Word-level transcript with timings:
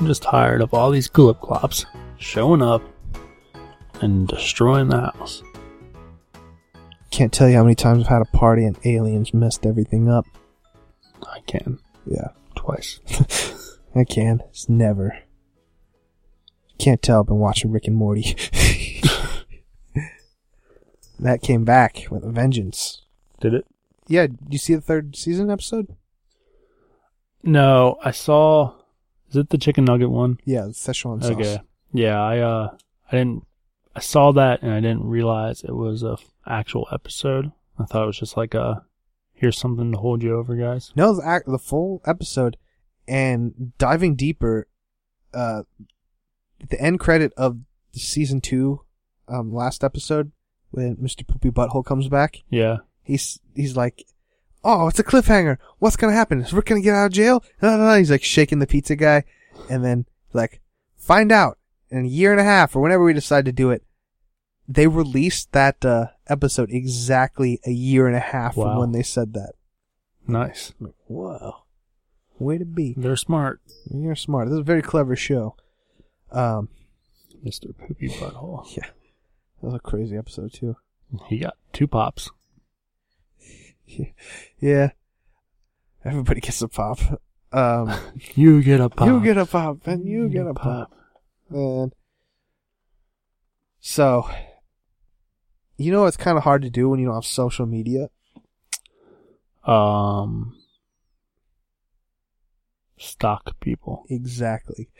I'm 0.00 0.06
just 0.06 0.22
tired 0.22 0.62
of 0.62 0.72
all 0.72 0.90
these 0.90 1.08
glip 1.08 1.40
glops 1.40 1.84
showing 2.16 2.62
up 2.62 2.82
and 4.00 4.26
destroying 4.26 4.88
the 4.88 5.00
house. 5.00 5.42
Can't 7.10 7.32
tell 7.32 7.50
you 7.50 7.56
how 7.56 7.64
many 7.64 7.74
times 7.74 8.04
I've 8.04 8.08
had 8.08 8.22
a 8.22 8.36
party 8.36 8.64
and 8.64 8.78
aliens 8.86 9.34
messed 9.34 9.66
everything 9.66 10.08
up. 10.08 10.24
I 11.22 11.40
can. 11.46 11.80
Yeah, 12.06 12.28
Twice. 12.54 13.00
I 13.94 14.04
can. 14.04 14.42
It's 14.48 14.68
never. 14.68 15.18
Can't 16.78 17.02
tell. 17.02 17.20
I've 17.20 17.26
been 17.26 17.38
watching 17.38 17.70
Rick 17.70 17.86
and 17.86 17.96
Morty. 17.96 18.22
that 21.18 21.42
came 21.42 21.64
back 21.64 22.06
with 22.10 22.24
a 22.24 22.30
vengeance. 22.30 23.02
Did 23.40 23.54
it? 23.54 23.66
Yeah, 24.06 24.28
did 24.28 24.38
you 24.48 24.58
see 24.58 24.74
the 24.74 24.80
third 24.80 25.16
season 25.16 25.50
episode? 25.50 25.94
No, 27.42 27.98
I 28.02 28.10
saw. 28.12 28.79
Is 29.30 29.36
it 29.36 29.50
the 29.50 29.58
chicken 29.58 29.84
nugget 29.84 30.10
one? 30.10 30.38
Yeah, 30.44 30.62
the 30.62 30.68
Szechuan 30.72 31.22
sauce. 31.22 31.30
Okay. 31.32 31.60
Yeah, 31.92 32.20
I 32.20 32.38
uh, 32.38 32.76
I 33.10 33.16
didn't. 33.16 33.46
I 33.94 34.00
saw 34.00 34.32
that 34.32 34.62
and 34.62 34.72
I 34.72 34.80
didn't 34.80 35.04
realize 35.04 35.62
it 35.64 35.74
was 35.74 36.02
a 36.02 36.12
f- 36.12 36.24
actual 36.46 36.86
episode. 36.92 37.50
I 37.78 37.84
thought 37.84 38.04
it 38.04 38.06
was 38.06 38.18
just 38.18 38.36
like 38.36 38.54
a. 38.54 38.84
Here's 39.34 39.58
something 39.58 39.92
to 39.92 39.98
hold 39.98 40.22
you 40.22 40.36
over, 40.36 40.54
guys. 40.54 40.92
No, 40.94 41.14
the, 41.14 41.26
act, 41.26 41.46
the 41.46 41.58
full 41.58 42.02
episode, 42.06 42.56
and 43.08 43.72
diving 43.78 44.14
deeper, 44.14 44.68
uh, 45.32 45.62
the 46.68 46.78
end 46.80 47.00
credit 47.00 47.32
of 47.38 47.58
the 47.94 48.00
season 48.00 48.40
two, 48.42 48.82
um, 49.28 49.52
last 49.52 49.82
episode, 49.82 50.30
when 50.70 50.96
Mr. 50.96 51.26
Poopy 51.26 51.50
Butthole 51.50 51.84
comes 51.84 52.08
back, 52.08 52.42
Yeah. 52.50 52.78
he's 53.02 53.40
he's 53.54 53.76
like, 53.76 54.04
"Oh, 54.64 54.88
it's 54.88 54.98
a 54.98 55.04
cliffhanger. 55.04 55.58
What's 55.78 55.96
gonna 55.96 56.12
happen? 56.12 56.40
Is 56.40 56.52
Rick 56.52 56.66
gonna 56.66 56.80
get 56.80 56.94
out 56.94 57.06
of 57.06 57.12
jail?" 57.12 57.42
No, 57.62 57.76
no, 57.76 57.86
no. 57.88 57.98
He's 57.98 58.10
like 58.10 58.22
shaking 58.24 58.58
the 58.58 58.66
pizza 58.66 58.96
guy, 58.96 59.24
and 59.68 59.84
then 59.84 60.06
like, 60.32 60.60
find 60.96 61.32
out 61.32 61.58
in 61.90 62.04
a 62.04 62.08
year 62.08 62.30
and 62.32 62.40
a 62.40 62.44
half 62.44 62.76
or 62.76 62.80
whenever 62.82 63.04
we 63.04 63.12
decide 63.12 63.44
to 63.46 63.52
do 63.52 63.70
it. 63.70 63.82
They 64.68 64.86
released 64.86 65.50
that 65.50 65.84
uh, 65.84 66.06
episode 66.28 66.70
exactly 66.70 67.58
a 67.66 67.72
year 67.72 68.06
and 68.06 68.14
a 68.14 68.20
half 68.20 68.54
from 68.54 68.78
when 68.78 68.92
they 68.92 69.02
said 69.02 69.34
that. 69.34 69.54
Nice. 70.28 70.72
Like, 70.78 70.94
Whoa, 71.06 71.62
way 72.38 72.56
to 72.58 72.64
be! 72.64 72.94
They're 72.96 73.16
smart, 73.16 73.60
You're 73.92 74.14
smart. 74.14 74.46
This 74.46 74.52
is 74.54 74.60
a 74.60 74.62
very 74.62 74.82
clever 74.82 75.16
show. 75.16 75.56
Um, 76.30 76.68
Mr. 77.44 77.76
Poopy 77.76 78.10
Butthole. 78.10 78.64
yeah, 78.76 78.86
that 79.60 79.66
was 79.66 79.74
a 79.74 79.80
crazy 79.80 80.16
episode 80.16 80.52
too. 80.52 80.76
He 81.26 81.38
got 81.38 81.56
two 81.72 81.88
pops. 81.88 82.30
Yeah, 84.60 84.90
everybody 86.04 86.40
gets 86.40 86.60
a 86.62 86.68
pop. 86.68 86.98
Um, 87.52 87.92
You 88.34 88.62
get 88.62 88.80
a 88.80 88.88
pop. 88.88 89.06
you 89.08 89.20
get 89.20 89.38
a 89.38 89.46
pop, 89.46 89.86
and 89.86 90.06
you 90.06 90.28
get 90.28 90.46
a 90.46 90.54
pop, 90.54 90.92
and 91.50 91.92
so 93.80 94.28
you 95.76 95.90
know 95.90 96.04
it's 96.06 96.16
kind 96.16 96.36
of 96.36 96.44
hard 96.44 96.62
to 96.62 96.70
do 96.70 96.88
when 96.88 97.00
you 97.00 97.06
don't 97.06 97.14
have 97.14 97.24
social 97.24 97.66
media. 97.66 98.10
Um. 99.64 100.56
Stalk 102.98 103.58
people. 103.60 104.04
Exactly. 104.10 104.90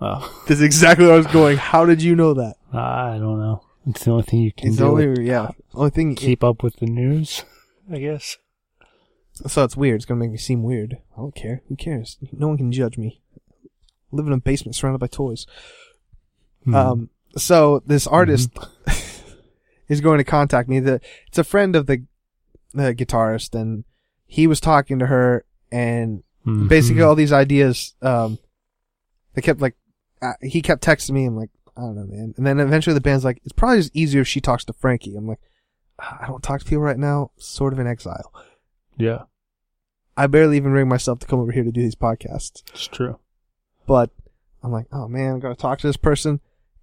Oh, 0.00 0.42
That's 0.48 0.60
exactly 0.60 1.06
where 1.06 1.14
I 1.14 1.18
was 1.18 1.26
going. 1.28 1.56
How 1.56 1.86
did 1.86 2.02
you 2.02 2.14
know 2.14 2.34
that? 2.34 2.56
I 2.72 3.16
don't 3.18 3.38
know. 3.38 3.62
It's 3.86 4.04
the 4.04 4.10
only 4.10 4.22
thing 4.24 4.40
you 4.40 4.52
can 4.52 4.68
It's 4.68 4.76
do. 4.78 4.84
only 4.86 5.24
yeah, 5.26 5.48
only 5.74 5.90
thing. 5.90 6.14
keep 6.16 6.42
up 6.44 6.62
with 6.62 6.76
the 6.76 6.86
news, 6.86 7.44
I 7.92 7.98
guess. 7.98 8.36
So 9.46 9.64
it's 9.64 9.76
weird. 9.76 9.96
It's 9.96 10.04
gonna 10.04 10.20
make 10.20 10.30
me 10.30 10.38
seem 10.38 10.62
weird. 10.62 10.98
I 11.16 11.20
don't 11.20 11.34
care. 11.34 11.62
Who 11.68 11.76
cares? 11.76 12.18
No 12.32 12.48
one 12.48 12.56
can 12.56 12.70
judge 12.72 12.96
me. 12.96 13.20
I 14.12 14.16
Live 14.16 14.26
in 14.26 14.32
a 14.32 14.38
basement 14.38 14.76
surrounded 14.76 14.98
by 15.00 15.08
toys. 15.08 15.46
Hmm. 16.64 16.74
Um, 16.74 17.10
so 17.36 17.82
this 17.86 18.06
artist 18.06 18.50
is 19.88 20.00
going 20.00 20.18
to 20.18 20.24
contact 20.24 20.68
me. 20.68 20.78
The 20.80 21.00
it's 21.26 21.38
a 21.38 21.44
friend 21.44 21.74
of 21.76 21.86
the 21.86 22.04
the 22.72 22.94
guitarist, 22.94 23.58
and 23.60 23.84
he 24.26 24.46
was 24.46 24.60
talking 24.60 24.98
to 25.00 25.06
her, 25.06 25.44
and 25.72 26.22
Mhm. 26.46 26.68
basically 26.68 27.02
all 27.02 27.14
these 27.14 27.32
ideas. 27.32 27.94
Um, 28.02 28.38
they 29.34 29.42
kept 29.42 29.60
like 29.60 29.74
uh, 30.22 30.34
he 30.42 30.62
kept 30.62 30.84
texting 30.84 31.10
me. 31.12 31.24
I'm 31.24 31.36
like, 31.36 31.50
I 31.76 31.80
don't 31.80 31.96
know, 31.96 32.06
man. 32.06 32.34
And 32.36 32.46
then 32.46 32.60
eventually 32.60 32.94
the 32.94 33.00
band's 33.00 33.24
like, 33.24 33.40
it's 33.44 33.52
probably 33.52 33.78
just 33.78 33.96
easier 33.96 34.20
if 34.20 34.28
she 34.28 34.40
talks 34.40 34.64
to 34.66 34.72
Frankie. 34.74 35.16
I'm 35.16 35.26
like, 35.26 35.40
"Ah, 35.42 35.48
I 35.98 36.26
don't 36.26 36.42
talk 36.42 36.60
to 36.60 36.64
people 36.64 36.82
right 36.82 36.98
now. 36.98 37.30
Sort 37.36 37.72
of 37.72 37.78
in 37.78 37.86
exile. 37.86 38.32
Yeah, 38.96 39.22
I 40.16 40.26
barely 40.26 40.56
even 40.56 40.72
ring 40.72 40.88
myself 40.88 41.18
to 41.20 41.26
come 41.26 41.40
over 41.40 41.52
here 41.52 41.64
to 41.64 41.72
do 41.72 41.82
these 41.82 41.96
podcasts. 41.96 42.62
it's 42.72 42.86
true. 42.86 43.18
But 43.86 44.10
I'm 44.62 44.72
like, 44.72 44.86
oh 44.92 45.08
man, 45.08 45.36
I 45.36 45.38
gotta 45.38 45.54
talk 45.54 45.78
to 45.80 45.86
this 45.86 45.96
person. 45.96 46.40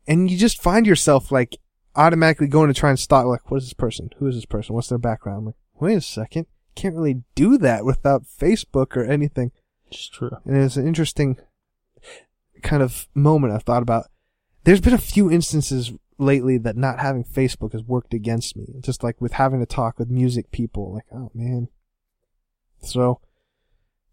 And 0.08 0.30
you 0.30 0.38
just 0.38 0.62
find 0.62 0.86
yourself 0.88 1.32
like 1.32 1.58
automatically 1.96 2.48
going 2.48 2.68
to 2.68 2.80
try 2.80 2.90
and 2.90 3.00
stalk, 3.00 3.26
like, 3.26 3.50
what 3.50 3.58
is 3.58 3.66
this 3.66 3.74
person? 3.74 4.10
Who 4.18 4.28
is 4.28 4.36
this 4.36 4.46
person? 4.46 4.76
What's 4.76 4.88
their 4.90 4.98
background? 4.98 5.40
I'm 5.40 5.46
like, 5.48 5.56
wait 5.80 5.96
a 5.96 6.02
second. 6.02 6.48
Can't 6.76 6.96
really 6.96 7.24
do 7.36 7.58
that 7.58 7.86
without 7.86 8.24
Facebook 8.24 8.96
or 8.96 9.04
anything. 9.04 9.52
It's 9.88 10.08
true. 10.08 10.32
And 10.46 10.58
it's 10.58 10.78
an 10.78 10.88
interesting 10.88 11.38
kind 12.62 12.82
of 12.82 13.08
moment 13.14 13.54
I've 13.54 13.64
thought 13.64 13.82
about. 13.84 14.06
There's 14.64 14.82
been 14.82 14.94
a 14.94 15.00
few 15.00 15.30
instances 15.32 15.92
lately 16.18 16.58
that 16.60 16.78
not 16.78 17.00
having 17.00 17.24
Facebook 17.24 17.74
has 17.74 17.84
worked 17.84 18.14
against 18.14 18.56
me. 18.56 18.76
Just 18.82 19.04
like 19.04 19.20
with 19.20 19.34
having 19.34 19.60
to 19.60 19.66
talk 19.66 19.98
with 20.00 20.10
music 20.10 20.52
people, 20.52 20.94
like, 20.94 21.06
oh 21.14 21.32
man. 21.34 21.70
So, 22.82 23.22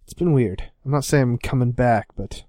it's 0.05 0.15
been 0.15 0.33
weird. 0.33 0.71
I'm 0.85 0.91
not 0.91 1.05
saying 1.05 1.23
I'm 1.23 1.39
coming 1.39 1.73
back, 1.73 2.09
but 2.17 2.45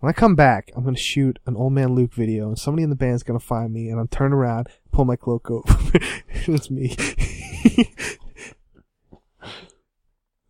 when 0.00 0.10
I 0.10 0.12
come 0.12 0.34
back, 0.34 0.70
I'm 0.76 0.84
gonna 0.84 0.96
shoot 0.96 1.38
an 1.46 1.56
old 1.56 1.72
man 1.72 1.94
Luke 1.94 2.14
video 2.14 2.48
and 2.48 2.58
somebody 2.58 2.84
in 2.84 2.90
the 2.90 2.96
band's 2.96 3.22
gonna 3.22 3.40
find 3.40 3.72
me 3.72 3.88
and 3.88 3.98
I'm 3.98 4.08
turn 4.08 4.32
around, 4.32 4.68
pull 4.92 5.04
my 5.04 5.16
cloak 5.16 5.50
over. 5.50 5.64
it's 6.30 6.70
me. 6.70 6.88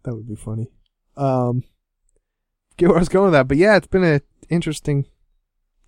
that 0.04 0.14
would 0.14 0.28
be 0.28 0.36
funny. 0.36 0.68
Um, 1.16 1.64
get 2.76 2.88
where 2.88 2.98
I 2.98 3.00
was 3.00 3.08
going 3.08 3.26
with 3.26 3.32
that, 3.32 3.48
but 3.48 3.56
yeah, 3.56 3.76
it's 3.76 3.86
been 3.86 4.04
an 4.04 4.20
interesting 4.48 5.06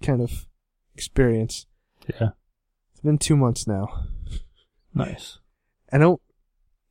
kind 0.03 0.21
of 0.22 0.47
experience. 0.95 1.67
Yeah, 2.09 2.31
It's 2.93 3.00
been 3.03 3.19
two 3.19 3.37
months 3.37 3.66
now. 3.66 4.06
nice. 4.94 5.38
I 5.93 5.99
don't. 5.99 6.21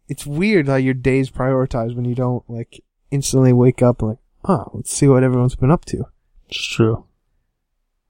It's 0.07 0.25
weird 0.25 0.67
how 0.67 0.75
your 0.75 0.93
days 0.93 1.29
prioritize 1.29 1.95
when 1.95 2.05
you 2.05 2.15
don't 2.15 2.43
like 2.49 2.83
instantly 3.11 3.53
wake 3.53 3.81
up 3.81 4.01
and 4.01 4.09
like, 4.09 4.17
oh, 4.45 4.65
let's 4.73 4.91
see 4.93 5.07
what 5.07 5.23
everyone's 5.23 5.55
been 5.55 5.71
up 5.71 5.85
to. 5.85 6.05
It's 6.49 6.65
true. 6.67 7.05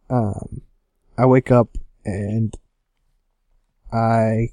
Um, 0.10 0.62
I 1.18 1.26
wake 1.26 1.52
up 1.52 1.78
and 2.06 2.56
I. 3.92 4.50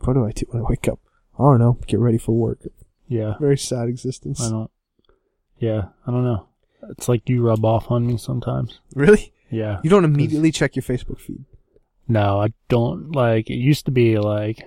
What 0.00 0.14
do 0.14 0.24
I 0.26 0.30
do 0.32 0.46
when 0.48 0.62
I 0.62 0.66
wake 0.68 0.88
up? 0.88 0.98
I 1.38 1.42
don't 1.42 1.58
know. 1.58 1.78
Get 1.86 1.98
ready 2.00 2.18
for 2.18 2.32
work. 2.32 2.60
Yeah, 3.08 3.34
Very 3.40 3.58
sad 3.58 3.88
existence. 3.88 4.40
I 4.40 4.50
don't. 4.50 4.70
Yeah, 5.58 5.88
I 6.06 6.10
don't 6.10 6.24
know. 6.24 6.46
It's 6.90 7.08
like 7.08 7.28
you 7.28 7.42
rub 7.42 7.64
off 7.64 7.90
on 7.90 8.06
me 8.06 8.16
sometimes. 8.16 8.78
Really? 8.94 9.32
Yeah. 9.50 9.80
You 9.82 9.90
don't 9.90 10.04
immediately 10.04 10.52
check 10.52 10.76
your 10.76 10.82
Facebook 10.82 11.20
feed. 11.20 11.44
No, 12.08 12.40
I 12.40 12.52
don't 12.68 13.12
like. 13.14 13.50
It 13.50 13.54
used 13.54 13.84
to 13.84 13.90
be 13.90 14.18
like 14.18 14.66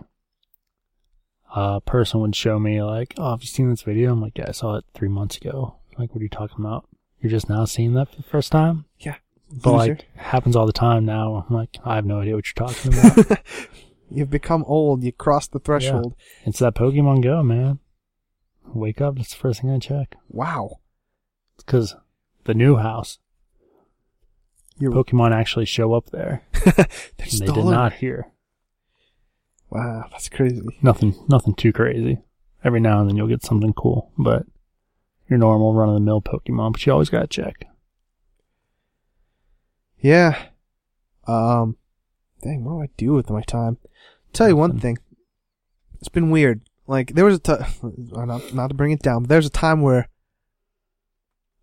a 1.56 1.81
person 1.81 2.21
would 2.21 2.35
show 2.35 2.57
me 2.59 2.81
like, 2.81 3.13
"Oh, 3.18 3.31
have 3.31 3.41
you 3.41 3.47
seen 3.47 3.69
this 3.69 3.81
video?" 3.83 4.12
I'm 4.12 4.21
like, 4.21 4.38
"Yeah, 4.38 4.45
I 4.47 4.51
saw 4.51 4.75
it 4.75 4.85
three 4.94 5.09
months 5.09 5.38
ago." 5.38 5.75
Like, 5.97 6.13
what 6.13 6.19
are 6.19 6.24
you 6.24 6.30
talking 6.30 6.57
about? 6.59 6.88
You're 7.19 7.30
just 7.31 7.50
now 7.50 7.65
seeing 7.65 7.94
that 7.94 8.09
for 8.09 8.18
the 8.18 8.24
first 8.24 8.51
time? 8.51 8.85
Yeah. 9.00 9.15
But 9.51 9.71
Loser. 9.71 9.77
like, 9.77 10.00
it 10.00 10.06
happens 10.15 10.56
all 10.56 10.65
the 10.65 10.74
time 10.74 11.06
now. 11.06 11.45
I'm 11.47 11.56
like, 11.56 11.77
I 11.85 11.95
have 11.95 12.06
no 12.06 12.21
idea 12.21 12.35
what 12.35 12.45
you're 12.47 12.68
talking 12.68 12.94
about. 12.94 13.39
You've 14.09 14.30
become 14.30 14.63
old. 14.68 15.03
You 15.03 15.12
crossed 15.12 15.51
the 15.51 15.59
threshold. 15.59 16.15
it's 16.45 16.59
that 16.59 16.75
Pokemon 16.75 17.24
Go, 17.24 17.44
man. 17.44 17.80
Wake 18.65 19.01
up. 19.01 19.15
That's 19.15 19.31
the 19.31 19.38
first 19.39 19.62
thing 19.62 19.71
I 19.71 19.80
check. 19.80 20.15
Wow. 20.30 20.80
It's 21.56 21.63
because 21.63 21.95
the 22.45 22.53
new 22.53 22.77
house, 22.77 23.19
Pokemon 24.81 25.33
actually 25.33 25.65
show 25.65 25.93
up 25.93 26.09
there. 26.11 26.43
they 26.65 27.45
did 27.45 27.55
not 27.55 27.93
here. 27.93 28.31
Wow, 29.69 30.05
that's 30.11 30.29
crazy. 30.29 30.61
Nothing, 30.81 31.15
nothing 31.27 31.55
too 31.55 31.73
crazy. 31.73 32.19
Every 32.63 32.79
now 32.79 32.99
and 32.99 33.09
then 33.09 33.17
you'll 33.17 33.27
get 33.27 33.43
something 33.43 33.73
cool, 33.73 34.11
but 34.17 34.45
your 35.29 35.39
normal 35.39 35.73
run 35.73 35.89
of 35.89 35.95
the 35.95 36.01
mill 36.01 36.21
Pokemon, 36.21 36.73
but 36.73 36.85
you 36.85 36.93
always 36.93 37.09
gotta 37.09 37.27
check. 37.27 37.65
Yeah. 39.99 40.37
Um. 41.27 41.77
Dang, 42.41 42.63
what 42.63 42.73
do 42.73 42.81
I 42.81 42.89
do 42.97 43.13
with 43.13 43.29
my 43.29 43.41
time? 43.41 43.77
Tell 44.33 44.47
you 44.47 44.55
one 44.55 44.79
thing. 44.79 44.97
It's 45.99 46.09
been 46.09 46.29
weird. 46.29 46.61
Like 46.85 47.15
there 47.15 47.25
was 47.25 47.35
a 47.35 47.39
time, 47.39 47.65
not 48.11 48.53
not 48.53 48.67
to 48.67 48.73
bring 48.73 48.91
it 48.91 49.01
down, 49.01 49.23
but 49.23 49.29
there's 49.29 49.45
a 49.45 49.51
time 49.51 49.81
where. 49.81 50.09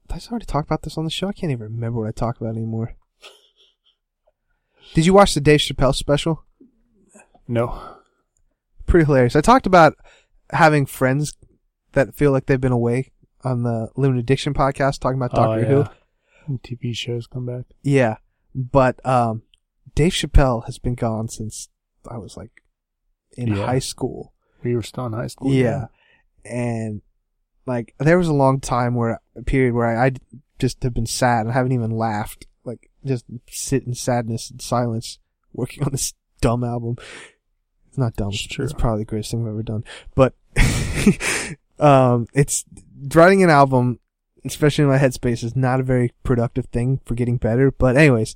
Did 0.08 0.16
I 0.16 0.30
already 0.30 0.46
talk 0.46 0.64
about 0.64 0.82
this 0.82 0.98
on 0.98 1.04
the 1.04 1.10
show? 1.10 1.28
I 1.28 1.32
can't 1.32 1.52
even 1.52 1.74
remember 1.74 2.00
what 2.00 2.08
I 2.08 2.12
talked 2.12 2.40
about 2.40 2.56
anymore. 2.56 2.96
Did 4.94 5.06
you 5.06 5.14
watch 5.14 5.34
the 5.34 5.40
Dave 5.40 5.60
Chappelle 5.60 5.94
special? 5.94 6.44
No. 7.46 7.96
Pretty 8.86 9.06
hilarious. 9.06 9.36
I 9.36 9.40
talked 9.40 9.66
about 9.66 9.94
having 10.50 10.86
friends 10.86 11.36
that 11.92 12.14
feel 12.14 12.32
like 12.32 12.46
they've 12.46 12.60
been 12.60 12.72
away 12.72 13.12
on 13.44 13.62
the 13.62 13.88
Limited 13.96 14.20
Addiction 14.20 14.54
podcast, 14.54 15.00
talking 15.00 15.18
about 15.18 15.32
Doctor 15.32 15.66
oh, 15.66 15.88
Who. 16.46 16.58
TV 16.58 16.94
shows 16.94 17.26
come 17.26 17.46
back. 17.46 17.64
Yeah, 17.82 18.16
but 18.54 19.04
um, 19.06 19.42
Dave 19.94 20.12
Chappelle 20.12 20.64
has 20.66 20.78
been 20.78 20.94
gone 20.96 21.28
since 21.28 21.68
I 22.10 22.18
was 22.18 22.36
like 22.36 22.50
in 23.36 23.48
Yeah. 23.48 23.66
high 23.66 23.78
school. 23.78 24.32
We 24.64 24.74
were 24.74 24.82
still 24.82 25.06
in 25.06 25.12
high 25.12 25.28
school. 25.28 25.52
Yeah, 25.52 25.86
and 26.44 27.02
like 27.66 27.94
there 27.98 28.18
was 28.18 28.28
a 28.28 28.34
long 28.34 28.60
time 28.60 28.94
where 28.94 29.20
a 29.36 29.42
period 29.42 29.74
where 29.74 29.96
I, 29.96 30.06
I 30.06 30.12
just 30.58 30.82
have 30.82 30.94
been 30.94 31.06
sad 31.06 31.42
and 31.42 31.50
I 31.50 31.54
haven't 31.54 31.72
even 31.72 31.90
laughed. 31.92 32.46
Just 33.04 33.24
sit 33.48 33.84
in 33.84 33.94
sadness 33.94 34.50
and 34.50 34.60
silence, 34.60 35.18
working 35.52 35.84
on 35.84 35.92
this 35.92 36.14
dumb 36.40 36.64
album. 36.64 36.96
It's 37.88 37.98
not 37.98 38.14
dumb. 38.14 38.30
It's 38.32 38.46
true. 38.46 38.64
It's 38.64 38.74
probably 38.74 39.02
the 39.02 39.06
greatest 39.06 39.30
thing 39.30 39.42
I've 39.42 39.48
ever 39.48 39.62
done. 39.62 39.84
But 40.14 40.34
um, 41.78 42.26
it's 42.34 42.64
writing 43.14 43.42
an 43.42 43.50
album, 43.50 43.98
especially 44.44 44.84
in 44.84 44.90
my 44.90 44.98
headspace, 44.98 45.42
is 45.42 45.56
not 45.56 45.80
a 45.80 45.84
very 45.84 46.12
productive 46.22 46.66
thing 46.66 47.00
for 47.04 47.14
getting 47.14 47.36
better. 47.36 47.70
But 47.70 47.96
anyways, 47.96 48.34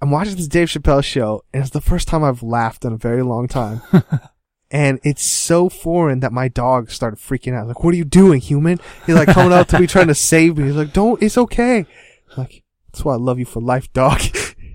I'm 0.00 0.10
watching 0.10 0.36
this 0.36 0.48
Dave 0.48 0.68
Chappelle 0.68 1.02
show, 1.02 1.44
and 1.52 1.62
it's 1.62 1.72
the 1.72 1.80
first 1.80 2.08
time 2.08 2.22
I've 2.22 2.42
laughed 2.42 2.84
in 2.84 2.92
a 2.92 2.98
very 2.98 3.22
long 3.22 3.48
time. 3.48 3.82
and 4.70 5.00
it's 5.02 5.24
so 5.24 5.68
foreign 5.68 6.20
that 6.20 6.32
my 6.32 6.48
dog 6.48 6.90
started 6.90 7.18
freaking 7.18 7.54
out. 7.54 7.66
Like, 7.66 7.82
what 7.82 7.94
are 7.94 7.96
you 7.96 8.04
doing, 8.04 8.40
human? 8.40 8.78
He's 9.06 9.14
like 9.14 9.28
coming 9.28 9.52
out 9.52 9.68
to 9.70 9.80
me 9.80 9.86
trying 9.86 10.08
to 10.08 10.14
save 10.14 10.58
me. 10.58 10.64
He's 10.64 10.76
like, 10.76 10.92
don't, 10.92 11.22
it's 11.22 11.38
okay. 11.38 11.78
I'm 11.78 12.36
like, 12.36 12.62
that's 12.96 13.04
why 13.04 13.12
I 13.12 13.18
love 13.18 13.38
you 13.38 13.44
for 13.44 13.60
life, 13.60 13.92
dog. 13.92 14.22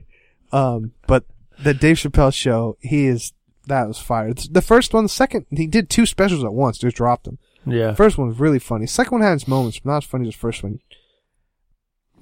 um, 0.52 0.92
but 1.08 1.26
the 1.64 1.74
Dave 1.74 1.96
Chappelle 1.96 2.32
show, 2.32 2.78
he 2.80 3.08
is, 3.08 3.34
that 3.66 3.88
was 3.88 3.98
fire. 3.98 4.28
It's 4.28 4.48
The 4.48 4.62
first 4.62 4.94
one, 4.94 5.06
the 5.06 5.10
second, 5.10 5.48
he 5.50 5.66
did 5.66 5.90
two 5.90 6.06
specials 6.06 6.44
at 6.44 6.54
once, 6.54 6.78
just 6.78 6.98
dropped 6.98 7.24
them. 7.24 7.40
Yeah. 7.66 7.96
First 7.96 8.20
one 8.20 8.28
was 8.28 8.40
really 8.40 8.60
funny. 8.60 8.86
Second 8.86 9.14
one 9.14 9.22
had 9.22 9.34
its 9.34 9.48
moments, 9.48 9.80
but 9.80 9.90
not 9.90 9.98
as 10.04 10.04
funny 10.04 10.28
as 10.28 10.36
the 10.36 10.40
first 10.40 10.62
one. 10.62 10.82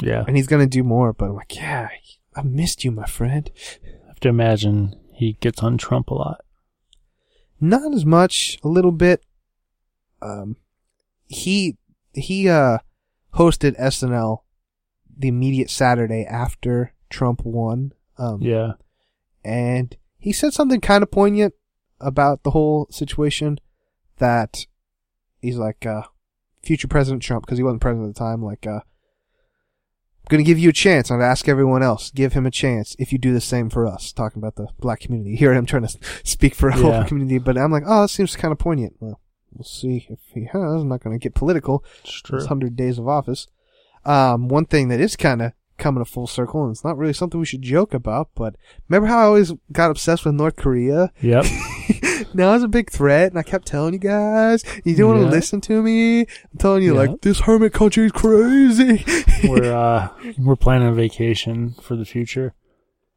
Yeah. 0.01 0.24
And 0.25 0.38
he's 0.38 0.48
gonna 0.48 0.68
do 0.68 0.84
more, 0.84 1.12
but 1.12 1.25
I'm 1.25 1.36
like, 1.36 1.54
yeah, 1.57 1.90
I 2.34 2.44
missed 2.44 2.86
you, 2.86 2.92
my 2.92 3.06
friend. 3.06 3.52
I 3.84 4.07
have 4.07 4.22
to 4.22 4.30
imagine 4.30 4.95
he 5.12 5.34
gets 5.42 5.62
on 5.62 5.78
Trump 5.78 6.10
a 6.12 6.13
lot. 6.13 6.45
Not 7.60 7.94
as 7.94 8.06
much, 8.06 8.57
a 8.63 8.69
little 8.69 8.94
bit. 8.94 9.22
Um, 10.22 10.56
he 11.28 11.78
he 12.13 12.48
uh 12.48 12.80
hosted 13.34 13.78
SNL 13.80 14.44
the 15.19 15.27
immediate 15.27 15.69
Saturday 15.69 16.25
after 16.25 16.94
Trump 17.10 17.44
won. 17.45 17.92
Um, 18.18 18.42
Yeah. 18.42 18.74
and 19.44 19.95
he 20.18 20.31
said 20.33 20.54
something 20.54 20.81
kind 20.81 21.04
of 21.04 21.12
poignant 21.12 21.54
about 22.00 22.44
the 22.44 22.51
whole 22.51 22.88
situation. 22.89 23.60
That 24.18 24.66
he's 25.42 25.57
like, 25.57 25.86
uh, 25.86 26.04
future 26.63 26.88
President 26.89 27.21
Trump, 27.24 27.45
because 27.45 27.57
he 27.57 27.63
wasn't 27.63 27.81
president 27.81 28.10
at 28.10 28.16
the 28.16 28.19
time. 28.19 28.44
Like, 28.44 28.66
uh, 28.68 28.81
I'm 28.81 30.27
gonna 30.30 30.44
give 30.44 30.60
you 30.60 30.69
a 30.69 30.74
chance. 30.74 31.10
I'd 31.10 31.21
ask 31.21 31.48
everyone 31.48 31.81
else, 31.81 32.12
give 32.12 32.33
him 32.33 32.45
a 32.45 32.51
chance 32.51 32.95
if 33.00 33.12
you 33.13 33.18
do 33.18 33.33
the 33.33 33.42
same 33.42 33.69
for 33.69 33.88
us. 33.88 34.12
Talking 34.12 34.39
about 34.42 34.56
the 34.56 34.68
black 34.80 35.00
community. 35.00 35.36
Here 35.38 35.54
I'm 35.54 35.66
trying 35.66 35.88
to 35.88 35.98
speak 36.24 36.54
for 36.54 36.69
a 36.69 36.75
whole 36.75 36.92
Yeah. 36.92 37.06
community, 37.06 37.38
but 37.39 37.57
I'm 37.57 37.71
like, 37.71 37.83
oh, 37.86 38.01
that 38.01 38.10
seems 38.10 38.36
kind 38.36 38.51
of 38.51 38.60
poignant. 38.60 38.95
Well, 39.00 39.19
we'll 39.54 39.63
see 39.63 40.06
if 40.10 40.19
he 40.33 40.45
has. 40.45 40.81
I'm 40.81 40.89
not 40.89 41.01
gonna 41.01 41.18
get 41.18 41.33
political. 41.33 41.83
It's 42.04 42.21
true. 42.21 42.38
It's 42.38 42.45
100 42.45 42.75
days 42.75 43.00
of 43.00 43.07
office. 43.07 43.48
Um, 44.06 44.48
one 44.48 44.66
thing 44.66 44.88
that 44.90 45.00
is 45.00 45.16
kind 45.16 45.42
of 45.42 45.51
coming 45.78 46.01
a 46.01 46.06
full 46.06 46.28
circle, 46.28 46.63
and 46.63 46.72
it's 46.72 46.84
not 46.84 46.98
really 46.98 47.13
something 47.13 47.40
we 47.40 47.46
should 47.46 47.62
joke 47.62 47.94
about, 47.94 48.30
but 48.36 48.56
remember 48.90 49.07
how 49.07 49.19
I 49.19 49.24
always 49.24 49.54
got 49.72 49.92
obsessed 49.92 50.25
with 50.25 50.36
North 50.36 50.56
Korea? 50.57 51.12
Yep. 51.22 51.46
now 52.34 52.54
it's 52.54 52.63
a 52.63 52.68
big 52.68 52.90
threat, 52.92 53.31
and 53.31 53.40
I 53.40 53.44
kept 53.44 53.66
telling 53.66 53.94
you 53.94 54.00
guys, 54.00 54.63
you 54.84 54.94
didn't 54.96 55.07
want 55.07 55.22
to 55.22 55.28
listen 55.28 55.62
to 55.62 55.81
me. 55.81 56.22
I'm 56.22 56.57
telling 56.57 56.84
you, 56.84 56.94
Yeah. 56.96 57.00
like, 57.00 57.22
this 57.22 57.42
hermit 57.42 57.74
country 57.74 58.06
is 58.06 58.12
crazy. 58.12 59.06
we're 59.48 59.74
uh 59.74 60.10
we're 60.38 60.56
planning 60.57 60.90
a 60.90 60.94
vacation 60.94 61.75
for 61.81 61.95
the 61.95 62.06
future, 62.06 62.54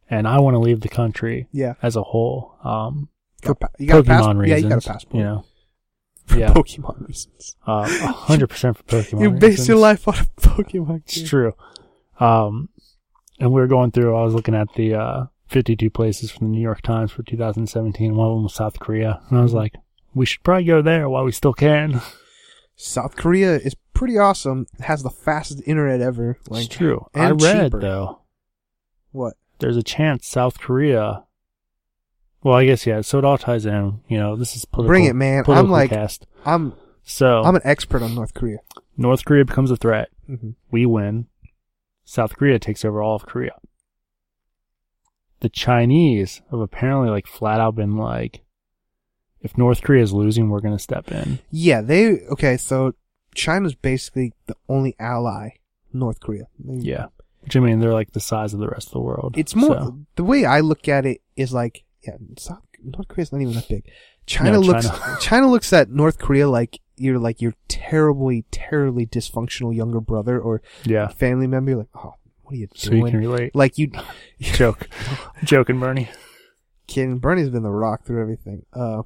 and 0.09 0.29
I 0.29 0.39
want 0.41 0.55
to 0.55 0.59
leave 0.61 0.81
the 0.83 0.89
country 0.89 1.49
yeah. 1.53 1.75
as 1.83 1.97
a 1.97 2.03
whole. 2.03 2.55
Um, 2.63 3.09
For 3.43 3.55
pa- 3.57 3.69
you 3.79 3.87
got 3.89 3.99
a 3.99 4.03
Pokemon 4.03 4.07
passport? 4.07 4.37
reasons. 4.37 4.51
Yeah, 4.51 4.57
you 4.65 4.69
got 4.75 4.85
a 4.87 4.89
passport. 4.93 5.15
You 5.19 5.23
know, 5.25 5.45
For 6.27 6.39
yeah. 6.39 6.53
Pokemon 6.53 7.07
reasons. 7.09 7.57
uh, 7.67 7.89
hundred 8.13 8.49
percent 8.49 8.77
for 8.79 8.85
Pokemon. 8.85 9.21
you 9.23 9.31
base 9.31 9.43
reasons. 9.51 9.69
your 9.69 9.77
life 9.79 10.07
on 10.09 10.15
a 10.15 10.25
Pokemon 10.41 10.99
It's 11.05 11.17
game. 11.19 11.27
true. 11.27 11.55
Um, 12.21 12.69
and 13.41 13.51
we 13.53 13.61
were 13.61 13.67
going 13.67 13.91
through. 13.91 14.15
I 14.17 14.23
was 14.23 14.35
looking 14.35 14.55
at 14.55 14.69
the 14.77 14.95
uh, 14.95 15.25
52 15.49 15.91
places 15.91 16.31
from 16.31 16.47
the 16.49 16.53
New 16.57 16.63
York 16.63 16.81
Times 16.83 17.11
for 17.13 17.23
2017. 17.25 18.15
One 18.15 18.29
of 18.29 18.35
them 18.37 18.43
was 18.45 18.55
South 18.55 18.79
Korea, 18.79 19.21
and 19.29 19.39
I 19.39 19.43
was 19.43 19.53
like, 19.53 19.75
we 20.15 20.25
should 20.27 20.43
probably 20.45 20.65
go 20.65 20.81
there 20.83 21.09
while 21.09 21.25
we 21.25 21.33
still 21.33 21.53
can. 21.55 22.01
South 22.77 23.17
Korea 23.17 23.57
is 23.57 23.75
pretty 23.93 24.17
awesome. 24.19 24.67
It 24.79 24.85
has 24.85 25.03
the 25.03 25.11
fastest 25.11 25.63
internet 25.67 26.01
ever. 26.01 26.39
Like, 26.49 26.67
it's 26.67 26.75
true. 26.75 27.07
I 27.15 27.31
read 27.31 27.65
cheaper. 27.65 27.81
though. 27.81 28.21
what? 29.11 29.35
there's 29.59 29.77
a 29.77 29.83
chance 29.83 30.27
South 30.27 30.59
Korea. 30.61 31.25
Well, 32.43 32.55
I 32.57 32.65
guess 32.67 32.87
yeah. 32.87 33.01
So 33.03 33.19
it 33.19 33.25
all 33.25 33.39
ties 33.39 33.67
in. 33.67 34.01
You 34.09 34.19
know, 34.19 34.37
this 34.37 34.57
is 34.57 34.65
political. 34.65 34.89
Bring 34.91 35.05
it, 35.05 35.15
man. 35.15 35.45
I'm 35.49 35.71
like, 35.71 35.91
cast. 35.91 36.27
I'm, 36.45 36.75
So 37.05 37.43
I'm 37.43 37.55
an 37.57 37.63
expert 37.65 38.03
on 38.03 38.15
North 38.15 38.35
Korea. 38.35 38.59
North 38.97 39.25
Korea 39.25 39.45
becomes 39.45 39.71
a 39.71 39.77
threat. 39.77 40.09
hmm 40.27 40.51
We 40.71 40.87
win. 40.87 41.27
South 42.05 42.37
Korea 42.37 42.59
takes 42.59 42.85
over 42.85 43.01
all 43.01 43.15
of 43.17 43.27
Korea. 43.27 43.53
The 45.41 45.49
Chinese 45.49 46.43
have 46.51 46.61
apparently 46.61 47.11
like 47.11 47.27
flat 47.27 47.61
out 47.61 47.75
been 47.75 47.97
like, 47.97 48.43
if 49.41 49.59
North 49.59 49.83
Korea 49.83 50.03
is 50.03 50.13
losing, 50.13 50.51
we're 50.51 50.61
gonna 50.61 50.79
step 50.79 51.11
in. 51.11 51.41
Yeah, 51.51 51.81
they 51.81 52.21
okay. 52.33 52.57
So 52.57 52.95
China's 53.35 53.75
basically 53.75 54.33
the 54.47 54.57
only 54.69 54.95
ally 54.99 55.51
North 55.93 56.21
Korea. 56.21 56.45
They- 56.59 56.89
Yeah. 56.89 57.07
Which 57.41 57.57
I 57.57 57.61
mean, 57.61 57.81
they're 57.81 57.93
like 57.93 58.13
the 58.13 58.21
size 58.21 58.55
of 58.55 58.61
the 58.61 58.69
rest 58.69 58.87
of 58.89 58.93
the 58.93 59.01
world. 59.01 59.35
it's 59.37 59.57
more 59.57 59.75
So, 59.75 59.99
the 60.15 60.23
way 60.23 60.45
I 60.45 60.61
look 60.61 60.87
at 60.87 61.05
it 61.05 61.23
is 61.35 61.53
like 61.53 61.83
yeah, 62.07 62.17
South 62.39 62.63
North 62.83 63.09
Korea's 63.09 63.33
not 63.33 63.41
even 63.41 63.55
that 63.55 63.69
big. 63.69 63.91
China 64.27 64.53
No, 64.53 64.61
looks 64.61 64.89
China. 64.89 65.17
China. 65.21 65.51
looks 65.51 65.73
at 65.73 65.91
North 65.91 66.19
Korea 66.19 66.49
like 66.49 66.81
you're 66.97 67.19
like 67.19 67.41
your 67.41 67.55
terribly 67.69 68.45
terribly 68.51 69.07
dysfunctional 69.07 69.75
younger 69.75 70.01
brother 70.01 70.41
or 70.41 70.63
yeah. 70.85 71.09
family 71.09 71.47
member. 71.47 71.71
You're 71.73 71.79
like, 71.81 71.89
oh, 71.97 72.15
what 72.43 72.53
are 72.55 72.57
you 72.57 72.69
So 72.75 72.91
you 72.93 73.01
doing? 73.01 73.11
can 73.13 73.21
relate. 73.21 73.55
like 73.55 73.79
you, 73.79 73.91
Joke. 74.41 74.89
Joking, 75.45 75.81
Bernie. 75.81 76.09
kidding. 76.87 77.19
Bernie's 77.19 77.51
been 77.51 77.63
the 77.63 77.71
rock 77.71 78.05
through 78.05 78.21
everything. 78.21 78.65
Uh, 78.73 79.03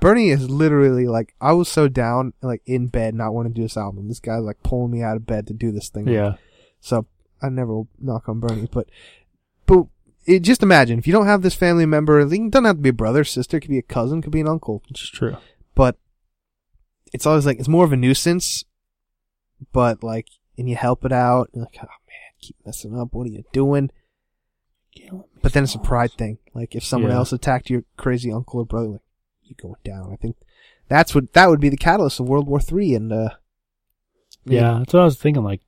Bernie 0.00 0.30
is 0.30 0.50
literally 0.50 1.06
like, 1.06 1.34
I 1.40 1.52
was 1.52 1.68
so 1.68 1.86
down, 1.88 2.32
like 2.42 2.60
in 2.66 2.88
bed, 2.88 3.14
not 3.14 3.32
wanting 3.32 3.52
to 3.54 3.56
do 3.60 3.62
this 3.62 3.76
album. 3.76 4.08
This 4.08 4.18
guy's 4.20 4.42
like 4.42 4.62
pulling 4.64 4.90
me 4.90 5.02
out 5.02 5.16
of 5.16 5.26
bed 5.26 5.46
to 5.46 5.54
do 5.54 5.70
this 5.70 5.88
thing. 5.90 6.08
Yeah. 6.08 6.34
So 6.80 7.06
I 7.40 7.48
never 7.48 7.82
knock 8.00 8.28
on 8.28 8.40
Bernie, 8.40 8.68
but 8.70 8.88
but 9.66 9.84
it, 10.24 10.40
just 10.40 10.62
imagine 10.62 10.98
if 10.98 11.06
you 11.06 11.12
don't 11.12 11.26
have 11.26 11.42
this 11.42 11.54
family 11.54 11.86
member. 11.86 12.20
It 12.20 12.28
doesn't 12.28 12.64
have 12.64 12.76
to 12.76 12.82
be 12.82 12.88
a 12.90 12.92
brother, 12.94 13.24
sister. 13.24 13.56
It 13.56 13.60
could 13.60 13.70
be 13.70 13.78
a 13.78 13.82
cousin, 13.82 14.22
could 14.22 14.32
be 14.32 14.40
an 14.40 14.48
uncle. 14.48 14.82
It's 14.90 15.08
true. 15.08 15.36
But 15.74 15.96
it's 17.12 17.26
always 17.26 17.46
like 17.46 17.58
it's 17.58 17.68
more 17.68 17.84
of 17.84 17.92
a 17.92 17.96
nuisance. 17.96 18.64
But 19.72 20.02
like, 20.02 20.28
and 20.58 20.68
you 20.68 20.76
help 20.76 21.04
it 21.04 21.12
out. 21.12 21.50
You're 21.54 21.64
like, 21.64 21.76
oh 21.78 21.86
man, 21.86 22.32
keep 22.40 22.56
messing 22.64 22.98
up. 22.98 23.08
What 23.12 23.26
are 23.26 23.30
you 23.30 23.44
doing? 23.52 23.90
But 25.40 25.52
then 25.54 25.64
it's 25.64 25.74
a 25.74 25.78
pride 25.78 26.12
thing. 26.12 26.38
Like 26.54 26.74
if 26.74 26.84
someone 26.84 27.10
Yeah. 27.10 27.18
else 27.18 27.32
attacked 27.32 27.70
your 27.70 27.84
crazy 27.96 28.30
uncle 28.32 28.60
or 28.60 28.66
brother, 28.66 28.88
like 28.88 29.00
you 29.42 29.54
going 29.60 29.74
down. 29.84 30.12
I 30.12 30.16
think 30.16 30.36
that's 30.88 31.14
what 31.14 31.32
that 31.32 31.48
would 31.48 31.60
be 31.60 31.68
the 31.70 31.76
catalyst 31.76 32.20
of 32.20 32.28
World 32.28 32.46
War 32.46 32.60
Three. 32.60 32.94
And 32.94 33.12
uh, 33.12 33.30
Yeah, 34.44 34.78
that's 34.78 34.92
what 34.92 35.00
I 35.00 35.04
was 35.04 35.16
thinking. 35.18 35.42
Like, 35.44 35.62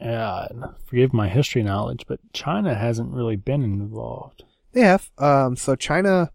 yeah, 0.00 0.48
forgive 0.86 1.12
my 1.12 1.28
history 1.28 1.62
knowledge, 1.62 2.04
but 2.06 2.20
China 2.32 2.74
hasn't 2.74 3.12
really 3.12 3.36
been 3.36 3.62
involved. 3.62 4.44
They 4.72 4.82
have. 4.82 5.10
Um, 5.18 5.56
so 5.56 5.74
China 5.74 6.30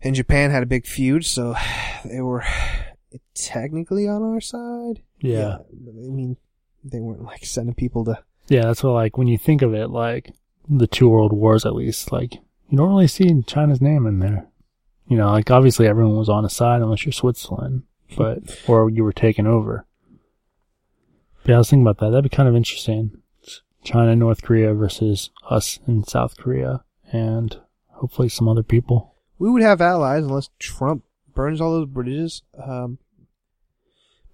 and 0.00 0.14
Japan 0.14 0.50
had 0.50 0.62
a 0.62 0.66
big 0.66 0.86
feud, 0.86 1.24
so 1.24 1.54
they 2.04 2.20
were 2.20 2.44
technically 3.34 4.06
on 4.06 4.22
our 4.22 4.40
side. 4.40 5.02
Yeah. 5.20 5.58
but 5.72 5.92
I 5.92 6.10
mean, 6.10 6.36
they 6.84 7.00
weren't 7.00 7.24
like 7.24 7.44
sending 7.44 7.74
people 7.74 8.04
to. 8.04 8.22
Yeah, 8.48 8.62
that's 8.62 8.82
what, 8.82 8.92
like, 8.92 9.16
when 9.16 9.26
you 9.26 9.38
think 9.38 9.62
of 9.62 9.72
it, 9.72 9.88
like, 9.88 10.32
the 10.68 10.86
two 10.86 11.08
world 11.08 11.32
wars 11.32 11.64
at 11.64 11.74
least, 11.74 12.12
like, 12.12 12.34
you 12.68 12.76
don't 12.76 12.90
really 12.90 13.06
see 13.06 13.42
China's 13.46 13.80
name 13.80 14.06
in 14.06 14.18
there. 14.18 14.46
You 15.08 15.16
know, 15.16 15.30
like, 15.30 15.50
obviously 15.50 15.86
everyone 15.86 16.16
was 16.16 16.28
on 16.28 16.44
a 16.44 16.50
side 16.50 16.82
unless 16.82 17.06
you're 17.06 17.12
Switzerland, 17.12 17.84
but, 18.16 18.38
or 18.68 18.90
you 18.90 19.02
were 19.02 19.12
taken 19.12 19.46
over. 19.46 19.86
Yeah, 21.44 21.56
I 21.56 21.58
was 21.58 21.70
thinking 21.70 21.86
about 21.86 21.98
that. 21.98 22.10
That'd 22.10 22.30
be 22.30 22.34
kind 22.34 22.48
of 22.48 22.56
interesting. 22.56 23.20
China, 23.82 24.16
North 24.16 24.42
Korea 24.42 24.72
versus 24.72 25.30
us 25.50 25.78
in 25.86 26.04
South 26.04 26.36
Korea, 26.38 26.82
and 27.12 27.58
hopefully 27.90 28.30
some 28.30 28.48
other 28.48 28.62
people. 28.62 29.14
We 29.38 29.50
would 29.50 29.62
have 29.62 29.80
allies 29.82 30.24
unless 30.24 30.48
Trump 30.58 31.04
burns 31.34 31.60
all 31.60 31.72
those 31.72 31.88
bridges. 31.88 32.42
Um, 32.62 32.98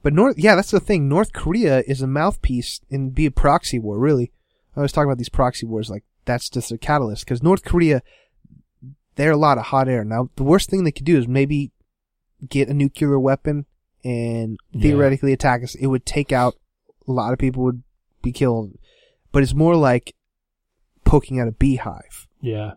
but 0.02 0.12
North, 0.12 0.38
yeah, 0.38 0.54
that's 0.54 0.70
the 0.70 0.78
thing. 0.78 1.08
North 1.08 1.32
Korea 1.32 1.82
is 1.86 2.00
a 2.00 2.06
mouthpiece 2.06 2.80
and 2.90 3.12
be 3.14 3.26
a 3.26 3.30
proxy 3.30 3.78
war. 3.80 3.98
Really, 3.98 4.30
I 4.76 4.80
was 4.80 4.92
talking 4.92 5.08
about 5.08 5.18
these 5.18 5.28
proxy 5.28 5.66
wars. 5.66 5.90
Like 5.90 6.04
that's 6.26 6.48
just 6.48 6.70
a 6.70 6.78
catalyst 6.78 7.24
because 7.24 7.42
North 7.42 7.64
Korea, 7.64 8.02
they're 9.16 9.32
a 9.32 9.36
lot 9.36 9.58
of 9.58 9.64
hot 9.66 9.88
air. 9.88 10.04
Now, 10.04 10.30
the 10.36 10.44
worst 10.44 10.70
thing 10.70 10.84
they 10.84 10.92
could 10.92 11.04
do 11.06 11.18
is 11.18 11.26
maybe 11.26 11.72
get 12.48 12.68
a 12.68 12.74
nuclear 12.74 13.18
weapon 13.18 13.66
and 14.04 14.58
Yeah. 14.70 14.82
theoretically 14.82 15.32
attack 15.32 15.64
us. 15.64 15.74
It 15.74 15.88
would 15.88 16.06
take 16.06 16.30
out 16.30 16.54
a 17.10 17.12
lot 17.12 17.32
of 17.32 17.38
people 17.38 17.62
would 17.64 17.82
be 18.22 18.32
killed, 18.32 18.78
but 19.32 19.42
it's 19.42 19.54
more 19.54 19.76
like 19.76 20.14
poking 21.04 21.40
at 21.40 21.48
a 21.48 21.52
beehive. 21.52 22.28
Yeah. 22.40 22.72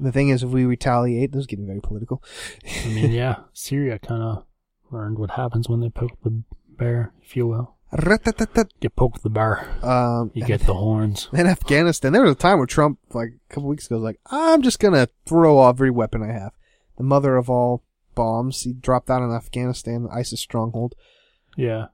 The 0.00 0.12
thing 0.12 0.28
is, 0.30 0.42
if 0.42 0.50
we 0.50 0.64
retaliate, 0.64 1.32
this 1.32 1.40
is 1.40 1.46
getting 1.46 1.66
very 1.66 1.80
political. 1.80 2.22
I 2.84 2.88
mean, 2.88 3.12
yeah, 3.22 3.40
Syria 3.52 3.98
kind 3.98 4.22
of 4.22 4.44
learned 4.90 5.18
what 5.18 5.32
happens 5.32 5.68
when 5.68 5.80
they 5.80 5.90
poke 5.90 6.16
the 6.22 6.42
bear, 6.68 7.12
if 7.22 7.36
you 7.36 7.46
will. 7.46 7.74
You 8.80 8.90
poke 8.90 9.22
the 9.22 9.30
bear, 9.30 9.66
Um, 9.82 10.30
you 10.34 10.44
get 10.44 10.60
the 10.60 10.74
horns. 10.74 11.28
in 11.32 11.46
Afghanistan, 11.46 12.12
there 12.12 12.22
was 12.22 12.32
a 12.32 12.36
time 12.36 12.58
where 12.58 12.66
Trump, 12.66 12.98
like 13.12 13.30
a 13.50 13.54
couple 13.54 13.68
weeks 13.68 13.86
ago, 13.86 13.96
was 13.96 14.04
like, 14.04 14.20
"I'm 14.30 14.62
just 14.62 14.78
gonna 14.78 15.08
throw 15.26 15.66
every 15.68 15.90
weapon 15.90 16.22
I 16.22 16.32
have." 16.32 16.52
The 16.96 17.04
mother 17.04 17.36
of 17.36 17.48
all 17.48 17.82
bombs, 18.14 18.62
he 18.62 18.74
dropped 18.74 19.08
out 19.08 19.22
in 19.22 19.30
Afghanistan, 19.30 20.06
ISIS 20.12 20.40
stronghold. 20.40 20.94
Yeah. 21.56 21.86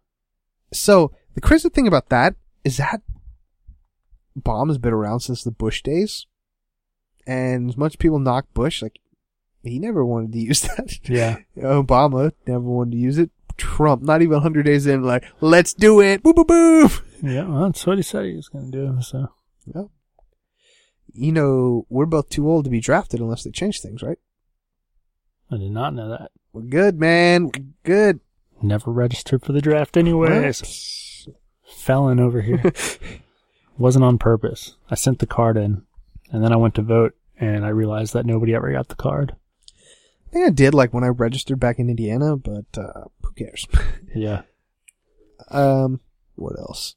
So 0.72 1.12
the 1.34 1.40
crazy 1.40 1.68
thing 1.68 1.86
about 1.86 2.08
that 2.08 2.34
is 2.64 2.76
that 2.78 3.02
bomb 4.36 4.68
has 4.68 4.78
been 4.78 4.92
around 4.92 5.20
since 5.20 5.44
the 5.44 5.50
Bush 5.50 5.82
days, 5.82 6.26
and 7.26 7.68
as 7.70 7.76
much 7.76 7.98
people 7.98 8.18
knock 8.18 8.46
Bush, 8.54 8.82
like 8.82 8.98
he 9.62 9.78
never 9.78 10.04
wanted 10.04 10.32
to 10.32 10.38
use 10.50 10.62
that. 10.62 10.98
Yeah. 11.08 11.38
Obama 11.56 12.32
never 12.46 12.60
wanted 12.60 12.92
to 12.92 12.98
use 12.98 13.18
it. 13.18 13.30
Trump, 13.56 14.02
not 14.02 14.20
even 14.20 14.34
100 14.34 14.64
days 14.64 14.86
in, 14.86 15.04
like, 15.04 15.24
let's 15.40 15.74
do 15.74 16.00
it. 16.00 16.24
Boop, 16.24 16.34
boop, 16.34 16.46
boop. 16.46 17.02
Yeah, 17.22 17.44
well, 17.44 17.66
that's 17.66 17.86
what 17.86 17.98
he 17.98 18.02
said 18.02 18.24
he 18.24 18.34
was 18.34 18.48
going 18.48 18.72
to 18.72 18.78
do, 18.78 19.00
so. 19.00 19.28
Yeah. 19.72 19.84
You 21.12 21.30
know, 21.30 21.86
we're 21.88 22.06
both 22.06 22.30
too 22.30 22.50
old 22.50 22.64
to 22.64 22.70
be 22.70 22.80
drafted 22.80 23.20
unless 23.20 23.44
they 23.44 23.52
change 23.52 23.80
things, 23.80 24.02
right? 24.02 24.18
I 25.52 25.58
did 25.58 25.70
not 25.70 25.94
know 25.94 26.08
that. 26.08 26.32
We're 26.52 26.62
good, 26.62 26.98
man. 26.98 27.44
We're 27.44 27.64
good. 27.84 28.20
Never 28.60 28.90
registered 28.90 29.42
for 29.42 29.52
the 29.52 29.60
draft 29.60 29.96
anyways. 29.96 30.62
Felon 31.74 32.20
over 32.20 32.40
here. 32.40 32.72
Wasn't 33.78 34.04
on 34.04 34.18
purpose. 34.18 34.76
I 34.90 34.94
sent 34.94 35.18
the 35.18 35.26
card 35.26 35.56
in, 35.56 35.82
and 36.30 36.44
then 36.44 36.52
I 36.52 36.56
went 36.56 36.74
to 36.76 36.82
vote, 36.82 37.14
and 37.38 37.64
I 37.64 37.68
realized 37.68 38.12
that 38.14 38.26
nobody 38.26 38.54
ever 38.54 38.70
got 38.72 38.88
the 38.88 38.94
card. 38.94 39.34
I 40.28 40.30
think 40.32 40.46
I 40.46 40.50
did, 40.50 40.74
like, 40.74 40.92
when 40.92 41.04
I 41.04 41.08
registered 41.08 41.60
back 41.60 41.78
in 41.78 41.90
Indiana, 41.90 42.36
but, 42.36 42.66
uh, 42.76 43.04
who 43.22 43.32
cares? 43.32 43.66
Yeah. 44.14 44.42
Um, 45.50 46.00
what 46.36 46.56
else? 46.56 46.94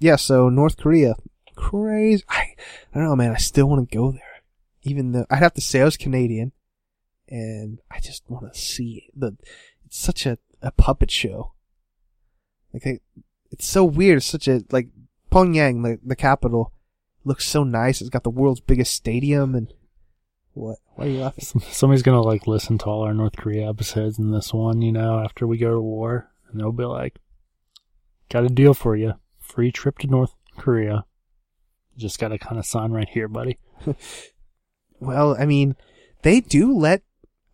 Yeah, 0.00 0.16
so 0.16 0.48
North 0.48 0.76
Korea, 0.76 1.14
crazy. 1.54 2.24
I, 2.28 2.54
I 2.92 2.98
don't 2.98 3.04
know, 3.04 3.14
man. 3.14 3.30
I 3.30 3.36
still 3.36 3.68
want 3.68 3.88
to 3.88 3.96
go 3.96 4.10
there, 4.10 4.42
even 4.82 5.12
though 5.12 5.24
I'd 5.30 5.38
have 5.38 5.54
to 5.54 5.60
say 5.60 5.80
I 5.80 5.84
was 5.84 5.96
Canadian, 5.96 6.50
and 7.28 7.78
I 7.92 8.00
just 8.00 8.28
want 8.28 8.52
to 8.52 8.58
see 8.58 9.04
it. 9.06 9.18
the. 9.18 9.36
It's 9.84 9.98
such 9.98 10.26
a 10.26 10.38
a 10.62 10.70
puppet 10.72 11.10
show. 11.10 11.52
Like, 12.72 12.86
I, 12.86 13.00
it's 13.50 13.66
so 13.66 13.84
weird. 13.84 14.18
It's 14.18 14.26
such 14.26 14.48
a 14.48 14.62
like 14.70 14.88
Pyongyang, 15.30 15.82
the 15.82 15.98
the 16.04 16.16
capital, 16.16 16.72
looks 17.24 17.46
so 17.46 17.64
nice. 17.64 18.00
It's 18.00 18.10
got 18.10 18.24
the 18.24 18.30
world's 18.30 18.60
biggest 18.60 18.94
stadium, 18.94 19.54
and 19.54 19.72
what? 20.52 20.78
Why 20.94 21.04
are 21.04 21.08
you 21.08 21.18
laughing? 21.18 21.44
Somebody's 21.70 22.02
going 22.02 22.16
to, 22.16 22.26
like, 22.26 22.46
listen 22.46 22.78
to 22.78 22.86
all 22.86 23.02
our 23.02 23.12
North 23.12 23.36
Korea 23.36 23.68
episodes 23.68 24.18
in 24.18 24.30
this 24.30 24.54
one, 24.54 24.80
you 24.80 24.92
know, 24.92 25.18
after 25.18 25.46
we 25.46 25.58
go 25.58 25.74
to 25.74 25.80
war, 25.80 26.30
and 26.48 26.58
they'll 26.58 26.72
be 26.72 26.84
like, 26.84 27.18
got 28.30 28.44
a 28.44 28.48
deal 28.48 28.72
for 28.72 28.96
you. 28.96 29.14
Free 29.38 29.70
trip 29.70 29.98
to 29.98 30.06
North 30.06 30.32
Korea. 30.56 31.04
Just 31.98 32.18
got 32.18 32.28
to 32.28 32.38
kind 32.38 32.58
of 32.58 32.64
sign 32.64 32.92
right 32.92 33.08
here, 33.08 33.28
buddy. 33.28 33.58
Well, 34.98 35.36
I 35.38 35.46
mean, 35.46 35.76
they 36.22 36.40
do 36.40 36.72
let 36.72 37.02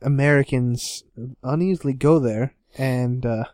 Americans 0.01 1.05
uneasily 1.43 1.93
go 1.93 2.19
there, 2.19 2.55
and 2.79 3.25
uh, 3.27 3.45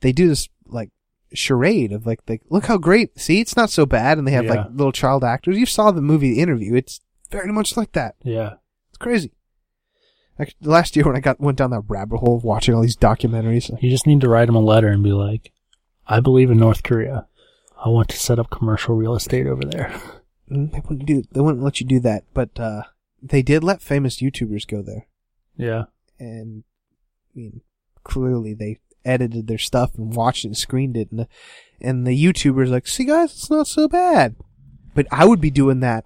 they 0.00 0.12
do 0.12 0.28
this 0.28 0.48
like 0.66 0.90
charade 1.34 1.92
of 1.92 2.06
like, 2.06 2.20
like, 2.28 2.42
look 2.50 2.66
how 2.66 2.78
great. 2.78 3.18
See, 3.18 3.40
it's 3.40 3.56
not 3.56 3.70
so 3.70 3.86
bad, 3.86 4.18
and 4.18 4.26
they 4.26 4.32
have 4.32 4.44
Yeah. 4.44 4.54
like 4.54 4.66
little 4.70 4.92
child 4.92 5.24
actors. 5.24 5.58
You 5.58 5.66
saw 5.66 5.90
the 5.90 6.00
movie 6.02 6.34
The 6.34 6.40
Interview. 6.40 6.74
It's 6.74 7.00
very 7.30 7.52
much 7.52 7.76
like 7.76 7.92
that. 7.92 8.14
Yeah. 8.22 8.54
It's 8.90 8.98
crazy. 8.98 9.32
Like 10.38 10.54
last 10.60 10.96
year 10.96 11.04
when 11.06 11.16
I 11.16 11.20
got 11.20 11.40
went 11.40 11.58
down 11.58 11.70
that 11.70 11.84
rabbit 11.88 12.18
hole 12.18 12.36
of 12.36 12.44
watching 12.44 12.74
all 12.74 12.82
these 12.82 12.96
documentaries, 12.96 13.70
like, 13.70 13.82
You 13.82 13.90
just 13.90 14.06
need 14.06 14.20
to 14.20 14.28
write 14.28 14.46
them 14.46 14.54
a 14.56 14.60
letter 14.60 14.88
and 14.88 15.02
be 15.02 15.12
like, 15.12 15.52
I 16.06 16.20
believe 16.20 16.50
in 16.50 16.58
North 16.58 16.82
Korea. 16.82 17.26
I 17.84 17.88
want 17.88 18.08
to 18.10 18.18
set 18.18 18.38
up 18.38 18.50
commercial 18.50 18.94
real 18.96 19.14
estate 19.14 19.46
over 19.46 19.62
there. 19.64 19.88
mm, 20.50 20.70
they 20.72 20.80
wouldn't 20.80 21.06
do. 21.06 21.22
They 21.32 21.40
wouldn't 21.40 21.64
let 21.64 21.80
you 21.80 21.86
do 21.86 22.00
that, 22.00 22.24
but 22.34 22.58
uh, 22.60 22.82
they 23.22 23.42
did 23.42 23.64
let 23.64 23.82
famous 23.82 24.20
YouTubers 24.20 24.66
go 24.66 24.82
there. 24.82 25.06
Yeah. 25.56 25.84
and 26.18 26.64
I 27.34 27.38
mean, 27.38 27.60
clearly 28.04 28.54
they 28.54 28.78
edited 29.06 29.46
their 29.46 29.58
stuff 29.58 29.94
and 29.96 30.14
watched 30.14 30.44
it 30.44 30.48
and 30.48 30.56
screened 30.56 30.96
it, 30.96 31.10
and 31.10 31.20
the, 31.20 31.28
and 31.80 32.06
the 32.06 32.24
YouTubers 32.24 32.68
like, 32.68 32.86
see 32.86 33.04
guys, 33.04 33.32
it's 33.32 33.50
not 33.50 33.66
so 33.66 33.88
bad. 33.88 34.36
But 34.94 35.06
I 35.10 35.24
would 35.24 35.40
be 35.40 35.50
doing 35.50 35.80
that, 35.80 36.04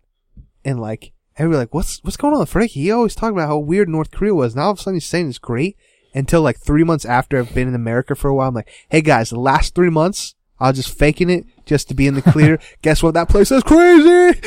and 0.65 0.81
like 0.81 1.13
everybody 1.37 1.61
like, 1.61 1.75
what's 1.75 2.03
what's 2.05 2.17
going 2.17 2.35
on 2.35 2.41
with 2.41 2.51
Frankie? 2.51 2.83
He 2.83 2.91
always 2.91 3.15
talking 3.15 3.37
about 3.37 3.49
how 3.49 3.59
weird 3.59 3.89
North 3.89 4.11
Korea 4.11 4.35
was. 4.35 4.55
Now 4.55 4.65
all 4.65 4.71
of 4.73 4.79
a 4.79 4.83
sudden 4.83 4.97
he's 4.97 5.07
saying 5.07 5.29
it's 5.29 5.39
great. 5.39 5.77
Until 6.13 6.43
like 6.43 6.59
three 6.59 6.83
months 6.83 7.05
after 7.05 7.39
I've 7.39 7.55
been 7.55 7.69
in 7.69 7.75
America 7.77 8.17
for 8.17 8.29
a 8.29 8.35
while, 8.35 8.49
I'm 8.49 8.55
like, 8.55 8.69
hey 8.89 9.01
guys, 9.01 9.31
the 9.31 9.39
last 9.39 9.77
three 9.77 9.91
months 9.91 10.35
I 10.59 10.69
was 10.69 10.77
just 10.77 10.99
faking 10.99 11.31
it 11.31 11.47
just 11.67 11.87
to 11.89 11.95
be 11.95 12.09
in 12.09 12.15
the 12.15 12.23
clear. 12.23 12.59
Guess 12.83 13.03
what? 13.03 13.15
That 13.15 13.29
place 13.29 13.53
is 13.53 13.63
crazy. 13.63 14.41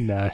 Nah. 0.00 0.30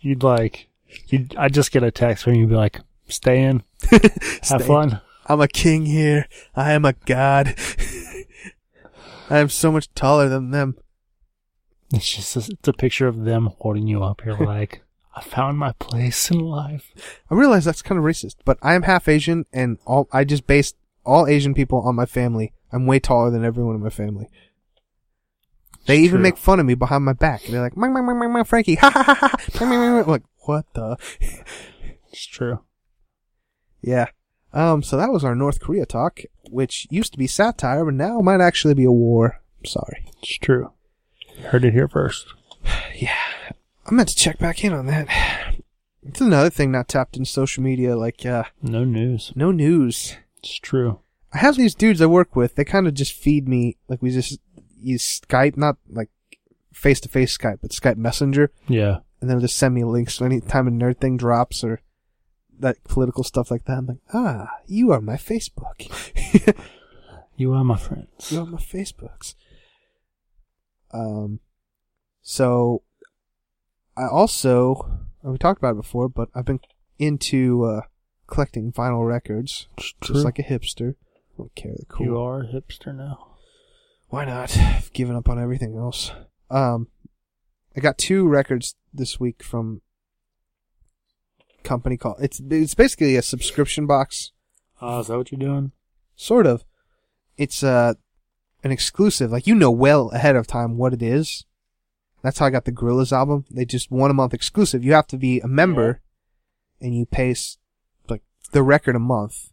You'd 0.00 0.22
like, 0.22 0.68
you'd, 1.08 1.36
I'd 1.36 1.54
just 1.54 1.70
get 1.70 1.82
a 1.82 1.90
text 1.90 2.24
from 2.24 2.34
you 2.34 2.40
and 2.40 2.48
be 2.48 2.56
like, 2.56 2.80
stay 3.08 3.42
in, 3.42 3.62
have 4.48 4.64
fun. 4.64 5.00
I'm 5.26 5.40
a 5.40 5.48
king 5.48 5.86
here. 5.86 6.26
I 6.54 6.72
am 6.72 6.84
a 6.84 6.92
god. 6.92 7.54
I 9.30 9.38
am 9.38 9.48
so 9.48 9.72
much 9.72 9.92
taller 9.94 10.28
than 10.28 10.50
them. 10.50 10.76
It's 11.92 12.14
just, 12.14 12.36
a, 12.36 12.52
it's 12.52 12.68
a 12.68 12.72
picture 12.72 13.06
of 13.06 13.24
them 13.24 13.50
holding 13.60 13.86
you 13.86 14.02
up. 14.02 14.24
You're 14.24 14.36
like, 14.44 14.82
I 15.14 15.20
found 15.20 15.58
my 15.58 15.72
place 15.72 16.30
in 16.30 16.40
life. 16.40 16.92
I 17.30 17.34
realize 17.34 17.64
that's 17.64 17.82
kind 17.82 17.98
of 17.98 18.04
racist, 18.04 18.36
but 18.44 18.58
I 18.62 18.74
am 18.74 18.82
half 18.82 19.08
Asian, 19.08 19.46
and 19.52 19.78
all 19.86 20.08
I 20.12 20.24
just 20.24 20.46
based 20.46 20.76
all 21.04 21.26
Asian 21.26 21.54
people 21.54 21.80
on 21.80 21.94
my 21.94 22.06
family. 22.06 22.52
I'm 22.72 22.86
way 22.86 22.98
taller 22.98 23.30
than 23.30 23.44
everyone 23.44 23.74
in 23.74 23.82
my 23.82 23.90
family. 23.90 24.28
They 25.86 25.96
It's 25.96 26.04
even 26.04 26.16
true. 26.18 26.22
make 26.22 26.38
fun 26.38 26.60
of 26.60 26.66
me 26.66 26.74
behind 26.74 27.04
my 27.04 27.12
back. 27.12 27.42
They're 27.42 27.60
like, 27.60 27.76
"Mang, 27.76 27.92
mang, 27.92 28.06
mang, 28.06 28.18
mang, 28.18 28.32
mang, 28.32 28.44
Frankie, 28.44 28.76
ha 28.76 28.90
ha 28.90 29.02
ha 29.02 29.14
ha." 29.14 30.04
Like, 30.06 30.22
what 30.46 30.64
the? 30.74 30.96
It's 32.10 32.24
true. 32.24 32.60
Yeah. 33.82 34.06
Um. 34.52 34.82
So 34.82 34.96
that 34.96 35.10
was 35.12 35.24
our 35.24 35.34
North 35.34 35.60
Korea 35.60 35.86
talk, 35.86 36.20
which 36.50 36.86
used 36.90 37.12
to 37.12 37.18
be 37.18 37.26
satire, 37.26 37.84
but 37.84 37.94
now 37.94 38.20
might 38.20 38.40
actually 38.40 38.74
be 38.74 38.84
a 38.84 38.92
war. 38.92 39.40
Sorry. 39.64 40.04
It's 40.22 40.38
true. 40.38 40.72
You 41.36 41.44
heard 41.48 41.64
it 41.64 41.72
here 41.72 41.88
first. 41.88 42.26
Yeah. 42.94 43.16
I 43.86 43.92
meant 43.94 44.10
to 44.10 44.14
check 44.16 44.38
back 44.38 44.62
in 44.62 44.72
on 44.72 44.86
that. 44.86 45.08
It's 46.04 46.20
another 46.20 46.50
thing 46.50 46.70
not 46.70 46.86
tapped 46.88 47.16
in 47.16 47.24
social 47.24 47.62
media, 47.64 47.96
like 47.96 48.24
uh, 48.24 48.44
No 48.62 48.84
news. 48.84 49.32
no 49.34 49.50
news. 49.50 50.16
It's 50.38 50.54
true. 50.60 51.00
I 51.32 51.38
have 51.38 51.56
these 51.56 51.74
dudes 51.74 52.00
I 52.00 52.06
work 52.06 52.36
with. 52.36 52.54
They 52.54 52.64
kind 52.64 52.86
of 52.86 52.94
just 52.94 53.12
feed 53.12 53.48
me 53.48 53.76
like 53.88 54.00
we 54.02 54.10
just 54.10 54.38
use 54.78 55.20
Skype, 55.20 55.56
not 55.56 55.78
like 55.88 56.10
face 56.72 57.00
to 57.00 57.08
face 57.08 57.36
Skype, 57.36 57.58
but 57.62 57.70
Skype 57.72 57.96
Messenger, 57.96 58.52
Yeah. 58.68 58.98
and 59.20 59.28
they'll 59.28 59.40
just 59.40 59.56
send 59.56 59.74
me 59.74 59.82
links 59.84 60.20
anytime 60.20 60.68
a 60.68 60.70
nerd 60.70 60.98
thing 60.98 61.16
drops 61.16 61.64
or 61.64 61.80
that 62.62 62.82
political 62.84 63.22
stuff 63.24 63.50
like 63.50 63.64
that. 63.66 63.78
I'm 63.78 63.86
like, 63.86 63.98
ah, 64.14 64.48
you 64.66 64.90
are 64.92 65.00
my 65.00 65.16
Facebook. 65.16 65.88
You 67.34 67.54
are 67.54 67.64
my 67.64 67.78
friends. 67.78 68.30
you 68.30 68.40
are 68.40 68.46
my 68.46 68.58
Facebooks. 68.58 69.34
Um, 70.92 71.40
so 72.20 72.82
I 73.96 74.06
also 74.06 75.00
we 75.22 75.38
talked 75.38 75.58
about 75.58 75.72
it 75.72 75.76
before, 75.82 76.08
but 76.08 76.28
I've 76.34 76.44
been 76.44 76.60
into 76.98 77.64
uh, 77.64 77.80
collecting 78.26 78.70
vinyl 78.70 79.08
records, 79.08 79.66
It's 79.78 79.94
just 80.02 80.12
true. 80.12 80.22
like 80.22 80.38
a 80.38 80.42
hipster. 80.42 80.90
I 80.94 81.36
don't 81.38 81.54
care. 81.54 81.72
They're 81.74 81.86
cool. 81.88 82.06
You 82.06 82.18
are 82.18 82.40
a 82.42 82.46
hipster 82.46 82.94
now. 82.94 83.28
Why 84.08 84.26
not? 84.26 84.56
I've 84.56 84.92
given 84.92 85.16
up 85.16 85.28
on 85.28 85.40
everything 85.40 85.74
else. 85.76 86.12
Um, 86.50 86.88
I 87.74 87.80
got 87.80 87.96
two 87.98 88.28
records 88.28 88.74
this 88.92 89.18
week 89.18 89.42
from 89.42 89.80
company 91.64 91.96
called 91.96 92.16
it's 92.20 92.40
it's 92.50 92.74
basically 92.74 93.16
a 93.16 93.22
subscription 93.22 93.86
box, 93.86 94.32
Oh, 94.80 95.00
is 95.00 95.06
that 95.08 95.16
what 95.16 95.30
you're 95.32 95.38
doing? 95.38 95.72
sort 96.16 96.46
of. 96.46 96.64
It's 97.36 97.62
uh 97.62 97.94
an 98.64 98.70
exclusive, 98.70 99.32
like 99.32 99.46
you 99.46 99.54
know 99.54 99.70
well 99.70 100.10
ahead 100.10 100.36
of 100.36 100.46
time 100.46 100.76
what 100.76 100.92
it 100.92 101.02
is. 101.02 101.44
That's 102.22 102.38
how 102.38 102.46
I 102.46 102.50
got 102.50 102.64
the 102.64 102.72
Gorillaz 102.72 103.12
album. 103.12 103.44
They 103.50 103.64
just 103.64 103.90
one 103.90 104.10
a 104.10 104.14
month 104.14 104.32
exclusive. 104.34 104.84
You 104.84 104.92
have 104.92 105.08
to 105.08 105.16
be 105.16 105.40
a 105.40 105.48
member, 105.48 106.00
and 106.80 106.94
you 106.96 107.04
pay 107.06 107.34
like 108.08 108.22
the 108.52 108.62
record 108.62 108.94
a 108.94 109.00
month, 109.00 109.50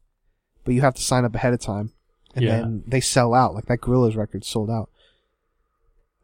but 0.63 0.73
you 0.75 0.81
have 0.81 0.93
to 0.95 1.01
sign 1.01 1.25
up 1.25 1.33
ahead 1.33 1.53
of 1.53 1.59
time, 1.59 1.93
and 2.35 2.45
Yeah. 2.45 2.59
then 2.59 2.83
they 2.85 3.01
sell 3.01 3.33
out. 3.33 3.55
Like 3.55 3.65
that 3.65 3.81
Gorillaz 3.81 4.15
record 4.15 4.43
sold 4.45 4.69
out. 4.69 4.89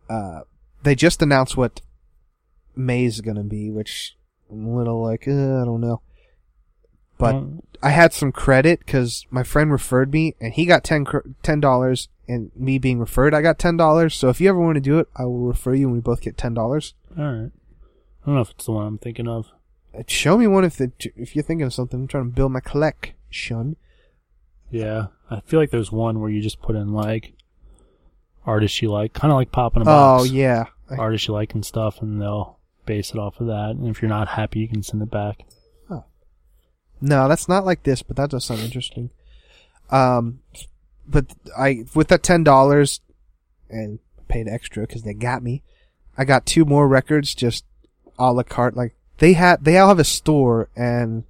Uh, 0.08 0.42
they 0.84 0.94
just 0.94 1.22
announced 1.24 1.58
what 1.58 1.82
May's 2.76 3.22
gonna 3.22 3.44
be, 3.44 3.72
which 3.72 4.16
I'm 4.52 4.66
a 4.68 4.78
little 4.78 5.02
like 5.04 5.28
uh, 5.28 5.62
I 5.62 5.66
don't 5.66 5.82
know. 5.82 6.02
But 7.18 7.36
Mm, 7.36 7.62
I 7.82 7.90
had 7.92 8.14
some 8.14 8.32
credit 8.32 8.80
because 8.80 9.26
my 9.30 9.44
friend 9.44 9.72
referred 9.72 10.12
me, 10.12 10.36
and 10.42 10.54
he 10.54 10.66
got 10.66 10.84
ten 10.84 11.06
cr- 11.06 11.20
ten 11.44 11.60
dollars, 11.60 12.10
and 12.28 12.52
me 12.56 12.78
being 12.78 13.00
referred, 13.00 13.34
I 13.34 13.42
got 13.42 13.58
ten 13.60 13.78
dollars. 13.78 14.14
So 14.16 14.30
if 14.30 14.42
you 14.42 14.50
ever 14.50 14.60
want 14.60 14.76
to 14.76 14.82
do 14.82 15.00
it, 15.00 15.08
I 15.16 15.24
will 15.24 15.48
refer 15.48 15.74
you, 15.74 15.88
and 15.88 15.94
we 15.96 16.02
both 16.02 16.22
get 16.22 16.38
ten 16.38 16.54
dollars. 16.54 16.94
all 17.18 17.24
right. 17.24 17.52
I 18.22 18.26
don't 18.26 18.36
know 18.36 18.42
if 18.42 18.50
it's 18.52 18.66
the 18.66 18.72
one 18.72 18.86
I'm 18.88 18.98
thinking 18.98 19.28
of. 19.28 19.52
Show 20.08 20.38
me 20.38 20.46
one 20.48 20.66
if 20.66 20.76
the, 20.78 20.92
if 21.16 21.36
you're 21.36 21.44
thinking 21.44 21.66
of 21.66 21.74
something. 21.74 22.02
I'm 22.02 22.08
trying 22.08 22.26
to 22.26 22.36
build 22.36 22.52
my 22.52 22.60
collection. 22.60 23.78
Yeah, 24.72 25.08
I 25.30 25.40
feel 25.42 25.60
like 25.60 25.70
there's 25.72 25.92
one 25.92 26.20
where 26.20 26.30
you 26.30 26.42
just 26.42 26.62
put 26.62 26.76
in 26.76 26.92
like 26.92 27.34
artists 28.46 28.82
you 28.82 28.92
like, 28.92 29.14
kind 29.14 29.32
of 29.32 29.36
like 29.38 29.52
popping 29.52 29.84
a 29.84 29.86
box. 29.86 30.22
Oh 30.22 30.26
yeah, 30.26 30.66
artists 30.98 31.28
you 31.30 31.34
like 31.34 31.54
and 31.54 31.66
stuff, 31.66 32.02
and 32.02 32.22
they'll 32.22 32.55
base 32.86 33.12
it 33.12 33.18
off 33.18 33.40
of 33.40 33.48
that. 33.48 33.72
And 33.72 33.88
if 33.88 34.02
you're 34.02 34.10
not 34.10 34.30
happy, 34.30 34.60
you 34.60 34.68
can 34.68 34.84
send 34.84 35.02
it 35.02 35.12
back. 35.12 35.44
No, 37.02 37.28
that's 37.28 37.48
not 37.48 37.66
like 37.66 37.84
this, 37.84 38.02
but 38.02 38.16
that 38.18 38.30
does 38.30 38.46
sound 38.46 38.62
interesting. 38.62 39.12
Um, 39.92 40.40
but 41.08 41.26
I 41.58 41.86
with 41.94 42.08
that 42.08 42.24
ten 42.24 42.44
dollars 42.44 43.02
and 43.70 44.00
paid 44.28 44.48
extra 44.48 44.88
because 44.88 45.04
they 45.04 45.14
got 45.14 45.44
me. 45.44 45.62
I 46.18 46.26
got 46.26 46.46
two 46.46 46.66
more 46.66 46.88
records 46.88 47.36
just 47.36 47.66
a 48.18 48.32
la 48.32 48.44
carte. 48.44 48.76
Like 48.76 48.96
they 49.18 49.34
had, 49.34 49.64
they 49.64 49.78
all 49.78 49.90
have 49.90 50.00
a 50.00 50.04
store 50.04 50.70
and 50.76 51.26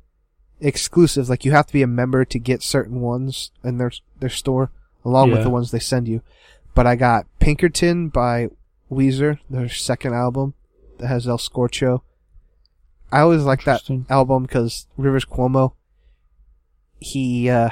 exclusives. 0.61 1.29
Like 1.29 1.43
you 1.43 1.51
have 1.51 1.67
to 1.67 1.73
be 1.73 1.81
a 1.81 1.87
member 1.87 2.23
to 2.23 2.39
get 2.39 2.61
certain 2.63 3.01
ones 3.01 3.51
in 3.63 3.77
their 3.77 3.91
their 4.19 4.29
store, 4.29 4.71
along 5.03 5.31
with 5.31 5.43
the 5.43 5.49
ones 5.49 5.71
they 5.71 5.79
send 5.79 6.07
you. 6.07 6.21
But 6.73 6.87
I 6.87 6.95
got 6.95 7.25
Pinkerton 7.39 8.09
by 8.09 8.49
Weezer, 8.91 9.39
their 9.49 9.69
second 9.69 10.13
album 10.13 10.53
that 10.99 11.07
has 11.07 11.27
El 11.27 11.37
Scorcho. 11.37 12.01
I 13.11 13.19
always 13.21 13.43
like 13.43 13.63
that 13.65 13.83
album 14.09 14.43
because 14.43 14.87
Rivers 14.97 15.25
Cuomo, 15.25 15.73
he 16.99 17.49
uh, 17.49 17.69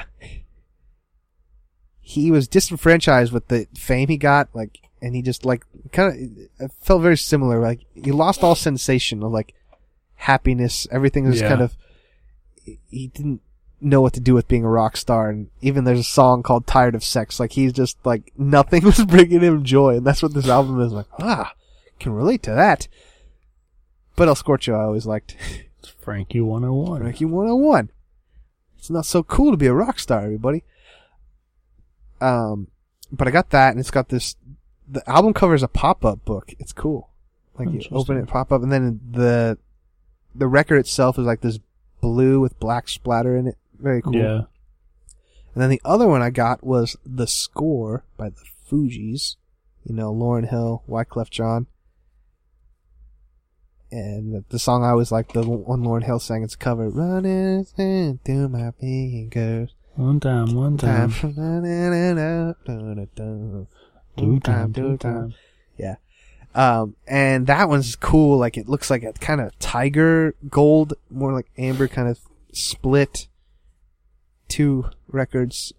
he 2.00 2.30
was 2.30 2.48
disenfranchised 2.48 3.32
with 3.32 3.48
the 3.48 3.66
fame 3.74 4.08
he 4.08 4.16
got, 4.16 4.48
like, 4.54 4.78
and 5.02 5.14
he 5.14 5.22
just 5.22 5.44
like 5.44 5.64
kind 5.92 6.48
of 6.60 6.72
felt 6.80 7.02
very 7.02 7.16
similar. 7.16 7.58
Like 7.60 7.80
he 7.94 8.12
lost 8.12 8.42
all 8.42 8.54
sensation 8.54 9.22
of 9.22 9.32
like 9.32 9.54
happiness. 10.14 10.86
Everything 10.90 11.26
was 11.26 11.40
Yeah. 11.40 11.48
kind 11.48 11.60
of 11.62 11.76
he 12.88 13.08
didn't 13.08 13.40
know 13.80 14.00
what 14.00 14.14
to 14.14 14.20
do 14.20 14.32
with 14.32 14.48
being 14.48 14.64
a 14.64 14.70
rock 14.70 14.96
star, 14.96 15.28
and 15.28 15.48
even 15.60 15.84
there's 15.84 15.98
a 15.98 16.04
song 16.04 16.42
called 16.42 16.66
"Tired 16.66 16.94
of 16.94 17.04
Sex." 17.04 17.38
Like 17.40 17.52
he's 17.52 17.72
just 17.72 17.98
like 18.04 18.32
nothing 18.38 18.84
was 18.84 19.04
bringing 19.04 19.40
him 19.40 19.64
joy, 19.64 19.96
and 19.96 20.06
that's 20.06 20.22
what 20.22 20.32
this 20.34 20.48
album 20.48 20.80
is 20.80 20.92
like. 20.92 21.06
Ah, 21.18 21.52
can 21.98 22.12
relate 22.12 22.42
to 22.44 22.52
that. 22.52 22.88
But 24.16 24.28
El 24.28 24.34
Scorcho, 24.34 24.74
I 24.74 24.84
always 24.84 25.06
liked. 25.06 25.36
It's 25.80 25.88
Frankie 25.88 26.40
101. 26.40 27.02
Frankie 27.02 27.24
101. 27.26 27.90
It's 28.78 28.88
not 28.88 29.04
so 29.04 29.22
cool 29.22 29.50
to 29.50 29.56
be 29.56 29.66
a 29.66 29.74
rock 29.74 29.98
star, 29.98 30.20
everybody. 30.22 30.64
Um, 32.20 32.68
but 33.12 33.28
I 33.28 33.30
got 33.30 33.50
that, 33.50 33.72
and 33.72 33.80
it's 33.80 33.90
got 33.90 34.08
this. 34.08 34.36
The 34.88 35.06
album 35.08 35.34
cover 35.34 35.54
is 35.54 35.62
a 35.62 35.68
pop-up 35.68 36.24
book. 36.24 36.54
It's 36.58 36.72
cool. 36.72 37.10
Like 37.58 37.70
you 37.70 37.82
open 37.92 38.16
it, 38.16 38.26
pop 38.26 38.50
up, 38.50 38.62
and 38.62 38.72
then 38.72 39.00
the 39.10 39.58
the 40.34 40.48
record 40.48 40.76
itself 40.78 41.18
is 41.18 41.24
like 41.24 41.40
this 41.40 41.60
blue 42.00 42.40
with 42.40 42.58
black 42.58 42.88
splatter 42.88 43.36
in 43.36 43.46
it. 43.46 43.56
Very 43.78 44.02
cool. 44.02 44.16
Yeah. 44.16 44.42
And 45.54 45.62
then 45.62 45.70
the 45.70 45.80
other 45.84 46.08
one 46.08 46.20
I 46.20 46.30
got 46.30 46.64
was 46.64 46.96
The 47.06 47.26
Score 47.26 48.04
by 48.16 48.30
the 48.30 48.42
Fugees. 48.68 49.36
You 49.84 49.94
know, 49.94 50.12
Lauryn 50.12 50.48
Hill, 50.48 50.82
Wyclef 50.88 51.30
Jean. 51.30 51.66
And 53.94 54.44
the, 54.48 54.58
song 54.58 54.82
I 54.82 54.88
always 54.88 55.12
like, 55.12 55.34
the 55.34 55.42
one 55.42 55.84
Lauryn 55.84 56.02
Hill 56.02 56.18
sang, 56.18 56.42
it's 56.42 56.54
a 56.54 56.58
cover. 56.58 56.88
Running 56.88 57.64
through 57.64 58.48
my 58.48 58.72
fingers. 58.80 59.72
One 59.94 60.18
time, 60.18 60.52
one 60.52 60.76
Time. 60.76 61.12
Two 64.16 64.40
time, 64.40 64.72
two 64.72 64.96
time. 64.96 65.34
Yeah. 65.78 65.94
Um, 66.56 66.96
and 67.06 67.46
that 67.46 67.68
one's 67.68 67.94
cool. 67.94 68.36
Like 68.36 68.56
it 68.56 68.68
looks 68.68 68.90
like 68.90 69.04
a 69.04 69.12
kind 69.12 69.40
of 69.40 69.56
tiger 69.60 70.34
gold, 70.48 70.94
more 71.08 71.32
like 71.32 71.46
amber 71.56 71.86
kind 71.86 72.08
of 72.08 72.18
split 72.52 73.28
two 74.48 74.90
records. 75.06 75.72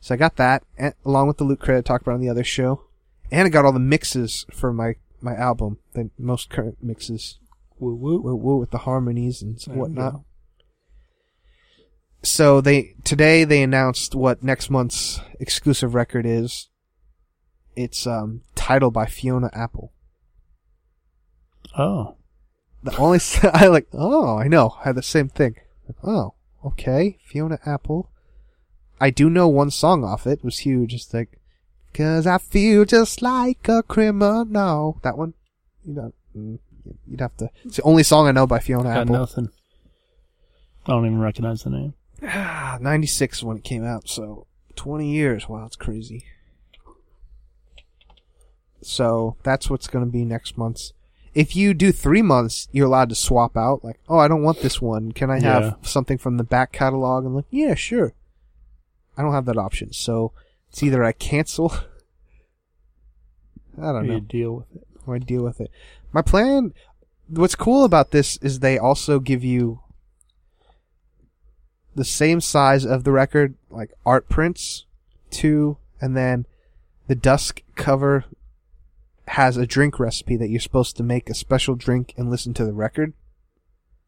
So 0.00 0.12
I 0.14 0.18
got 0.18 0.36
that 0.36 0.64
and, 0.76 0.92
along 1.06 1.28
with 1.28 1.38
the 1.38 1.44
loot 1.44 1.60
credit 1.60 1.78
I 1.78 1.82
talked 1.82 2.02
about 2.02 2.16
on 2.16 2.20
the 2.20 2.28
other 2.28 2.44
show. 2.44 2.82
And 3.30 3.46
I 3.46 3.48
got 3.48 3.64
all 3.64 3.72
the 3.72 3.78
mixes 3.78 4.44
for 4.52 4.70
my, 4.70 4.96
my 5.20 5.34
album, 5.34 5.78
the 5.94 6.10
most 6.18 6.50
current 6.50 6.78
mixes. 6.82 7.38
Woo 7.78 7.94
woo. 7.94 8.20
Woo 8.20 8.34
woo 8.34 8.56
with 8.56 8.70
the 8.70 8.78
harmonies 8.78 9.42
and 9.42 9.58
There 9.58 9.76
whatnot. 9.76 10.22
So 12.22 12.60
they, 12.60 12.94
today 13.04 13.44
they 13.44 13.62
announced 13.62 14.14
what 14.14 14.42
next 14.42 14.70
month's 14.70 15.20
exclusive 15.38 15.94
record 15.94 16.26
is. 16.26 16.68
It's, 17.76 18.06
um, 18.06 18.42
titled 18.56 18.92
by 18.92 19.06
Fiona 19.06 19.50
Apple. 19.52 19.92
Oh. 21.76 22.16
The 22.82 22.96
only 22.96 23.20
I 23.52 23.66
like. 23.66 23.88
Oh, 23.92 24.36
I 24.36 24.48
know. 24.48 24.76
I 24.80 24.88
had 24.88 24.96
the 24.96 25.02
same 25.02 25.28
thing. 25.28 25.56
Oh, 26.02 26.34
okay. 26.64 27.18
Fiona 27.24 27.58
Apple. 27.64 28.10
I 29.00 29.10
do 29.10 29.30
know 29.30 29.48
one 29.48 29.70
song 29.70 30.04
off 30.04 30.26
it. 30.26 30.40
It 30.40 30.44
was 30.44 30.58
huge. 30.58 30.94
It's 30.94 31.12
like, 31.14 31.40
cause 31.94 32.26
I 32.26 32.38
feel 32.38 32.84
just 32.84 33.22
like 33.22 33.68
a 33.68 33.82
criminal. 33.82 34.98
That 35.02 35.16
one. 35.18 35.34
You 35.84 35.94
know, 35.94 36.12
mm, 36.36 36.58
you'd 37.06 37.20
have 37.20 37.36
to. 37.38 37.50
It's 37.64 37.76
the 37.76 37.82
only 37.82 38.02
song 38.02 38.26
I 38.28 38.32
know 38.32 38.46
by 38.46 38.58
Fiona 38.58 38.84
Got 38.90 38.98
Apple. 39.02 39.14
nothing. 39.16 39.48
I 40.86 40.92
don't 40.92 41.06
even 41.06 41.20
recognize 41.20 41.62
the 41.62 41.70
name. 41.70 41.94
Ah, 42.22 42.78
Ninety 42.80 43.06
six 43.06 43.42
when 43.42 43.56
it 43.58 43.64
came 43.64 43.84
out. 43.84 44.08
So 44.08 44.46
twenty 44.76 45.10
years. 45.12 45.48
Wow, 45.48 45.64
it's 45.66 45.76
crazy. 45.76 46.24
So 48.80 49.36
that's 49.42 49.68
what's 49.68 49.88
going 49.88 50.04
to 50.04 50.10
be 50.10 50.24
next 50.24 50.56
month's. 50.56 50.92
If 51.34 51.54
you 51.54 51.74
do 51.74 51.92
three 51.92 52.22
months, 52.22 52.68
you're 52.72 52.86
allowed 52.86 53.10
to 53.10 53.14
swap 53.14 53.56
out. 53.56 53.84
Like, 53.84 54.00
oh, 54.08 54.18
I 54.18 54.28
don't 54.28 54.42
want 54.42 54.60
this 54.60 54.80
one. 54.80 55.12
Can 55.12 55.30
I 55.30 55.40
have 55.40 55.62
Yeah. 55.62 55.72
something 55.82 56.16
from 56.18 56.36
the 56.36 56.44
back 56.44 56.72
catalog? 56.72 57.24
And 57.24 57.34
like, 57.34 57.44
yeah, 57.50 57.74
sure. 57.74 58.14
I 59.16 59.22
don't 59.22 59.32
have 59.32 59.44
that 59.46 59.58
option. 59.58 59.92
So 59.92 60.32
it's 60.70 60.82
either 60.82 61.02
I 61.04 61.12
cancel. 61.12 61.72
I 63.80 63.92
don't 63.92 64.02
do 64.04 64.08
know 64.08 64.14
you 64.16 64.20
deal 64.20 64.52
with 64.56 64.74
it? 64.74 64.86
or 65.06 65.14
I 65.16 65.18
deal 65.18 65.42
with 65.42 65.60
it. 65.60 65.70
My 66.12 66.22
plan. 66.22 66.72
What's 67.30 67.54
cool 67.54 67.84
about 67.84 68.10
this 68.10 68.38
is 68.38 68.60
they 68.60 68.78
also 68.78 69.18
give 69.20 69.44
you 69.44 69.80
the 71.94 72.04
same 72.04 72.40
size 72.40 72.86
of 72.86 73.04
the 73.04 73.12
record, 73.12 73.54
like 73.70 73.90
art 74.06 74.28
prints, 74.30 74.86
two, 75.30 75.76
and 76.00 76.16
then 76.16 76.46
the 77.06 77.14
dusk 77.14 77.62
cover 77.74 78.24
has 79.26 79.58
a 79.58 79.66
drink 79.66 80.00
recipe 80.00 80.36
that 80.36 80.48
you're 80.48 80.58
supposed 80.60 80.96
to 80.96 81.02
make 81.02 81.28
a 81.28 81.34
special 81.34 81.74
drink 81.74 82.14
and 82.16 82.30
listen 82.30 82.54
to 82.54 82.64
the 82.64 82.72
record. 82.72 83.12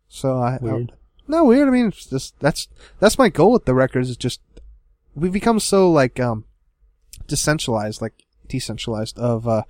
So 0.09 0.39
I, 0.39 0.55
I 0.55 0.59
Weird. 0.61 0.93
no 1.29 1.45
weird. 1.45 1.69
I 1.69 1.71
mean, 1.73 1.89
it's 1.89 2.07
just 2.07 2.39
that's 2.41 2.69
that's 3.01 3.19
my 3.19 3.29
goal 3.29 3.53
with 3.53 3.67
the 3.67 3.75
records. 3.75 4.09
Is 4.09 4.17
just 4.17 4.41
we've 5.15 5.33
become 5.33 5.61
so 5.61 5.91
like 5.91 6.19
um 6.19 6.47
decentralized, 7.27 8.01
like 8.03 8.25
decentralized. 8.49 9.19
Of 9.19 9.47
uh, 9.49 9.63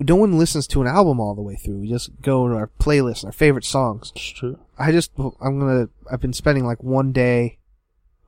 no 0.00 0.16
one 0.16 0.38
listens 0.38 0.66
to 0.68 0.80
an 0.80 0.86
album 0.86 1.20
all 1.20 1.34
the 1.34 1.42
way 1.42 1.56
through. 1.56 1.78
We 1.78 1.88
just 1.88 2.10
go 2.22 2.48
to 2.48 2.54
our 2.54 2.70
playlist, 2.80 3.24
our 3.24 3.32
favorite 3.32 3.64
songs. 3.64 4.12
It's 4.14 4.28
true. 4.30 4.58
I 4.78 4.92
just 4.92 5.10
I'm 5.18 5.58
gonna 5.58 5.88
I've 6.10 6.20
been 6.20 6.32
spending 6.32 6.64
like 6.64 6.82
one 6.82 7.12
day 7.12 7.58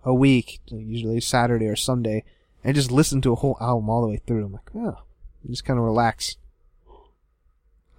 a 0.04 0.14
week, 0.14 0.60
usually 0.68 1.20
Saturday 1.20 1.66
or 1.66 1.76
Sunday, 1.76 2.24
and 2.64 2.74
just 2.74 2.90
listen 2.90 3.20
to 3.22 3.32
a 3.32 3.36
whole 3.36 3.56
album 3.60 3.88
all 3.90 4.02
the 4.02 4.08
way 4.08 4.16
through. 4.26 4.46
I'm 4.46 4.52
like, 4.52 4.70
oh, 4.74 5.02
just 5.48 5.64
kind 5.64 5.78
of 5.78 5.84
relax. 5.84 6.36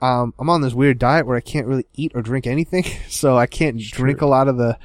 Um, 0.01 0.33
I'm 0.39 0.49
on 0.49 0.61
this 0.61 0.73
weird 0.73 0.97
diet 0.97 1.27
where 1.27 1.37
I 1.37 1.41
can't 1.41 1.67
really 1.67 1.85
eat 1.93 2.11
or 2.15 2.23
drink 2.23 2.47
anything, 2.47 2.83
so 3.07 3.37
I 3.37 3.45
can't 3.45 3.79
It's 3.79 3.89
drink 3.91 4.17
true. 4.19 4.27
a 4.27 4.29
lot 4.29 4.47
of 4.47 4.57
the 4.57 4.77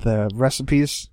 the 0.00 0.30
recipes 0.34 1.08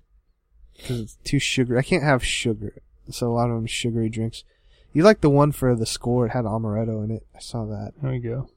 because 0.84 1.00
it's 1.00 1.18
too 1.24 1.38
sugary. 1.38 1.78
I 1.78 1.82
can't 1.82 2.02
have 2.02 2.24
sugar, 2.24 2.74
so 3.10 3.28
a 3.28 3.32
lot 3.32 3.48
of 3.48 3.56
them 3.56 3.66
sugary 3.66 4.08
drinks. 4.08 4.44
You 4.92 5.02
like 5.02 5.22
the 5.22 5.30
one 5.30 5.50
for 5.50 5.74
the 5.74 5.86
score? 5.86 6.26
It 6.26 6.30
had 6.30 6.44
amaretto 6.44 7.02
in 7.02 7.10
it. 7.10 7.26
I 7.34 7.40
saw 7.40 7.64
that. 7.64 7.94
There 8.00 8.12
we 8.12 8.18
go. 8.18 8.48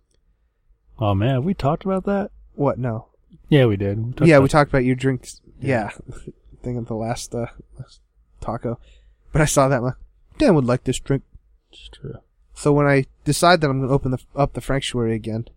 Oh 1.00 1.16
man, 1.16 1.36
have 1.36 1.46
we 1.46 1.54
talked 1.54 1.86
about 1.86 2.06
that? 2.06 2.32
What? 2.54 2.78
No. 2.78 3.08
Yeah, 3.50 3.66
we 3.66 3.78
did. 3.78 4.20
We 4.20 4.30
yeah, 4.30 4.40
we 4.40 4.50
talked 4.50 4.70
about 4.70 4.86
your 4.86 4.96
drinks. 4.96 5.42
Yeah. 5.62 5.92
Yeah, 6.08 6.24
thing 6.64 6.78
of 6.78 6.88
the 6.88 6.96
last, 6.96 7.34
uh, 7.34 7.48
taco. 8.42 8.80
But 9.32 9.42
I 9.42 9.46
saw 9.46 9.68
that. 9.68 9.78
I'm 9.78 9.84
like, 9.84 9.96
Dan 10.38 10.56
would 10.56 10.66
like 10.66 10.84
this 10.84 11.00
drink. 11.00 11.24
It's 11.72 11.90
true. 11.90 12.18
So 12.54 12.74
when 12.74 12.88
I 12.88 13.06
decide 13.24 13.62
that 13.62 13.70
I'm 13.70 13.80
going 13.80 13.90
to 13.90 13.94
open 13.94 14.12
the, 14.12 14.20
up 14.36 14.54
the 14.54 14.62
Franctuary 14.62 15.14
again, 15.16 15.48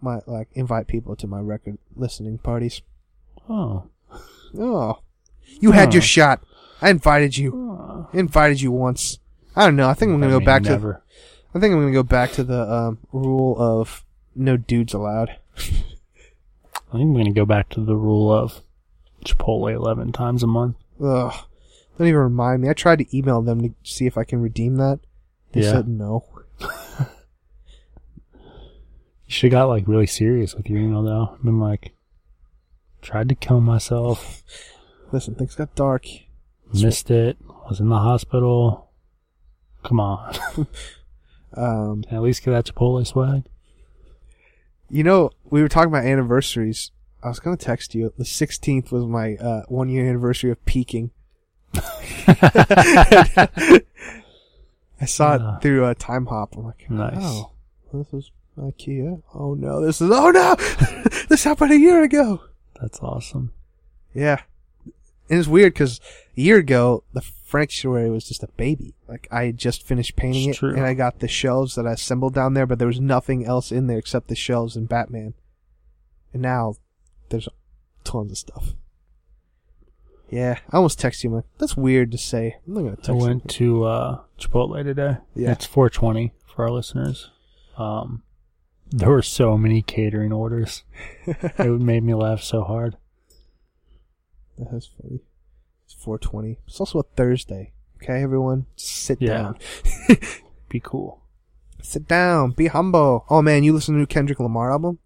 my 0.00 0.20
like 0.26 0.48
invite 0.54 0.86
people 0.86 1.14
to 1.16 1.26
my 1.26 1.40
record 1.40 1.78
listening 1.94 2.38
parties. 2.38 2.82
Oh. 3.48 3.84
Oh, 4.58 5.00
you 5.60 5.72
had 5.72 5.92
your 5.94 6.02
shot. 6.02 6.42
I 6.82 6.90
invited 6.90 7.36
you. 7.36 8.06
I 8.12 8.16
invited 8.18 8.60
you 8.60 8.72
once. 8.72 9.18
I 9.54 9.64
don't 9.64 9.76
know. 9.76 9.88
I 9.88 9.94
think 9.94 10.12
I'm 10.12 10.20
going 10.20 10.32
to 10.32 10.38
go 10.38 10.44
back 10.44 10.62
to. 10.64 10.70
never. 10.70 11.02
I 11.54 11.58
think 11.58 11.72
I'm 11.72 11.80
going 11.80 11.92
to 11.92 11.98
go 11.98 12.02
back 12.02 12.32
to 12.32 12.44
the 12.44 12.62
um, 12.72 12.98
rule 13.12 13.56
of 13.58 14.04
no 14.34 14.56
dudes 14.56 14.94
allowed. 14.94 15.36
I 15.56 16.94
think 16.94 17.02
I'm 17.04 17.14
gonna 17.14 17.32
go 17.32 17.44
back 17.44 17.68
to 17.70 17.80
the 17.80 17.94
rule 17.96 18.32
of 18.32 18.62
Chipotle 19.24 19.72
eleven 19.72 20.10
times 20.10 20.42
a 20.42 20.46
month. 20.48 20.76
Ugh. 21.00 21.32
Don't 21.98 22.06
even 22.08 22.20
remind 22.20 22.62
me. 22.62 22.68
I 22.68 22.72
tried 22.72 22.98
to 22.98 23.16
email 23.16 23.42
them 23.42 23.60
to 23.62 23.74
see 23.84 24.06
if 24.06 24.18
I 24.18 24.24
can 24.24 24.40
redeem 24.40 24.74
that. 24.76 24.98
They 25.52 25.60
Yeah. 25.62 25.70
said 25.72 25.88
no. 25.88 26.24
You 29.26 29.34
should 29.34 29.50
got 29.52 29.66
like 29.68 29.86
really 29.86 30.06
serious 30.08 30.54
with 30.54 30.68
your 30.68 30.78
email 30.80 31.02
though. 31.04 31.30
I've 31.34 31.42
been 31.44 31.60
like, 31.60 31.92
tried 33.00 33.28
to 33.30 33.34
kill 33.34 33.60
myself, 33.60 34.42
Listen, 35.12 35.34
things 35.34 35.54
got 35.56 35.74
dark. 35.74 36.04
missed 36.72 37.10
it, 37.10 37.36
was 37.68 37.80
in 37.80 37.88
the 37.88 37.98
hospital. 37.98 38.90
Come 39.82 39.98
on, 40.00 40.36
Um, 41.54 42.04
at 42.10 42.22
least 42.22 42.44
get 42.44 42.52
that 42.52 42.66
Chipotle 42.66 43.04
swag. 43.06 43.44
you 44.88 45.02
know, 45.02 45.30
we 45.44 45.62
were 45.62 45.68
talking 45.68 45.88
about 45.92 46.04
anniversaries. 46.04 46.90
I 47.24 47.28
was 47.28 47.40
gonna 47.40 47.56
text 47.56 47.94
you. 47.94 48.12
The 48.16 48.24
16th 48.24 48.92
was 48.92 49.04
my 49.04 49.34
uh, 49.36 49.62
one 49.68 49.88
year 49.88 50.08
anniversary 50.08 50.50
of 50.50 50.64
peaking. 50.64 51.10
I 55.02 55.06
saw 55.06 55.34
it 55.56 55.62
through 55.62 55.86
a 55.86 55.94
Timehop. 55.94 56.56
I'm 56.56 56.64
like, 56.64 56.90
Nice. 56.90 57.16
oh, 57.20 57.52
this 57.92 58.12
is 58.12 58.30
IKEA. 58.58 59.22
Oh 59.34 59.54
no, 59.54 59.80
this 59.84 60.00
is 60.00 60.10
oh 60.12 60.30
no, 60.30 60.54
this 61.28 61.44
happened 61.44 61.72
a 61.72 61.78
year 61.78 62.02
ago. 62.02 62.40
That's 62.80 63.00
awesome. 63.00 63.52
Yeah, 64.14 64.40
and 65.28 65.38
it's 65.38 65.48
weird 65.48 65.74
because 65.74 66.00
a 66.36 66.40
year 66.40 66.58
ago 66.58 67.04
the 67.12 67.22
sanctuary 67.46 68.10
was 68.10 68.26
just 68.28 68.42
a 68.42 68.48
baby. 68.56 68.94
Like 69.08 69.28
I 69.30 69.44
had 69.46 69.58
just 69.58 69.82
finished 69.86 70.16
painting 70.16 70.48
It's 70.50 70.58
it, 70.58 70.60
true. 70.60 70.74
and 70.74 70.84
I 70.84 70.94
got 70.94 71.18
the 71.20 71.28
shelves 71.28 71.74
that 71.74 71.86
I 71.86 71.92
assembled 71.92 72.34
down 72.34 72.54
there, 72.54 72.66
but 72.66 72.78
there 72.78 72.88
was 72.88 73.00
nothing 73.00 73.44
else 73.44 73.70
in 73.70 73.86
there 73.86 73.98
except 73.98 74.28
the 74.28 74.34
shelves 74.36 74.76
and 74.76 74.88
Batman. 74.88 75.34
And 76.32 76.42
now 76.42 76.74
there's 77.28 77.48
tons 78.04 78.30
of 78.32 78.38
stuff. 78.38 78.74
Yeah, 80.28 80.58
I 80.70 80.76
almost 80.76 81.00
texted 81.00 81.24
you. 81.24 81.44
That's 81.58 81.76
weird 81.76 82.12
to 82.12 82.18
say. 82.18 82.56
I'm 82.66 82.74
not 82.74 82.80
gonna 82.82 82.96
text 82.96 83.10
I 83.10 83.14
you. 83.14 83.18
went 83.18 83.48
to 83.50 83.84
uh, 83.84 84.20
Chipotle 84.38 84.82
today. 84.84 85.16
Yeah. 85.34 85.52
It's 85.52 85.66
420 85.66 86.32
for 86.46 86.64
our 86.64 86.70
listeners. 86.70 87.30
Um, 87.76 88.22
there 88.90 89.10
were 89.10 89.22
so 89.22 89.56
many 89.56 89.82
catering 89.82 90.32
orders. 90.32 90.84
it 91.26 91.80
made 91.80 92.02
me 92.02 92.14
laugh 92.14 92.42
so 92.42 92.62
hard. 92.62 92.96
That's 94.58 94.86
funny. 95.00 95.20
It's 95.84 95.94
420. 95.94 96.58
It's 96.66 96.80
also 96.80 96.98
a 97.00 97.02
Thursday. 97.02 97.72
Okay, 98.02 98.22
everyone, 98.22 98.66
sit 98.76 99.20
Yeah. 99.20 99.28
down. 99.42 99.58
Be 100.68 100.80
cool. 100.80 101.22
Sit 101.82 102.06
down. 102.08 102.50
Be 102.52 102.66
humble. 102.66 103.24
Oh 103.30 103.42
man, 103.42 103.62
you 103.64 103.72
listen 103.72 103.94
to 103.94 103.96
the 103.96 104.00
new 104.00 104.06
Kendrick 104.06 104.38
Lamar 104.40 104.70
album? 104.72 104.98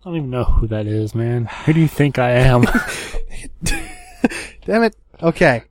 I 0.00 0.04
don't 0.10 0.16
even 0.16 0.30
know 0.30 0.44
who 0.44 0.66
that 0.68 0.86
is, 0.86 1.14
man. 1.14 1.46
Who 1.46 1.72
do 1.72 1.80
you 1.80 1.88
think 1.88 2.18
I 2.18 2.30
am? 2.32 2.62
Damn 4.64 4.82
it. 4.84 4.96
Okay. 5.22 5.62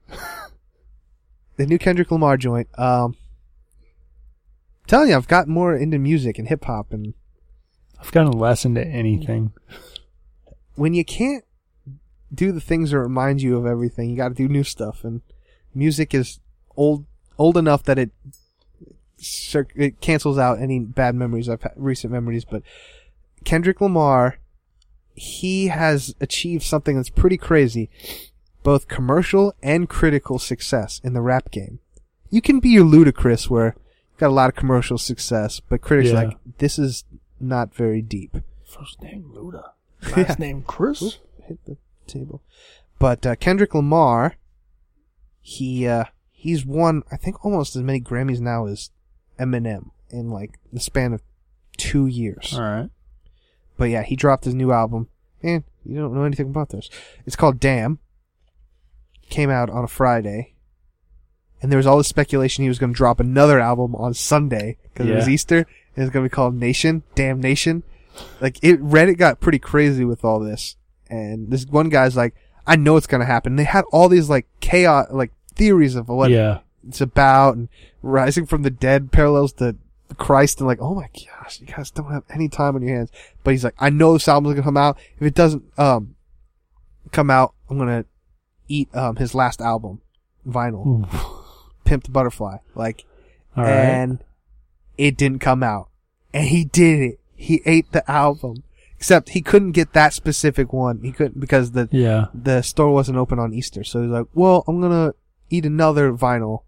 the 1.58 1.66
new 1.66 1.78
Kendrick 1.78 2.10
Lamar 2.12 2.38
joint. 2.38 2.68
Um, 2.78 3.16
telling 4.88 5.10
you, 5.10 5.16
I've 5.16 5.28
gotten 5.28 5.54
more 5.54 5.76
into 5.76 5.98
music 5.98 6.38
and 6.38 6.48
hip 6.48 6.66
hop, 6.66 6.92
and 6.92 7.14
I've 8.00 8.12
gotten 8.12 8.32
less 8.32 8.66
into 8.66 8.86
anything. 8.86 9.54
when 10.76 10.94
you 10.94 11.06
can't 11.06 11.46
do 12.34 12.52
the 12.52 12.62
things 12.62 12.92
that 12.92 13.00
remind 13.00 13.42
you 13.42 13.58
of 13.58 13.66
everything, 13.66 14.10
you 14.10 14.18
got 14.18 14.30
to 14.30 14.34
do 14.34 14.48
new 14.48 14.64
stuff. 14.64 15.04
And 15.04 15.22
music 15.74 16.14
is 16.14 16.40
old, 16.76 17.06
old 17.38 17.58
enough 17.58 17.84
that 17.84 18.00
it 18.00 18.12
it 19.76 20.02
cancels 20.02 20.38
out 20.38 20.60
any 20.60 20.80
bad 20.80 21.16
memories 21.16 21.48
I've 21.48 21.62
had, 21.62 21.74
recent 21.78 22.12
memories. 22.12 22.44
But 22.44 22.64
Kendrick 23.46 23.80
Lamar, 23.80 24.40
he 25.14 25.68
has 25.68 26.14
achieved 26.20 26.64
something 26.64 26.98
that's 26.98 27.10
pretty 27.10 27.38
crazy, 27.38 27.90
both 28.64 28.88
commercial 28.88 29.54
and 29.62 29.88
critical 29.88 30.40
success 30.40 31.00
in 31.04 31.14
the 31.14 31.22
rap 31.22 31.52
game. 31.52 31.80
You 32.30 32.42
can 32.42 32.60
be 32.60 32.70
your 32.70 32.86
Ludacris 32.86 33.50
where 33.50 33.76
got 34.24 34.30
a 34.30 34.34
lot 34.34 34.50
of 34.50 34.56
commercial 34.56 34.98
success, 34.98 35.60
but 35.60 35.82
critics 35.82 36.10
are 36.12 36.14
Yeah. 36.14 36.28
like 36.30 36.38
this 36.60 36.80
is 36.80 37.04
not 37.40 37.74
very 37.76 38.02
deep. 38.02 38.38
First 38.66 39.02
name 39.02 39.32
Luda. 39.36 39.72
Yeah. 40.10 40.16
Last 40.28 40.40
name 40.40 40.64
Chris. 40.64 41.20
hit 41.48 41.64
the 41.66 41.78
table. 42.08 42.42
But 43.00 43.26
uh, 43.26 43.36
Kendrick 43.36 43.76
Lamar, 43.76 44.36
he 45.42 45.88
uh, 45.88 46.06
he's 46.32 46.66
won 46.66 47.04
I 47.12 47.18
think 47.18 47.44
almost 47.46 47.76
as 47.76 47.84
many 47.84 48.00
Grammys 48.02 48.40
now 48.40 48.66
as 48.66 48.92
Eminem 49.40 49.92
in 50.10 50.30
like 50.30 50.60
the 50.72 50.80
span 50.80 51.12
of 51.14 51.22
two 51.78 52.08
years. 52.08 52.54
All 52.54 52.62
right. 52.62 52.90
But 53.78 53.86
yeah, 53.86 54.04
he 54.04 54.16
dropped 54.16 54.46
his 54.46 54.54
new 54.56 54.72
album. 54.72 55.10
And 55.42 55.64
you 55.84 56.00
don't 56.00 56.14
know 56.14 56.24
anything 56.24 56.48
about 56.50 56.70
this. 56.70 56.90
It's 57.26 57.36
called 57.36 57.60
Damn. 57.60 58.00
Came 59.30 59.50
out 59.50 59.70
on 59.70 59.84
a 59.84 59.88
Friday. 59.88 60.53
And 61.64 61.72
there 61.72 61.78
was 61.78 61.88
all 61.88 61.98
this 61.98 62.10
speculation 62.10 62.64
he 62.64 62.68
was 62.68 62.78
going 62.78 62.94
to 62.94 62.98
drop 62.98 63.22
another 63.22 63.58
album 63.58 63.96
on 63.96 64.14
Sunday 64.14 64.78
because 64.84 65.10
it 65.10 65.16
was 65.16 65.30
Easter. 65.30 65.60
And 65.96 66.04
it's 66.04 66.12
going 66.12 66.26
to 66.26 66.30
be 66.30 66.36
called 66.36 66.56
Nation, 66.56 67.04
Damn 67.16 67.40
Nation. 67.40 67.84
Like 68.42 68.62
it, 68.62 68.84
Reddit 68.84 69.18
got 69.18 69.40
pretty 69.40 69.60
crazy 69.60 70.04
with 70.04 70.26
all 70.26 70.42
this. 70.42 70.76
And 71.10 71.50
this 71.50 71.66
one 71.66 71.88
guy's 71.88 72.18
like, 72.18 72.36
I 72.68 72.76
know 72.76 72.98
it's 72.98 73.08
going 73.08 73.22
to 73.22 73.26
happen. 73.26 73.56
They 73.56 73.64
had 73.64 73.86
all 73.94 74.10
these 74.10 74.30
like 74.30 74.46
chaos, 74.60 75.08
like 75.10 75.32
theories 75.56 75.96
of 75.96 76.10
what 76.10 76.32
yeah. 76.32 76.60
it's 76.86 77.00
about 77.00 77.56
and 77.56 77.70
rising 78.02 78.46
from 78.46 78.64
the 78.64 78.70
dead 78.70 79.14
parallels 79.14 79.54
to 79.54 79.78
Christ 80.18 80.60
and 80.60 80.68
like, 80.68 80.82
oh 80.82 80.94
my 80.94 81.08
gosh, 81.14 81.62
you 81.62 81.68
guys 81.68 81.92
don't 81.92 82.12
have 82.12 82.24
any 82.30 82.50
time 82.50 82.76
on 82.76 82.82
your 82.82 82.94
hands. 82.94 83.10
But 83.42 83.52
he's 83.52 83.64
like, 83.64 83.76
I 83.80 83.90
know 83.90 84.12
this 84.12 84.28
album's 84.28 84.56
gonna 84.56 84.66
come 84.66 84.76
out. 84.76 84.98
If 85.16 85.28
it 85.28 85.34
doesn't, 85.34 85.64
um, 85.80 86.16
come 87.12 87.30
out, 87.30 87.54
I'm 87.70 87.78
gonna 87.78 88.04
eat, 88.68 88.94
um, 88.94 89.16
his 89.16 89.34
last 89.34 89.62
album, 89.62 90.02
vinyl. 90.46 91.42
Pimped 91.86 92.12
Butterfly. 92.12 92.58
Like, 92.76 93.06
All 93.56 93.64
right. 93.64 93.72
and 93.72 94.20
it 94.98 95.18
didn't 95.18 95.40
come 95.40 95.64
out. 95.64 95.90
And 96.34 96.48
he 96.48 96.64
did 96.66 97.00
it. 97.02 97.20
He 97.36 97.62
ate 97.66 97.92
the 97.92 98.10
album. 98.10 98.64
Except 98.98 99.30
he 99.30 99.42
couldn't 99.42 99.74
get 99.74 99.92
that 99.94 100.14
specific 100.14 100.72
one. 100.72 101.02
He 101.02 101.12
couldn't 101.12 101.38
because 101.40 101.72
the 101.72 101.90
yeah. 101.92 102.28
the 102.34 102.62
store 102.62 102.94
wasn't 102.94 103.18
open 103.18 103.38
on 103.38 103.54
Easter. 103.54 103.84
So 103.84 104.02
he's 104.02 104.10
like, 104.12 104.28
well, 104.34 104.64
I'm 104.66 104.80
gonna 104.80 105.14
eat 105.50 105.66
another 105.66 106.14
vinyl. 106.14 106.62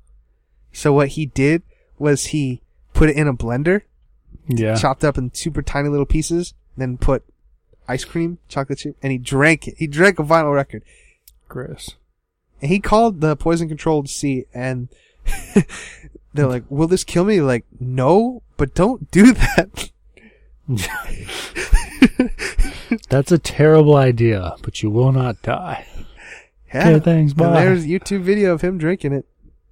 So 0.73 0.91
what 0.91 1.09
he 1.09 1.25
did 1.27 1.63
was 1.97 2.25
he 2.27 2.61
put 2.93 3.09
it 3.09 3.15
in 3.15 3.27
a 3.29 3.33
blender, 3.33 3.83
Yeah. 4.49 4.75
chopped 4.75 5.05
up 5.05 5.17
in 5.17 5.33
super 5.33 5.61
tiny 5.61 5.87
little 5.87 6.05
pieces, 6.05 6.53
then 6.75 6.97
put 6.97 7.23
ice 7.87 8.03
cream, 8.03 8.39
chocolate 8.49 8.79
chip, 8.79 8.97
and 9.01 9.13
he 9.13 9.17
drank 9.17 9.65
it. 9.69 9.75
He 9.77 9.87
drank 9.87 10.19
a 10.19 10.23
vinyl 10.23 10.53
record. 10.53 10.83
Chris. 11.47 11.91
And 12.61 12.71
he 12.71 12.79
called 12.79 13.21
the 13.21 13.35
poison 13.35 13.67
control 13.67 14.03
to 14.03 14.09
see, 14.09 14.45
and 14.53 14.87
they're 16.33 16.47
like, 16.47 16.63
will 16.69 16.87
this 16.87 17.03
kill 17.03 17.25
me? 17.25 17.41
Like, 17.41 17.65
no, 17.79 18.41
but 18.57 18.73
don't 18.73 19.11
do 19.11 19.33
that. 19.33 19.91
That's 23.09 23.31
a 23.31 23.37
terrible 23.37 23.95
idea, 23.95 24.55
but 24.61 24.81
you 24.81 24.89
will 24.89 25.11
not 25.11 25.41
die. 25.41 25.85
Yeah. 26.73 26.89
Okay, 26.89 26.99
thanks. 26.99 27.31
And 27.33 27.39
Bye. 27.39 27.63
there's 27.63 27.85
a 27.85 27.87
YouTube 27.87 28.21
video 28.21 28.53
of 28.53 28.61
him 28.61 28.77
drinking 28.77 29.13
it. 29.13 29.25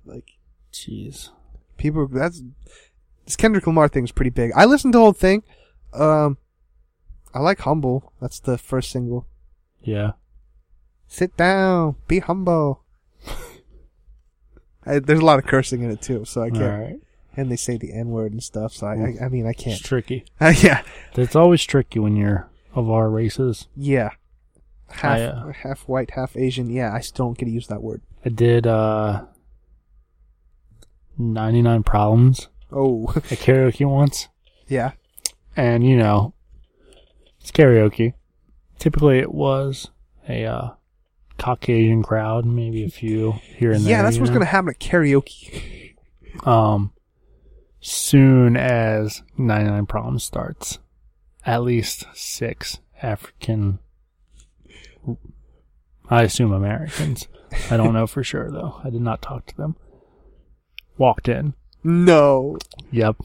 Like, 0.06 0.26
Jeez. 0.72 1.30
people 1.78 2.08
that's 2.08 2.42
this 3.26 3.36
Kendrick 3.36 3.68
Lamar 3.68 3.88
thing's 3.88 4.12
pretty 4.12 4.30
big. 4.30 4.52
I 4.56 4.66
listened 4.66 4.94
to 4.94 4.98
the 4.98 5.04
whole 5.04 5.14
thing. 5.14 5.44
Um 5.94 6.38
I 7.34 7.40
like 7.40 7.60
Humble. 7.60 8.14
That's 8.22 8.40
the 8.40 8.58
first 8.58 8.92
single. 8.92 9.28
Yeah. 9.82 10.12
Sit 11.14 11.38
down, 11.38 11.96
be 12.08 12.18
humble. 12.18 12.82
I, 14.86 14.98
there's 14.98 15.20
a 15.20 15.26
lot 15.26 15.38
of 15.38 15.46
cursing 15.46 15.84
in 15.84 15.92
it 15.92 16.02
too, 16.02 16.26
so 16.26 16.42
I 16.42 16.50
can't. 16.50 16.82
right. 16.82 17.00
And 17.38 17.52
they 17.52 17.56
say 17.56 17.78
the 17.78 17.94
N 17.94 18.10
word 18.10 18.32
and 18.32 18.42
stuff, 18.42 18.74
so 18.74 18.88
I, 18.88 18.94
I, 18.94 19.26
I 19.26 19.30
mean, 19.30 19.46
I 19.46 19.54
can't. 19.54 19.80
It's 19.80 19.88
tricky. 19.88 20.26
Uh, 20.42 20.54
yeah, 20.62 20.82
It's 21.16 21.36
always 21.36 21.64
tricky 21.64 22.00
when 22.00 22.16
you're 22.16 22.50
of 22.74 22.90
our 22.90 23.12
races. 23.12 23.68
yeah. 23.76 24.10
Half 24.90 25.20
I, 25.20 25.24
uh, 25.24 25.52
half 25.54 25.88
white, 25.88 26.12
half 26.12 26.36
Asian. 26.36 26.70
Yeah, 26.72 26.92
I 26.94 27.00
still 27.02 27.26
don't 27.28 27.38
get 27.38 27.46
to 27.46 27.52
use 27.52 27.68
that 27.68 27.82
word. 27.84 28.02
I 28.26 28.30
did 28.30 28.66
uh 28.68 29.26
99 31.18 31.84
problems 31.84 32.48
Oh, 32.72 33.08
at 33.16 33.24
karaoke 33.40 33.86
once. 33.88 34.30
yeah. 34.68 34.92
And 35.56 35.86
you 35.86 35.96
know, 35.96 36.34
it's 37.40 37.52
karaoke. 37.52 38.14
Typically 38.80 39.20
it 39.20 39.32
was 39.34 39.90
a 40.28 40.46
uh 40.46 40.70
Caucasian 41.38 42.04
crowd, 42.04 42.46
maybe 42.46 42.84
a 42.84 42.90
few 42.90 43.34
here 43.58 43.72
and 43.72 43.84
there. 43.84 43.92
Yeah, 43.92 44.02
that's 44.04 44.18
what's 44.18 44.32
gonna 44.32 44.46
happen 44.46 44.70
at 44.70 44.80
karaoke. 44.80 45.96
um 46.46 46.92
soon 47.82 48.56
as 48.56 49.22
99 49.38 49.86
problems 49.88 50.24
starts 50.24 50.80
at 51.46 51.64
least 51.64 52.06
six 52.14 52.80
african 53.02 53.78
i 56.10 56.24
assume 56.24 56.54
americans 56.54 57.28
i 57.70 57.76
don't 57.78 57.94
know 57.94 58.08
for 58.08 58.24
sure 58.24 58.50
though 58.50 58.80
i 58.86 58.90
did 58.90 59.02
not 59.02 59.22
talk 59.22 59.46
to 59.46 59.58
them 59.58 59.76
walked 60.98 61.28
in 61.28 61.54
No, 61.84 62.58
yep 62.92 63.18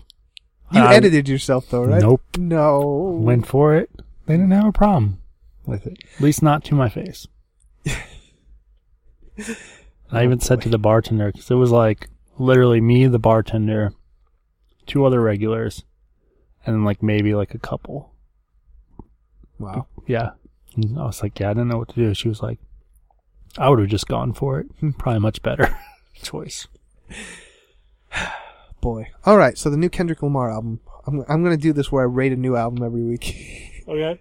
you 0.72 0.80
I 0.82 0.96
edited 0.96 1.28
yourself 1.28 1.70
though, 1.70 1.84
right? 1.84 2.02
Nope. 2.02 2.20
No. 2.36 3.18
went 3.22 3.46
for 3.46 3.74
it 3.76 3.90
They 4.26 4.34
didn't 4.34 4.50
have 4.50 4.66
a 4.66 4.72
problem 4.72 5.22
with 5.64 5.86
it. 5.86 5.98
At 6.16 6.20
least 6.20 6.42
not 6.42 6.62
to 6.64 6.74
my 6.74 6.88
face. 6.90 7.26
I 10.10 10.24
even 10.24 10.40
said 10.40 10.62
to 10.62 10.68
the 10.68 10.78
bartender 10.78 11.30
because 11.32 11.50
it 11.50 11.54
was 11.54 11.70
like 11.70 12.08
literally 12.38 12.80
me, 12.80 13.06
the 13.06 13.18
bartender, 13.18 13.92
two 14.86 15.04
other 15.04 15.20
regulars, 15.20 15.84
and 16.64 16.74
then 16.74 16.84
like 16.84 17.02
maybe 17.02 17.34
like 17.34 17.54
a 17.54 17.58
couple. 17.58 18.14
Wow. 19.58 19.86
Yeah. 20.06 20.30
And 20.76 20.98
I 20.98 21.04
was 21.04 21.22
like, 21.22 21.38
yeah, 21.38 21.50
I 21.50 21.54
didn't 21.54 21.68
know 21.68 21.78
what 21.78 21.88
to 21.90 21.94
do. 21.94 22.14
She 22.14 22.28
was 22.28 22.42
like, 22.42 22.58
I 23.56 23.68
would 23.68 23.78
have 23.80 23.88
just 23.88 24.08
gone 24.08 24.32
for 24.32 24.60
it. 24.60 24.66
Probably 24.98 25.20
much 25.20 25.42
better 25.42 25.76
choice. 26.22 26.68
Boy. 28.80 29.10
All 29.24 29.36
right. 29.36 29.58
So 29.58 29.70
the 29.70 29.76
new 29.76 29.88
Kendrick 29.88 30.22
Lamar 30.22 30.50
album. 30.50 30.80
I'm 31.06 31.24
I'm 31.28 31.42
gonna 31.42 31.56
do 31.56 31.72
this 31.72 31.90
where 31.90 32.02
I 32.02 32.06
rate 32.06 32.32
a 32.32 32.36
new 32.36 32.56
album 32.56 32.84
every 32.84 33.04
week. 33.04 33.54
Okay. 33.88 34.20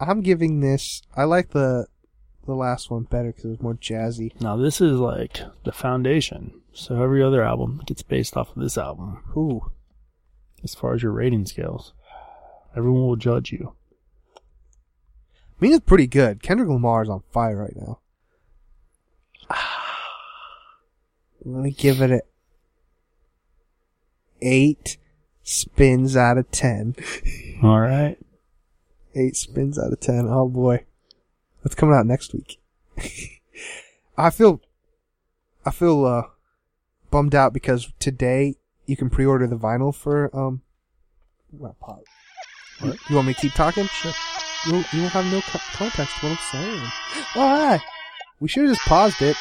I'm 0.00 0.22
giving 0.22 0.60
this. 0.60 1.02
I 1.14 1.24
like 1.24 1.50
the 1.50 1.86
the 2.46 2.54
last 2.54 2.90
one 2.90 3.02
better 3.04 3.28
because 3.28 3.44
it 3.44 3.48
was 3.48 3.62
more 3.62 3.74
jazzy. 3.74 4.40
Now 4.40 4.56
this 4.56 4.80
is 4.80 4.98
like 4.98 5.40
the 5.64 5.72
foundation. 5.72 6.60
So 6.72 7.02
every 7.02 7.22
other 7.22 7.42
album 7.42 7.82
gets 7.86 8.02
based 8.02 8.36
off 8.36 8.54
of 8.54 8.62
this 8.62 8.78
album 8.78 9.22
Ooh. 9.36 9.70
as 10.62 10.74
far 10.74 10.94
as 10.94 11.02
your 11.02 11.12
rating 11.12 11.46
scales. 11.46 11.92
Everyone 12.76 13.06
will 13.06 13.16
judge 13.16 13.52
you. 13.52 13.74
I 14.36 15.64
mean, 15.64 15.72
it's 15.72 15.86
pretty 15.86 16.06
good. 16.06 16.42
Kendrick 16.42 16.68
Lamar 16.68 17.02
is 17.02 17.08
on 17.08 17.22
fire 17.32 17.56
right 17.56 17.76
now. 17.76 18.00
Let 21.44 21.64
me 21.64 21.70
give 21.70 22.02
it 22.02 22.10
a 22.10 22.20
eight 24.42 24.98
spins 25.42 26.16
out 26.16 26.36
of 26.36 26.50
ten. 26.50 26.94
All 27.62 27.80
right. 27.80 28.18
Eight 29.14 29.36
spins 29.36 29.78
out 29.78 29.92
of 29.92 30.00
ten. 30.00 30.26
Oh 30.28 30.48
boy, 30.48 30.84
that's 31.66 31.74
coming 31.74 31.96
out 31.96 32.06
next 32.06 32.32
week. 32.32 32.60
I 34.16 34.30
feel, 34.30 34.60
I 35.64 35.72
feel 35.72 36.04
uh, 36.04 36.22
bummed 37.10 37.34
out 37.34 37.52
because 37.52 37.92
today 37.98 38.54
you 38.86 38.96
can 38.96 39.10
pre-order 39.10 39.48
the 39.48 39.56
vinyl 39.56 39.92
for 39.92 40.30
um. 40.32 40.62
What? 41.50 41.76
pause. 41.80 42.04
What? 42.78 42.96
You 43.10 43.16
want 43.16 43.26
me 43.26 43.34
to 43.34 43.40
keep 43.40 43.52
talking? 43.54 43.86
Sure. 43.86 44.12
You 44.64 44.72
don't, 44.72 44.92
you 44.92 45.00
don't 45.00 45.08
have 45.08 45.32
no 45.32 45.40
co- 45.40 45.58
context 45.72 46.14
to 46.20 46.26
what 46.26 46.38
I'm 46.38 46.38
saying. 46.52 46.90
Why? 47.34 47.80
We 48.38 48.46
should 48.46 48.62
have 48.62 48.76
just 48.76 48.86
paused 48.86 49.20
it. 49.20 49.36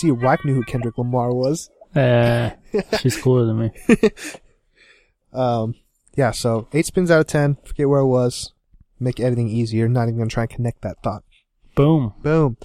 See, 0.00 0.06
your 0.08 0.16
wife 0.16 0.44
knew 0.44 0.54
who 0.54 0.62
Kendrick 0.62 0.96
Lamar 0.98 1.32
was. 1.34 1.68
Uh, 1.94 2.50
she's 3.00 3.20
cooler 3.20 3.44
than 3.46 3.58
me. 3.58 4.10
Um, 5.32 5.76
yeah, 6.16 6.32
so 6.32 6.66
eight 6.72 6.86
spins 6.86 7.08
out 7.10 7.20
of 7.20 7.26
ten. 7.28 7.56
Forget 7.64 7.88
where 7.88 8.00
I 8.00 8.04
was. 8.04 8.52
Make 8.98 9.20
editing 9.20 9.48
easier. 9.48 9.88
Not 9.88 10.04
even 10.08 10.16
gonna 10.18 10.28
try 10.28 10.42
and 10.42 10.50
connect 10.50 10.82
that 10.82 10.96
thought. 11.04 11.22
Boom. 11.76 12.14
Boom. 12.22 12.56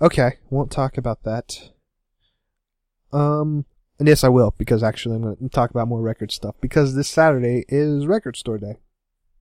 Okay, 0.00 0.38
won't 0.50 0.72
talk 0.72 0.98
about 0.98 1.22
that. 1.22 1.70
Um, 3.12 3.64
and 4.00 4.08
yes, 4.08 4.24
I 4.24 4.28
will 4.28 4.54
because 4.58 4.82
actually 4.82 5.14
I'm 5.16 5.22
gonna 5.22 5.48
talk 5.50 5.70
about 5.70 5.86
more 5.86 6.00
record 6.00 6.32
stuff 6.32 6.56
because 6.60 6.96
this 6.96 7.08
Saturday 7.08 7.64
is 7.68 8.06
Record 8.08 8.36
Store 8.36 8.58
Day. 8.58 8.78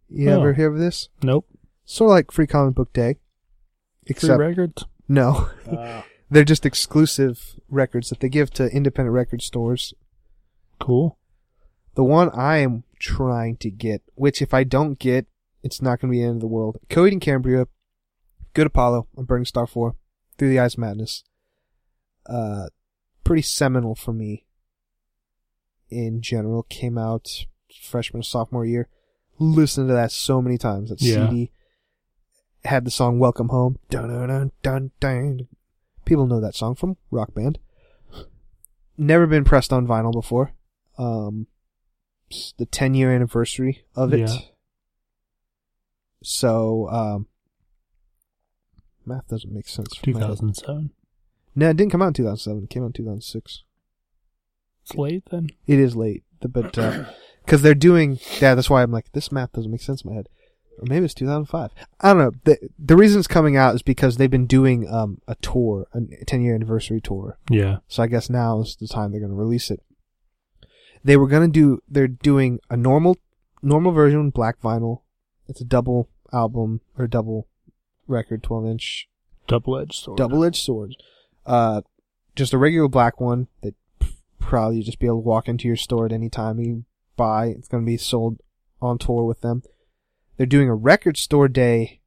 You 0.10 0.30
Oh. 0.30 0.39
ever 0.41 0.54
hear 0.54 0.71
of 0.71 0.78
this? 0.78 1.10
Nope. 1.23 1.47
Sort 1.86 2.10
of 2.10 2.12
like 2.12 2.32
Free 2.32 2.45
Comic 2.47 2.75
Book 2.75 2.93
Day, 2.93 3.13
Free 3.13 4.12
except 4.12 4.39
records. 4.39 4.86
no, 5.08 5.49
Uh, 5.67 6.04
they're 6.30 6.44
just 6.44 6.65
exclusive 6.65 7.56
records 7.70 8.10
that 8.10 8.20
they 8.20 8.30
give 8.30 8.52
to 8.52 8.68
independent 8.68 9.13
record 9.13 9.42
stores 9.42 9.94
cool. 10.80 11.18
The 11.96 12.04
one 12.04 12.30
I 12.30 12.58
am 12.58 12.84
trying 13.00 13.58
to 13.58 13.70
get, 13.70 14.02
which 14.15 14.42
if 14.42 14.54
I 14.54 14.63
don't 14.63 14.98
get, 14.98 15.26
it's 15.63 15.82
not 15.82 16.00
going 16.00 16.10
to 16.10 16.15
be 16.15 16.20
the 16.22 16.26
end 16.28 16.36
of 16.36 16.42
the 16.42 16.48
world. 16.48 16.78
Coheed 16.89 17.12
and 17.12 17.20
Cambria, 17.22 17.68
Good 18.54 18.68
Apollo, 18.68 19.08
I'm 19.18 19.26
Burning 19.26 19.44
Star 19.46 19.68
4, 19.68 19.96
Through 20.38 20.50
the 20.50 20.60
Eyes 20.60 20.76
of 20.76 20.80
Madness. 20.80 21.24
Uh, 22.26 22.68
pretty 23.26 23.42
seminal 23.42 23.96
for 23.96 24.13
me 24.13 24.46
in 25.89 26.22
general. 26.22 26.63
Came 26.63 26.98
out 26.98 27.46
freshman, 27.84 28.24
sophomore 28.24 28.65
year. 28.65 28.88
Listened 29.38 29.89
to 29.89 29.94
that 29.94 30.12
so 30.12 30.42
many 30.42 30.58
times. 30.58 30.89
That 30.89 31.02
Yeah. 31.02 31.28
CD 31.30 31.52
had 32.63 32.86
the 32.86 32.92
song 32.92 33.20
Welcome 33.20 33.50
Home. 33.50 33.78
Dun, 33.89 34.08
dun, 34.10 34.28
dun, 34.30 34.52
dun, 34.62 34.92
dun. 35.00 35.48
People 36.10 36.26
know 36.26 36.39
that 36.41 36.56
song 36.56 36.74
from 36.74 36.98
Rock 37.12 37.36
Band. 37.36 37.60
Never 38.98 39.28
been 39.28 39.43
pressed 39.43 39.72
on 39.72 39.86
vinyl 39.86 40.12
before. 40.12 40.54
Um, 40.98 41.45
the 42.58 42.65
10 42.65 42.95
year 42.95 43.13
anniversary 43.13 43.84
of 43.95 44.12
it. 44.12 44.22
Yeah. 44.22 44.38
So, 46.24 46.89
um, 46.89 47.28
math 49.06 49.28
doesn't 49.28 49.54
make 49.54 49.67
sense. 49.67 49.95
for 49.95 50.10
my 50.10 50.19
head. 50.19 50.26
2007. 50.30 50.89
No, 51.56 51.69
it 51.69 51.78
didn't 51.78 51.91
come 51.91 52.02
out 52.02 52.08
in 52.08 52.13
2007. 52.15 52.63
It 52.63 52.69
came 52.72 52.82
out 52.82 52.88
in 52.88 52.93
2006. 52.93 53.63
It's 54.82 54.95
late 54.95 55.26
then. 55.30 55.52
It 55.67 55.78
is 55.78 55.95
late, 55.95 56.24
but, 56.41 56.76
uh, 56.76 57.06
cause 57.45 57.62
they're 57.62 57.76
doing, 57.76 58.17
yeah, 58.41 58.56
that's 58.56 58.67
why 58.72 58.82
I'm 58.82 58.91
like, 58.91 59.12
this 59.12 59.32
math 59.32 59.52
doesn't 59.52 59.69
make 59.69 59.84
sense 59.84 60.02
in 60.02 60.10
my 60.10 60.15
head. 60.15 60.30
Or 60.80 60.86
maybe 60.88 61.06
it's 61.06 61.13
2005. 61.13 61.72
I 62.00 62.13
don't 62.13 62.18
know. 62.18 62.32
The, 62.46 62.70
the 62.78 62.96
reason 62.96 63.20
it's 63.20 63.28
coming 63.28 63.58
out 63.58 63.76
is 63.76 63.82
because 63.82 64.18
they've 64.18 64.30
been 64.32 64.48
doing, 64.48 64.88
um, 64.89 65.20
a 65.28 65.36
tour, 65.36 65.88
a 65.94 66.26
10 66.26 66.42
year 66.42 66.56
anniversary 66.56 67.02
tour. 67.02 67.38
Yeah. 67.50 67.78
So 67.88 68.02
I 68.04 68.08
guess 68.08 68.30
now 68.30 68.62
is 68.62 68.76
the 68.76 68.88
time 68.88 69.12
they're 69.12 69.20
going 69.20 69.32
to 69.32 69.36
release 69.38 69.70
it. 69.70 69.82
They 71.04 71.18
were 71.18 71.28
going 71.28 71.52
to 71.52 71.60
do, 71.60 71.82
they're 71.88 72.08
doing 72.08 72.60
a 72.70 72.78
normal, 72.78 73.18
normal 73.62 73.92
version, 73.92 74.30
black 74.30 74.62
vinyl. 74.62 75.02
It's 75.48 75.62
a 75.62 75.65
double 75.65 76.10
album 76.34 76.82
or 76.98 77.08
double 77.08 77.48
record, 78.08 78.44
12 78.44 78.65
inch, 78.65 79.10
Double 79.48 79.78
edged 79.78 79.96
sword. 79.96 80.18
double 80.18 80.44
edged 80.44 80.63
sword. 80.63 80.96
Uh, 81.46 81.82
just 82.36 82.54
a 82.54 82.58
regular 82.58 82.88
black 82.88 83.20
one 83.20 83.48
that 83.63 83.74
probably 84.39 84.82
just 84.82 85.00
be 85.00 85.08
able 85.08 85.22
to 85.22 85.28
walk 85.28 85.48
into 85.48 85.68
your 85.68 85.76
store 85.78 86.06
at 86.06 86.12
any 86.12 86.30
time 86.30 86.60
you 86.60 86.86
buy. 87.18 87.48
It's 87.48 87.68
going 87.68 87.84
to 87.84 87.86
be 87.86 87.98
sold 87.98 88.39
on 88.82 88.98
tour 88.98 89.24
with 89.24 89.42
them. 89.42 89.63
They're 90.39 90.45
doing 90.45 90.69
a 90.69 90.73
record 90.73 91.17
store 91.17 91.49
day 91.49 91.99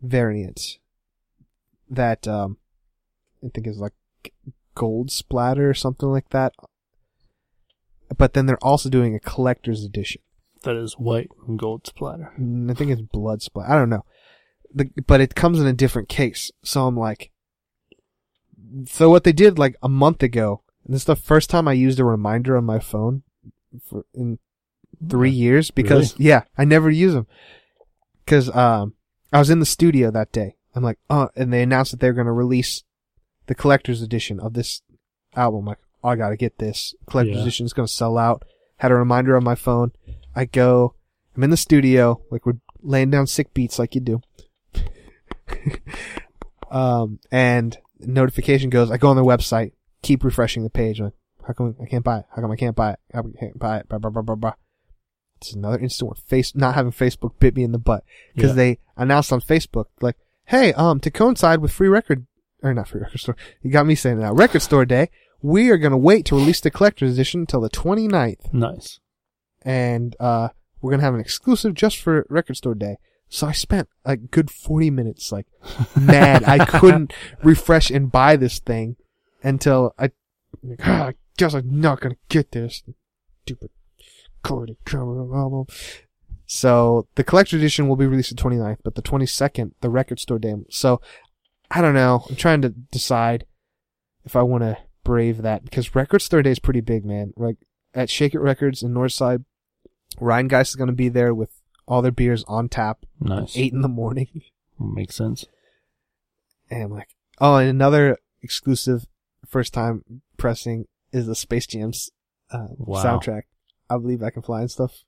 variant 0.00 0.78
that, 1.88 2.28
um, 2.28 2.58
I 3.44 3.48
think 3.52 3.66
is 3.66 3.80
like 3.80 3.94
gold 4.76 5.10
splatter 5.10 5.68
or 5.68 5.74
something 5.74 6.08
like 6.08 6.28
that. 6.30 6.54
But 8.16 8.34
then 8.34 8.46
they're 8.46 8.62
also 8.62 8.88
doing 8.88 9.16
a 9.16 9.18
collector's 9.18 9.82
edition. 9.82 10.22
That 10.62 10.76
is 10.76 10.92
white 11.00 11.32
and 11.48 11.58
gold 11.58 11.84
splatter. 11.84 12.32
Mm, 12.38 12.70
I 12.70 12.74
think 12.74 12.92
it's 12.92 13.00
blood 13.00 13.42
splatter. 13.42 13.72
I 13.72 13.76
don't 13.76 13.90
know. 13.90 14.04
The, 14.72 14.88
but 15.04 15.20
it 15.20 15.34
comes 15.34 15.58
in 15.58 15.66
a 15.66 15.72
different 15.72 16.08
case. 16.08 16.52
So 16.62 16.86
I'm 16.86 16.96
like, 16.96 17.32
so 18.86 19.10
what 19.10 19.24
they 19.24 19.32
did 19.32 19.58
like 19.58 19.74
a 19.82 19.88
month 19.88 20.22
ago, 20.22 20.62
and 20.84 20.94
this 20.94 21.02
is 21.02 21.06
the 21.06 21.16
first 21.16 21.50
time 21.50 21.66
I 21.66 21.72
used 21.72 21.98
a 21.98 22.04
reminder 22.04 22.56
on 22.56 22.64
my 22.64 22.78
phone 22.78 23.24
for 23.84 24.04
in 24.14 24.38
three 25.08 25.30
years 25.30 25.70
because 25.70 26.18
yeah, 26.18 26.42
I 26.58 26.64
never 26.64 26.90
use 26.90 27.14
them. 27.14 27.26
Cause, 28.26 28.54
um, 28.54 28.94
I 29.32 29.38
was 29.38 29.50
in 29.50 29.60
the 29.60 29.66
studio 29.66 30.10
that 30.10 30.32
day. 30.32 30.56
I'm 30.74 30.82
like, 30.84 30.98
oh, 31.08 31.28
and 31.34 31.52
they 31.52 31.62
announced 31.62 31.90
that 31.92 32.00
they're 32.00 32.12
going 32.12 32.26
to 32.26 32.32
release 32.32 32.84
the 33.46 33.54
collector's 33.54 34.02
edition 34.02 34.38
of 34.38 34.54
this 34.54 34.82
album. 35.34 35.60
I'm 35.60 35.66
like, 35.66 35.78
oh, 36.04 36.08
I 36.10 36.16
gotta 36.16 36.36
get 36.36 36.58
this. 36.58 36.94
Collector's 37.08 37.36
Yeah. 37.36 37.42
edition 37.42 37.66
is 37.66 37.72
gonna 37.72 37.88
sell 37.88 38.16
out. 38.16 38.44
Had 38.76 38.92
a 38.92 38.94
reminder 38.94 39.36
on 39.36 39.44
my 39.44 39.54
phone. 39.54 39.92
I 40.34 40.44
go, 40.44 40.94
I'm 41.36 41.42
in 41.42 41.50
the 41.50 41.56
studio, 41.56 42.22
like 42.30 42.46
we're 42.46 42.60
laying 42.82 43.10
down 43.10 43.26
sick 43.26 43.52
beats 43.52 43.78
like 43.78 43.94
you 43.94 44.00
do. 44.00 44.20
um, 46.70 47.18
and 47.30 47.76
notification 47.98 48.70
goes, 48.70 48.90
I 48.90 48.96
go 48.96 49.08
on 49.08 49.16
their 49.16 49.24
website, 49.24 49.72
keep 50.02 50.24
refreshing 50.24 50.62
the 50.62 50.70
page. 50.70 51.00
I'm 51.00 51.06
like, 51.06 51.14
how 51.46 51.52
come 51.52 51.76
I 51.82 51.86
can't 51.86 52.04
buy 52.04 52.18
it? 52.20 52.26
How 52.34 52.42
come 52.42 52.50
I 52.50 52.56
can't 52.56 52.76
buy 52.76 52.92
it? 52.92 52.98
How 53.12 53.22
come 53.22 53.34
I 53.36 53.40
can't 53.40 53.58
buy 53.58 53.78
it? 53.78 53.88
Blah, 53.88 53.98
blah, 53.98 54.10
blah, 54.10 54.22
blah, 54.22 54.36
blah. 54.36 54.54
It's 55.40 55.52
another 55.54 55.78
instant 55.78 56.10
where 56.10 56.16
face, 56.26 56.54
not 56.54 56.74
having 56.74 56.92
Facebook 56.92 57.32
bit 57.38 57.56
me 57.56 57.62
in 57.62 57.72
the 57.72 57.78
butt. 57.78 58.04
Cause 58.38 58.50
Yeah. 58.50 58.54
they 58.54 58.78
announced 58.96 59.32
on 59.32 59.40
Facebook, 59.40 59.86
like, 60.00 60.16
hey, 60.46 60.72
um, 60.74 61.00
to 61.00 61.10
coincide 61.10 61.60
with 61.60 61.72
free 61.72 61.88
record, 61.88 62.26
or 62.62 62.74
not 62.74 62.88
free 62.88 63.00
record 63.00 63.18
store, 63.20 63.36
you 63.62 63.70
got 63.70 63.86
me 63.86 63.94
saying 63.94 64.18
that 64.18 64.34
record 64.34 64.60
store 64.62 64.84
day, 64.84 65.08
we 65.42 65.70
are 65.70 65.78
gonna 65.78 65.96
wait 65.96 66.26
to 66.26 66.34
release 66.36 66.60
the 66.60 66.70
collector's 66.70 67.12
edition 67.14 67.40
until 67.40 67.60
the 67.62 67.70
29th. 67.70 68.52
Nice. 68.52 69.00
And, 69.62 70.14
uh, 70.20 70.48
we're 70.82 70.90
gonna 70.90 71.02
have 71.02 71.14
an 71.14 71.20
exclusive 71.20 71.74
just 71.74 71.98
for 71.98 72.26
record 72.28 72.56
store 72.56 72.74
day. 72.74 72.96
So 73.28 73.46
I 73.46 73.52
spent 73.52 73.88
a 74.04 74.16
good 74.16 74.50
40 74.50 74.90
minutes, 74.90 75.30
like, 75.30 75.46
mad. 75.98 76.44
I 76.44 76.64
couldn't 76.64 77.12
refresh 77.42 77.90
and 77.90 78.10
buy 78.10 78.36
this 78.36 78.58
thing 78.58 78.96
until 79.42 79.94
I, 79.98 80.10
like, 80.62 80.80
ah, 80.86 81.06
I 81.08 81.14
guess 81.38 81.54
I'm 81.54 81.80
not 81.80 82.00
gonna 82.00 82.16
get 82.28 82.52
this 82.52 82.82
stupid 83.44 83.70
Cover 84.42 84.66
album. 85.36 85.66
So 86.46 87.06
the 87.14 87.24
collector 87.24 87.56
edition 87.56 87.86
will 87.88 87.96
be 87.96 88.06
released 88.06 88.34
the 88.36 88.42
29th, 88.42 88.78
but 88.82 88.94
the 88.96 89.02
22nd, 89.02 89.72
the 89.80 89.90
record 89.90 90.18
store 90.18 90.38
day. 90.38 90.54
So 90.70 91.00
I 91.70 91.80
don't 91.80 91.94
know. 91.94 92.24
I'm 92.28 92.36
trying 92.36 92.62
to 92.62 92.70
decide 92.70 93.46
if 94.24 94.34
I 94.34 94.42
want 94.42 94.62
to 94.64 94.76
brave 95.04 95.42
that 95.42 95.64
because 95.64 95.94
record 95.94 96.22
store 96.22 96.42
day 96.42 96.50
is 96.50 96.58
pretty 96.58 96.80
big, 96.80 97.04
man. 97.04 97.32
Like 97.36 97.56
at 97.94 98.10
Shake 98.10 98.34
It 98.34 98.40
Records 98.40 98.82
in 98.82 98.92
Northside, 98.92 99.44
Rhinegeist 100.20 100.70
is 100.70 100.76
going 100.76 100.88
to 100.88 100.92
be 100.92 101.08
there 101.08 101.32
with 101.34 101.50
all 101.86 102.02
their 102.02 102.10
beers 102.12 102.44
on 102.48 102.68
tap 102.68 102.98
at 103.22 103.28
Nice. 103.28 103.56
eight 103.56 103.72
in 103.72 103.82
the 103.82 103.88
morning. 103.88 104.42
Makes 104.80 105.14
sense. 105.16 105.44
And 106.70 106.84
I'm 106.84 106.90
like, 106.90 107.08
oh, 107.40 107.56
and 107.56 107.68
another 107.68 108.18
exclusive 108.42 109.06
first 109.46 109.72
time 109.74 110.02
pressing 110.36 110.86
is 111.12 111.26
the 111.26 111.34
Space 111.34 111.66
Jams 111.66 112.10
uh, 112.50 112.68
Wow. 112.76 113.04
soundtrack. 113.04 113.42
I 113.90 113.98
believe 113.98 114.22
I 114.22 114.30
can 114.30 114.42
fly 114.42 114.60
and 114.60 114.70
stuff. 114.70 115.02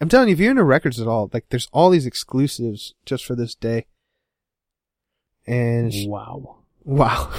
I'm 0.00 0.08
telling 0.08 0.28
you, 0.28 0.32
if 0.34 0.40
you're 0.40 0.50
into 0.50 0.64
records 0.64 1.00
at 1.00 1.06
all, 1.08 1.30
like 1.32 1.46
there's 1.50 1.68
all 1.72 1.90
these 1.90 2.06
exclusives 2.06 2.94
just 3.06 3.24
for 3.24 3.34
this 3.34 3.54
day. 3.54 3.86
And 5.46 5.92
Wow. 6.08 6.58
wow, 6.84 7.32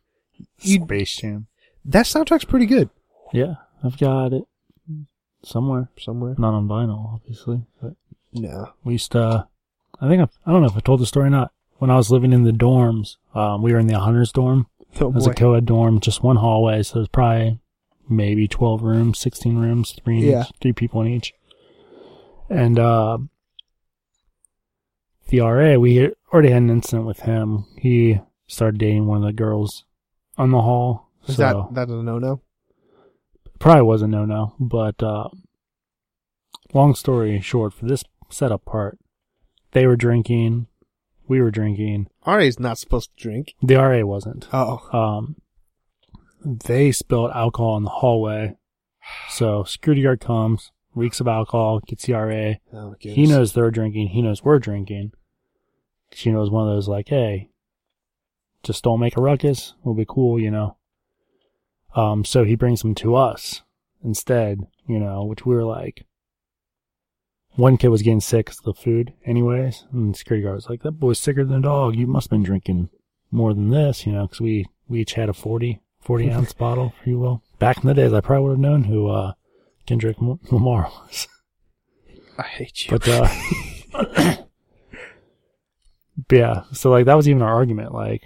You- 0.60 0.82
Space 0.84 1.16
Jam. 1.16 1.46
that 1.84 2.06
soundtrack's 2.06 2.44
pretty 2.44 2.66
good. 2.66 2.90
Yeah, 3.32 3.56
I've 3.82 3.98
got 3.98 4.32
it 4.32 4.44
somewhere. 5.44 5.88
Somewhere. 5.98 6.34
Not 6.38 6.54
on 6.54 6.68
vinyl, 6.68 7.14
obviously, 7.14 7.62
but 7.82 7.94
No. 8.32 8.72
we 8.84 8.92
used 8.94 9.12
to. 9.12 9.48
I 10.00 10.08
think 10.08 10.22
I, 10.22 10.28
I 10.48 10.52
don't 10.52 10.60
know 10.62 10.68
if 10.68 10.76
I 10.76 10.80
told 10.80 11.00
the 11.00 11.06
story 11.06 11.26
or 11.26 11.30
not. 11.30 11.52
When 11.78 11.90
I 11.90 11.96
was 11.96 12.10
living 12.10 12.32
in 12.32 12.44
the 12.44 12.50
dorms, 12.52 13.16
um, 13.34 13.62
we 13.62 13.72
were 13.72 13.78
in 13.78 13.86
the 13.86 13.98
Hunters 13.98 14.32
dorm. 14.32 14.66
Oh 15.00 15.08
It 15.08 15.14
was 15.14 15.26
boy. 15.26 15.30
a 15.32 15.34
co-ed 15.34 15.66
dorm, 15.66 16.00
just 16.00 16.22
one 16.22 16.36
hallway, 16.36 16.82
so 16.82 16.94
there's 16.98 17.08
probably 17.08 17.58
maybe 18.08 18.48
12 18.48 18.82
rooms, 18.82 19.18
16 19.18 19.56
rooms, 19.58 19.92
three, 20.04 20.20
Yeah. 20.30 20.42
each, 20.42 20.52
three 20.60 20.72
people 20.72 21.00
in 21.02 21.08
each. 21.08 21.32
And, 22.48 22.78
uh, 22.78 23.18
the 25.28 25.40
RA, 25.40 25.76
we 25.76 26.10
already 26.32 26.48
had 26.50 26.62
an 26.62 26.70
incident 26.70 27.06
with 27.06 27.20
him. 27.20 27.66
He 27.78 28.20
started 28.46 28.78
dating 28.78 29.06
one 29.06 29.18
of 29.18 29.24
the 29.24 29.32
girls 29.32 29.84
on 30.38 30.50
the 30.50 30.62
hall. 30.62 31.08
Is 31.26 31.36
so 31.36 31.42
that 31.42 31.74
that's 31.74 31.90
a 31.90 32.02
no 32.02 32.18
no? 32.18 32.40
probably 33.58 33.82
was 33.82 34.02
a 34.02 34.06
no-no, 34.06 34.54
but, 34.60 35.02
uh, 35.02 35.28
long 36.72 36.94
story 36.94 37.40
short, 37.40 37.74
for 37.74 37.86
this 37.86 38.04
setup 38.30 38.64
part, 38.64 38.98
they 39.72 39.84
were 39.86 39.96
drinking, 39.96 40.68
we 41.26 41.40
were 41.42 41.50
drinking, 41.50 42.06
RA's 42.24 42.60
not 42.60 42.78
supposed 42.78 43.10
to 43.16 43.22
drink. 43.22 43.54
the 43.60 43.74
RA 43.74 44.02
wasn't. 44.04 44.46
Oh. 44.52 44.78
um, 44.96 45.36
they 46.64 46.92
spilled 46.92 47.30
alcohol 47.32 47.76
in 47.76 47.84
the 47.84 47.90
hallway. 47.90 48.56
So 49.30 49.64
security 49.64 50.02
guard 50.02 50.20
comes, 50.20 50.70
reeks 50.94 51.20
of 51.20 51.28
alcohol, 51.28 51.80
gets 51.86 52.06
the 52.06 52.12
RA. 52.14 52.54
oh 52.72 52.94
He 53.14 53.26
knows 53.26 53.52
they're 53.52 53.70
drinking. 53.70 54.08
He 54.08 54.22
knows 54.22 54.42
we're 54.44 54.58
drinking. 54.58 55.12
She 56.12 56.30
knows 56.30 56.50
one 56.50 56.68
of 56.68 56.74
those 56.74 56.88
like, 56.88 57.08
hey, 57.08 57.50
just 58.62 58.82
don't 58.84 59.00
make 59.00 59.16
a 59.16 59.20
ruckus. 59.20 59.74
We'll 59.82 59.94
be 59.94 60.06
cool, 60.08 60.38
you 60.40 60.50
know. 60.50 60.76
Um, 61.94 62.24
so 62.24 62.44
he 62.44 62.54
brings 62.54 62.82
them 62.82 62.94
to 62.96 63.14
us 63.16 63.62
instead, 64.04 64.60
you 64.86 64.98
know, 64.98 65.24
which 65.24 65.44
we 65.46 65.54
were 65.54 65.64
like, 65.64 66.04
one 67.56 67.76
kid 67.76 67.88
was 67.88 68.02
getting 68.02 68.20
sick 68.20 68.50
of 68.50 68.62
the 68.62 68.74
food 68.74 69.12
anyways. 69.26 69.84
And 69.92 70.14
the 70.14 70.18
security 70.18 70.44
guard 70.44 70.56
was 70.56 70.68
like, 70.68 70.82
that 70.82 70.92
boy's 70.92 71.18
sicker 71.18 71.44
than 71.44 71.58
a 71.58 71.62
dog. 71.62 71.96
You 71.96 72.06
must 72.06 72.26
have 72.26 72.30
been 72.30 72.42
drinking 72.42 72.90
more 73.30 73.52
than 73.52 73.70
this, 73.70 74.06
you 74.06 74.12
know, 74.12 74.28
'cause 74.28 74.40
we, 74.40 74.66
we 74.88 75.00
each 75.00 75.14
had 75.14 75.28
a 75.28 75.34
40, 75.34 75.80
40 76.08 76.30
ounce 76.30 76.52
bottle, 76.54 76.94
if 77.00 77.06
you 77.06 77.18
will. 77.18 77.42
Back 77.58 77.76
in 77.78 77.86
the 77.86 77.92
days, 77.94 78.12
I 78.14 78.20
probably 78.22 78.44
would 78.44 78.50
have 78.52 78.58
known 78.58 78.84
who, 78.84 79.08
uh, 79.08 79.34
Kendrick 79.86 80.20
Lam- 80.20 80.40
Lamar 80.50 80.90
was. 81.02 81.28
I 82.38 82.42
hate 82.44 82.86
you. 82.86 82.98
But 82.98 83.08
uh 83.08 83.28
but 83.92 84.46
yeah, 86.30 86.62
so 86.72 86.90
like 86.90 87.04
that 87.06 87.14
was 87.16 87.28
even 87.28 87.42
our 87.42 87.54
argument. 87.54 87.92
Like 87.92 88.22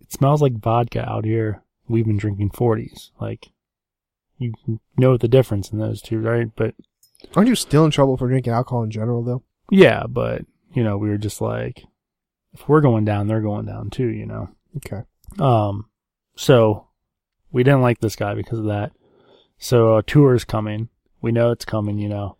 it 0.00 0.12
smells 0.12 0.40
like 0.40 0.54
vodka 0.54 1.08
out 1.08 1.24
here. 1.24 1.62
We've 1.88 2.06
been 2.06 2.16
drinking 2.16 2.50
forties. 2.50 3.10
Like 3.20 3.48
you 4.38 4.52
know 4.96 5.16
the 5.16 5.28
difference 5.28 5.70
in 5.70 5.78
those 5.78 6.00
two, 6.00 6.20
right? 6.20 6.48
But 6.56 6.74
Aren't 7.34 7.48
you 7.48 7.54
still 7.54 7.84
in 7.84 7.90
trouble 7.90 8.16
for 8.16 8.28
drinking 8.28 8.52
alcohol 8.52 8.82
in 8.84 8.90
general 8.90 9.22
though? 9.22 9.42
yeah, 9.70 10.04
but 10.08 10.42
you 10.72 10.82
know, 10.84 10.96
we 10.96 11.08
were 11.08 11.18
just 11.18 11.40
like 11.40 11.84
if 12.52 12.68
we're 12.68 12.80
going 12.80 13.04
down, 13.04 13.26
they're 13.26 13.40
going 13.40 13.66
down 13.66 13.90
too, 13.90 14.08
you 14.08 14.26
know. 14.26 14.48
Okay. 14.76 15.02
Um 15.38 15.86
so 16.36 16.86
we 17.54 17.62
didn't 17.62 17.82
like 17.82 18.00
this 18.00 18.16
guy 18.16 18.34
because 18.34 18.58
of 18.58 18.64
that. 18.66 18.90
So 19.58 19.96
a 19.96 20.02
tour 20.02 20.34
is 20.34 20.44
coming. 20.44 20.88
We 21.22 21.30
know 21.30 21.52
it's 21.52 21.64
coming, 21.64 21.98
you 21.98 22.08
know. 22.08 22.36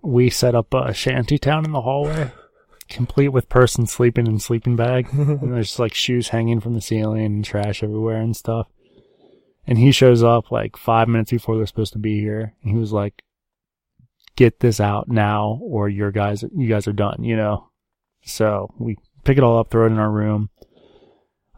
We 0.00 0.30
set 0.30 0.54
up 0.54 0.72
a 0.72 0.94
shanty 0.94 1.38
town 1.38 1.64
in 1.64 1.72
the 1.72 1.80
hallway, 1.80 2.30
complete 2.88 3.30
with 3.30 3.48
person 3.48 3.86
sleeping 3.86 4.28
in 4.28 4.38
sleeping 4.38 4.76
bag. 4.76 5.08
and 5.12 5.52
there's 5.52 5.80
like 5.80 5.92
shoes 5.92 6.28
hanging 6.28 6.60
from 6.60 6.74
the 6.74 6.80
ceiling 6.80 7.24
and 7.26 7.44
trash 7.44 7.82
everywhere 7.82 8.20
and 8.20 8.36
stuff. 8.36 8.68
And 9.66 9.76
he 9.76 9.90
shows 9.90 10.22
up 10.22 10.52
like 10.52 10.76
five 10.76 11.08
minutes 11.08 11.32
before 11.32 11.56
they're 11.56 11.66
supposed 11.66 11.94
to 11.94 11.98
be 11.98 12.20
here. 12.20 12.54
And 12.62 12.72
he 12.72 12.78
was 12.78 12.92
like, 12.92 13.24
get 14.36 14.60
this 14.60 14.78
out 14.78 15.08
now 15.08 15.58
or 15.62 15.88
your 15.88 16.12
guys, 16.12 16.44
you 16.54 16.68
guys 16.68 16.86
are 16.86 16.92
done, 16.92 17.24
you 17.24 17.36
know? 17.36 17.70
So 18.24 18.72
we 18.78 18.98
pick 19.24 19.36
it 19.36 19.42
all 19.42 19.58
up, 19.58 19.70
throw 19.70 19.86
it 19.86 19.90
in 19.90 19.98
our 19.98 20.10
room. 20.10 20.50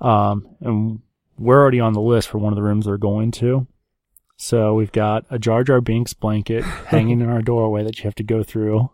Um, 0.01 0.57
and 0.61 1.01
we're 1.39 1.61
already 1.61 1.81
on 1.81 1.93
the 1.93 2.01
list 2.01 2.29
for 2.29 2.39
one 2.39 2.53
of 2.53 2.57
the 2.57 2.63
rooms 2.63 2.87
they're 2.87 2.99
going 2.99 3.31
to. 3.33 3.67
So 4.37 4.75
we've 4.75 4.93
got 4.93 5.25
a 5.31 5.39
Jar 5.39 5.65
Jar 5.65 5.81
Binks 5.81 6.13
blanket 6.13 6.63
hanging 6.87 7.21
in 7.21 7.29
our 7.29 7.43
doorway 7.43 7.85
that 7.85 7.99
you 7.99 8.05
have 8.05 8.15
to 8.17 8.23
go 8.23 8.43
through 8.43 8.91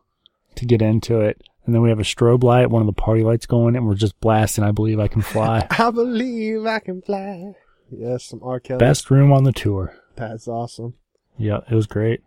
to 0.55 0.65
get 0.67 0.83
into 0.83 1.21
it. 1.21 1.43
And 1.65 1.75
then 1.75 1.83
we 1.83 1.91
have 1.91 2.01
a 2.01 2.05
strobe 2.05 2.43
light, 2.43 2.71
one 2.71 2.83
of 2.83 2.87
the 2.87 2.93
party 2.93 3.23
lights 3.23 3.47
going, 3.47 3.77
and 3.77 3.87
we're 3.87 3.95
just 3.95 4.19
blasting 4.21 4.65
I 4.65 4.73
Believe 4.73 4.99
I 4.99 5.09
Can 5.09 5.23
Fly. 5.23 5.67
I 5.71 5.91
believe 5.91 6.67
I 6.67 6.81
can 6.81 7.03
fly. 7.03 7.55
Yes, 7.91 8.25
some 8.25 8.41
R. 8.43 8.59
Kelly. 8.59 8.79
Best 8.79 9.11
room 9.11 9.33
on 9.33 9.45
the 9.45 9.53
tour. 9.53 9.97
That's 10.17 10.49
awesome. 10.49 10.95
Yeah, 11.39 11.61
it 11.71 11.75
was 11.75 11.87
great. 11.87 12.21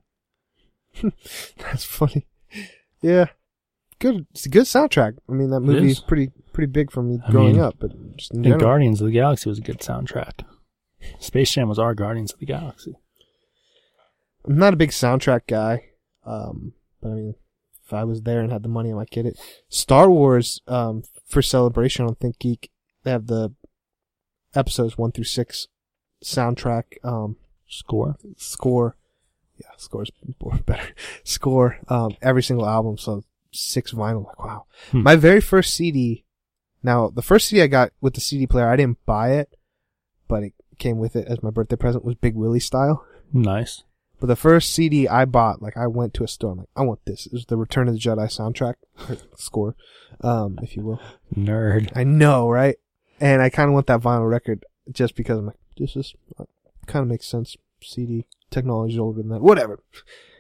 That's 1.58 1.84
funny. 1.84 2.28
Yeah. 3.02 3.26
Good. 4.00 4.26
It's 4.32 4.46
a 4.46 4.50
good 4.50 4.64
soundtrack. 4.66 5.18
I 5.30 5.32
mean, 5.32 5.50
that 5.52 5.62
movie 5.62 5.92
is. 5.92 5.98
is 5.98 6.04
pretty 6.04 6.32
pretty 6.54 6.72
big 6.72 6.92
for 6.92 7.04
me 7.04 7.20
I 7.28 7.32
growing 7.32 7.54
mean, 7.54 7.62
up, 7.62 7.76
but 7.80 7.92
just 8.18 8.34
in 8.34 8.44
general. 8.44 8.62
Guardians 8.62 9.02
of 9.02 9.08
the 9.08 9.14
Galaxy 9.14 9.50
was 9.50 9.60
a 9.60 9.62
good 9.64 9.80
soundtrack. 9.80 10.46
Space 11.20 11.52
Jam 11.52 11.70
was 11.70 11.80
our 11.80 11.94
Guardians 11.94 12.34
of 12.34 12.40
the 12.40 12.46
Galaxy. 12.46 12.96
I'm 14.46 14.58
not 14.58 14.74
a 14.74 14.78
big 14.78 14.92
soundtrack 14.92 15.42
guy, 15.48 15.86
um, 16.26 16.74
but 17.02 17.10
I 17.10 17.14
mean, 17.14 17.36
if 17.86 17.94
I 17.94 18.04
was 18.04 18.24
there 18.24 18.42
and 18.42 18.52
had 18.52 18.64
the 18.64 18.70
money, 18.70 18.92
I 18.92 18.96
might 18.96 19.10
get 19.10 19.26
it. 19.26 19.40
Star 19.70 20.10
Wars, 20.10 20.62
um, 20.68 21.04
for 21.28 21.42
celebration 21.42 22.06
on 22.06 22.16
Think 22.16 22.40
Geek, 22.40 22.72
they 23.04 23.12
have 23.12 23.28
the 23.28 23.54
episodes 24.54 24.98
one 24.98 25.12
through 25.12 25.24
six 25.26 25.68
soundtrack, 26.24 26.84
um, 27.04 27.38
Score. 27.68 28.18
score. 28.38 28.96
Yeah, 29.58 29.70
score's 29.78 30.12
better. 30.66 30.94
Score, 31.24 31.80
um, 31.88 32.16
every 32.22 32.44
single 32.44 32.68
album, 32.68 32.98
so 32.98 33.24
six 33.56 33.94
vinyl. 33.94 34.26
Like, 34.26 34.44
wow. 34.44 34.66
Hmm. 34.92 35.04
My 35.04 35.16
very 35.16 35.42
first 35.42 35.74
CD. 35.74 36.26
Now, 36.84 37.10
the 37.10 37.22
first 37.22 37.48
CD 37.48 37.62
I 37.62 37.68
got 37.68 37.92
with 38.02 38.14
the 38.14 38.22
CD 38.22 38.46
player, 38.46 38.68
I 38.68 38.76
didn't 38.76 39.04
buy 39.06 39.34
it, 39.34 39.56
but 40.28 40.44
it 40.44 40.54
came 40.78 41.00
with 41.00 41.16
it 41.16 41.28
as 41.28 41.42
my 41.42 41.50
birthday 41.50 41.76
present. 41.76 42.06
Was 42.06 42.16
Big 42.16 42.36
Willie 42.36 42.60
style. 42.60 43.06
Nice. 43.34 43.84
But 44.20 44.28
the 44.28 44.36
first 44.36 44.72
CD 44.72 45.08
I 45.08 45.26
bought, 45.26 45.62
like 45.62 45.76
I 45.76 45.88
went 45.88 46.14
to 46.16 46.24
a 46.24 46.28
store, 46.28 46.52
I'm 46.52 46.60
like, 46.60 46.70
I 46.76 46.84
want 46.84 47.00
this. 47.06 47.26
It 47.26 47.34
was 47.34 47.46
the 47.46 47.58
Return 47.58 47.88
of 47.88 47.96
the 47.96 48.00
Jedi 48.00 48.28
soundtrack 48.28 48.76
score, 49.36 49.76
um, 50.22 50.58
if 50.62 50.78
you 50.78 50.84
will. 50.84 51.02
Nerd. 51.36 51.92
I 51.96 52.04
know, 52.04 52.50
right? 52.50 52.78
And 53.20 53.42
I 53.42 53.50
kind 53.50 53.68
of 53.70 53.74
want 53.74 53.88
that 53.88 54.02
vinyl 54.02 54.30
record 54.30 54.66
just 54.92 55.16
because 55.16 55.40
I'm 55.40 55.48
like, 55.48 55.58
this 55.78 55.96
is 55.96 56.14
kind 56.86 57.04
of 57.04 57.10
makes 57.10 57.28
sense. 57.28 57.58
CD 57.82 58.26
technology 58.50 58.94
is 58.94 59.00
older 59.00 59.22
than 59.22 59.30
that. 59.30 59.42
Whatever. 59.42 59.82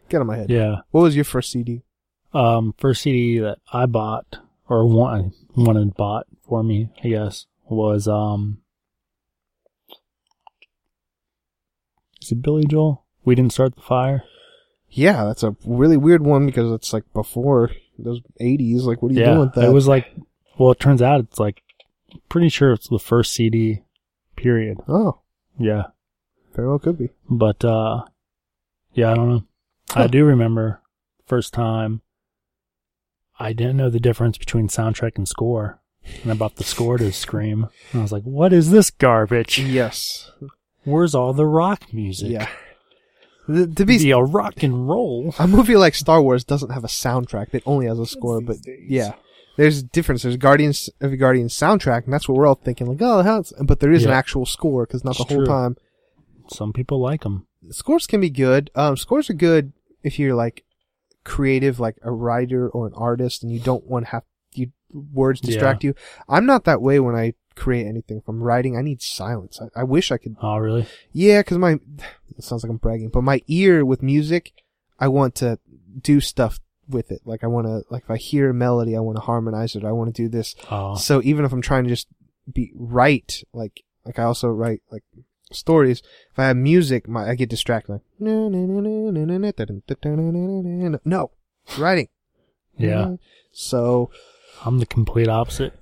Get 0.09 0.18
out 0.18 0.22
of 0.22 0.28
my 0.28 0.38
head. 0.38 0.49
Yeah. 0.49 0.78
What 0.91 1.01
was 1.01 1.16
your 1.16 1.26
first 1.26 1.51
CD? 1.51 1.84
Um, 2.36 2.74
first 2.78 3.02
CD 3.04 3.40
that 3.40 3.60
I 3.72 3.86
bought 3.86 4.40
or 4.68 4.86
one 4.86 5.32
wanted 5.56 5.96
bought 5.96 6.28
for 6.46 6.64
me, 6.64 6.90
I 7.04 7.08
guess, 7.08 7.46
was 7.70 8.08
um. 8.08 8.60
Is 12.22 12.32
it 12.34 12.42
Billy 12.42 12.66
Joel? 12.66 13.06
We 13.24 13.36
didn't 13.36 13.54
start 13.54 13.76
the 13.76 13.82
fire. 13.82 14.24
Yeah, 14.90 15.24
that's 15.24 15.44
a 15.44 15.56
really 15.66 15.96
weird 15.96 16.24
one 16.24 16.46
because 16.46 16.72
it's 16.74 16.92
like 16.92 17.04
before 17.14 17.72
those 17.98 18.22
80s. 18.42 18.82
Like, 18.82 19.02
what 19.02 19.12
are 19.12 19.16
you 19.16 19.22
yeah, 19.22 19.26
doing 19.28 19.40
with 19.40 19.54
that? 19.54 19.66
it 19.66 19.72
was 19.72 19.88
like. 19.88 20.08
Well, 20.58 20.72
it 20.72 20.80
turns 20.80 21.02
out 21.02 21.20
it's 21.20 21.40
like, 21.40 21.64
pretty 22.30 22.50
sure 22.50 22.72
it's 22.72 22.88
the 22.90 23.00
first 23.00 23.34
CD. 23.34 23.84
Period. 24.36 24.80
oh, 24.90 25.22
Yeah, 25.58 25.84
very 26.54 26.68
well 26.68 26.80
could 26.80 26.98
be. 26.98 27.10
but 27.30 27.64
uh, 27.64 28.04
yeah, 28.94 29.12
I 29.12 29.16
don't 29.16 29.30
know. 29.30 29.44
I 29.96 30.08
do 30.08 30.26
remember 30.26 30.82
first 31.26 31.54
time. 31.54 32.02
I 33.40 33.54
didn't 33.54 33.78
know 33.78 33.90
the 33.90 34.00
difference 34.00 34.38
between 34.38 34.68
soundtrack 34.68 35.18
and 35.18 35.28
score, 35.28 35.82
and 36.24 36.32
I 36.32 36.36
bought 36.36 36.56
the 36.56 36.64
score 36.64 36.98
to 36.98 37.12
Scream. 37.12 37.68
And 37.92 38.00
I 38.00 38.04
was 38.04 38.12
like, 38.12 38.24
"What 38.24 38.54
is 38.54 38.72
this 38.72 38.90
garbage? 38.92 39.60
Yes. 39.60 40.32
Where's 40.84 41.16
all 41.16 41.34
the 41.34 41.46
rock 41.46 41.94
music? 41.94 42.32
Yeah. 42.32 42.48
The, 43.48 43.68
to 43.68 43.86
be 43.86 44.12
a 44.12 44.20
rock 44.20 44.64
and 44.64 44.88
roll." 44.88 45.34
a 45.38 45.48
movie 45.48 45.76
like 45.76 45.96
Star 45.96 46.22
Wars 46.22 46.44
doesn't 46.44 46.72
have 46.72 46.84
a 46.84 46.88
soundtrack; 46.88 47.54
it 47.54 47.64
only 47.66 47.88
has 47.88 48.00
a 48.00 48.06
score. 48.06 48.40
But 48.42 48.58
yeah, 48.80 49.14
there's 49.58 49.80
a 49.80 49.84
difference. 49.84 50.24
There's 50.24 50.38
Guardians 50.38 50.90
of 51.02 51.12
the 51.12 51.18
Guardians 51.18 51.54
soundtrack, 51.54 52.06
and 52.06 52.14
that's 52.14 52.28
what 52.30 52.38
we're 52.38 52.48
all 52.48 52.56
thinking. 52.56 52.88
Like, 52.88 53.02
oh, 53.02 53.22
how? 53.22 53.44
But 53.64 53.80
there 53.82 53.92
is 53.92 54.06
an 54.06 54.12
actual 54.12 54.46
score 54.46 54.86
because 54.86 55.04
not 55.04 55.12
It's 55.20 55.26
the 55.26 55.34
whole 55.36 55.46
true. 55.46 55.46
time. 55.46 55.78
Some 56.48 56.72
people 56.74 57.00
like 57.00 57.24
them. 57.24 57.48
Scores 57.72 58.06
can 58.08 58.22
be 58.22 58.30
good. 58.30 58.70
Um, 58.76 58.96
scores 58.96 59.30
are 59.30 59.34
good 59.34 59.74
if 60.04 60.20
you're 60.20 60.36
like 60.36 60.64
creative, 61.26 61.80
like 61.80 61.97
a 62.03 62.11
writer 62.11 62.69
or 62.69 62.88
an 62.88 62.93
artist, 62.95 63.43
and 63.43 63.51
you 63.51 63.59
don't 63.59 63.86
want 63.86 64.05
to 64.05 64.11
have 64.11 64.23
you 64.53 64.71
words 64.93 65.41
distract 65.41 65.84
you. 65.84 65.93
I'm 66.30 66.45
not 66.45 66.63
that 66.63 66.82
way 66.82 67.01
when 67.01 67.15
I 67.15 67.34
create 67.55 67.86
anything. 67.88 68.17
If 68.17 68.28
I'm 68.30 68.41
writing, 68.41 68.78
I 68.78 68.82
need 68.82 69.01
silence. 69.01 69.59
I, 69.61 69.82
I 69.82 69.84
wish 69.84 70.11
I 70.11 70.17
could 70.17 70.38
Oh, 70.41 70.57
really? 70.57 70.86
Yeah, 71.11 71.41
because 71.41 71.57
my 71.57 71.73
it 72.38 72.43
sounds 72.43 72.63
like 72.63 72.69
I'm 72.69 72.78
bragging, 72.78 73.09
but 73.09 73.23
my 73.23 73.41
ear 73.47 73.84
with 73.84 74.01
music, 74.01 74.53
I 74.99 75.09
want 75.09 75.36
to 75.36 75.59
do 76.01 76.21
stuff 76.21 76.59
with 76.88 77.11
it. 77.11 77.21
Like 77.26 77.43
I 77.43 77.47
want 77.47 77.67
to, 77.67 77.84
like 77.89 78.03
if 78.03 78.11
I 78.11 78.17
hear 78.17 78.49
a 78.51 78.53
melody, 78.53 78.95
I 78.95 78.99
want 78.99 79.17
to 79.17 79.21
harmonize 79.21 79.76
it. 79.76 79.84
I 79.84 79.91
want 79.91 80.13
to 80.15 80.21
do 80.21 80.30
this. 80.30 80.55
Oh, 80.71 80.95
So 80.95 81.21
even 81.23 81.43
if 81.43 81.51
I'm 81.51 81.61
trying 81.61 81.84
to 81.84 81.89
just 81.89 82.07
be 82.51 82.71
right, 82.76 83.43
like 83.53 83.84
like 84.05 84.19
I 84.19 84.23
also 84.23 84.47
write 84.49 84.82
like 84.91 85.03
stories. 85.56 86.01
If 86.32 86.39
I 86.39 86.47
have 86.47 86.58
music, 86.58 87.08
my 87.08 87.30
I 87.30 87.36
get 87.36 87.49
distracted. 87.49 87.93
Like 87.93 88.01
no 91.06 91.32
writing. 91.78 92.10
yeah. 92.78 93.16
So 93.51 94.12
I'm 94.66 94.80
the 94.80 94.86
complete 94.86 95.28
opposite. 95.28 95.74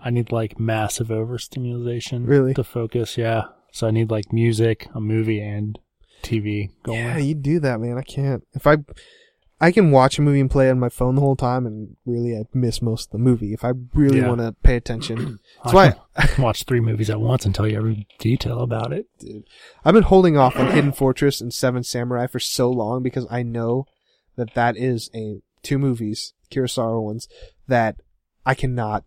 I 0.00 0.10
need 0.10 0.30
like 0.30 0.60
massive 0.60 1.10
overstimulation. 1.10 2.26
Really? 2.26 2.54
To 2.54 2.64
focus, 2.64 3.18
yeah. 3.18 3.44
So 3.72 3.88
I 3.88 3.90
need 3.90 4.10
like 4.10 4.32
music, 4.32 4.88
a 4.94 5.00
movie, 5.00 5.40
and 5.40 5.78
TV 6.22 6.70
going. 6.82 6.98
Yeah, 6.98 7.18
you 7.18 7.34
do 7.34 7.60
that, 7.60 7.80
man. 7.80 7.98
I 7.98 8.02
can't. 8.02 8.46
If 8.54 8.66
I, 8.66 8.76
I 9.60 9.72
can 9.72 9.90
watch 9.90 10.18
a 10.18 10.22
movie 10.22 10.40
and 10.40 10.50
play 10.50 10.68
it 10.68 10.72
on 10.72 10.78
my 10.78 10.90
phone 10.90 11.14
the 11.14 11.22
whole 11.22 11.36
time, 11.36 11.64
and 11.66 11.96
really 12.04 12.36
I 12.36 12.44
miss 12.52 12.82
most 12.82 13.06
of 13.06 13.12
the 13.12 13.18
movie. 13.18 13.54
If 13.54 13.64
I 13.64 13.72
really 13.94 14.18
Yeah. 14.18 14.28
want 14.28 14.40
to 14.42 14.52
pay 14.62 14.76
attention, 14.76 15.38
that's 15.64 15.72
I 15.72 15.74
why 15.74 15.94
I 16.16 16.26
can 16.26 16.44
watch 16.44 16.64
three 16.64 16.80
movies 16.80 17.08
at 17.08 17.20
once 17.20 17.46
and 17.46 17.54
tell 17.54 17.66
you 17.66 17.76
every 17.78 18.06
detail 18.18 18.60
about 18.60 18.92
it. 18.92 19.06
I've 19.84 19.94
been 19.94 20.02
holding 20.02 20.36
off 20.36 20.56
on 20.56 20.72
Hidden 20.72 20.92
Fortress 20.92 21.40
and 21.40 21.54
Seven 21.54 21.82
Samurai 21.82 22.26
for 22.26 22.38
so 22.38 22.70
long 22.70 23.02
because 23.02 23.26
I 23.30 23.42
know 23.42 23.86
that 24.36 24.52
that 24.54 24.76
is 24.76 25.10
a 25.14 25.40
two 25.62 25.78
movies, 25.78 26.34
Kurosawa 26.50 27.02
ones, 27.02 27.26
that 27.66 27.96
I 28.44 28.54
cannot 28.54 29.04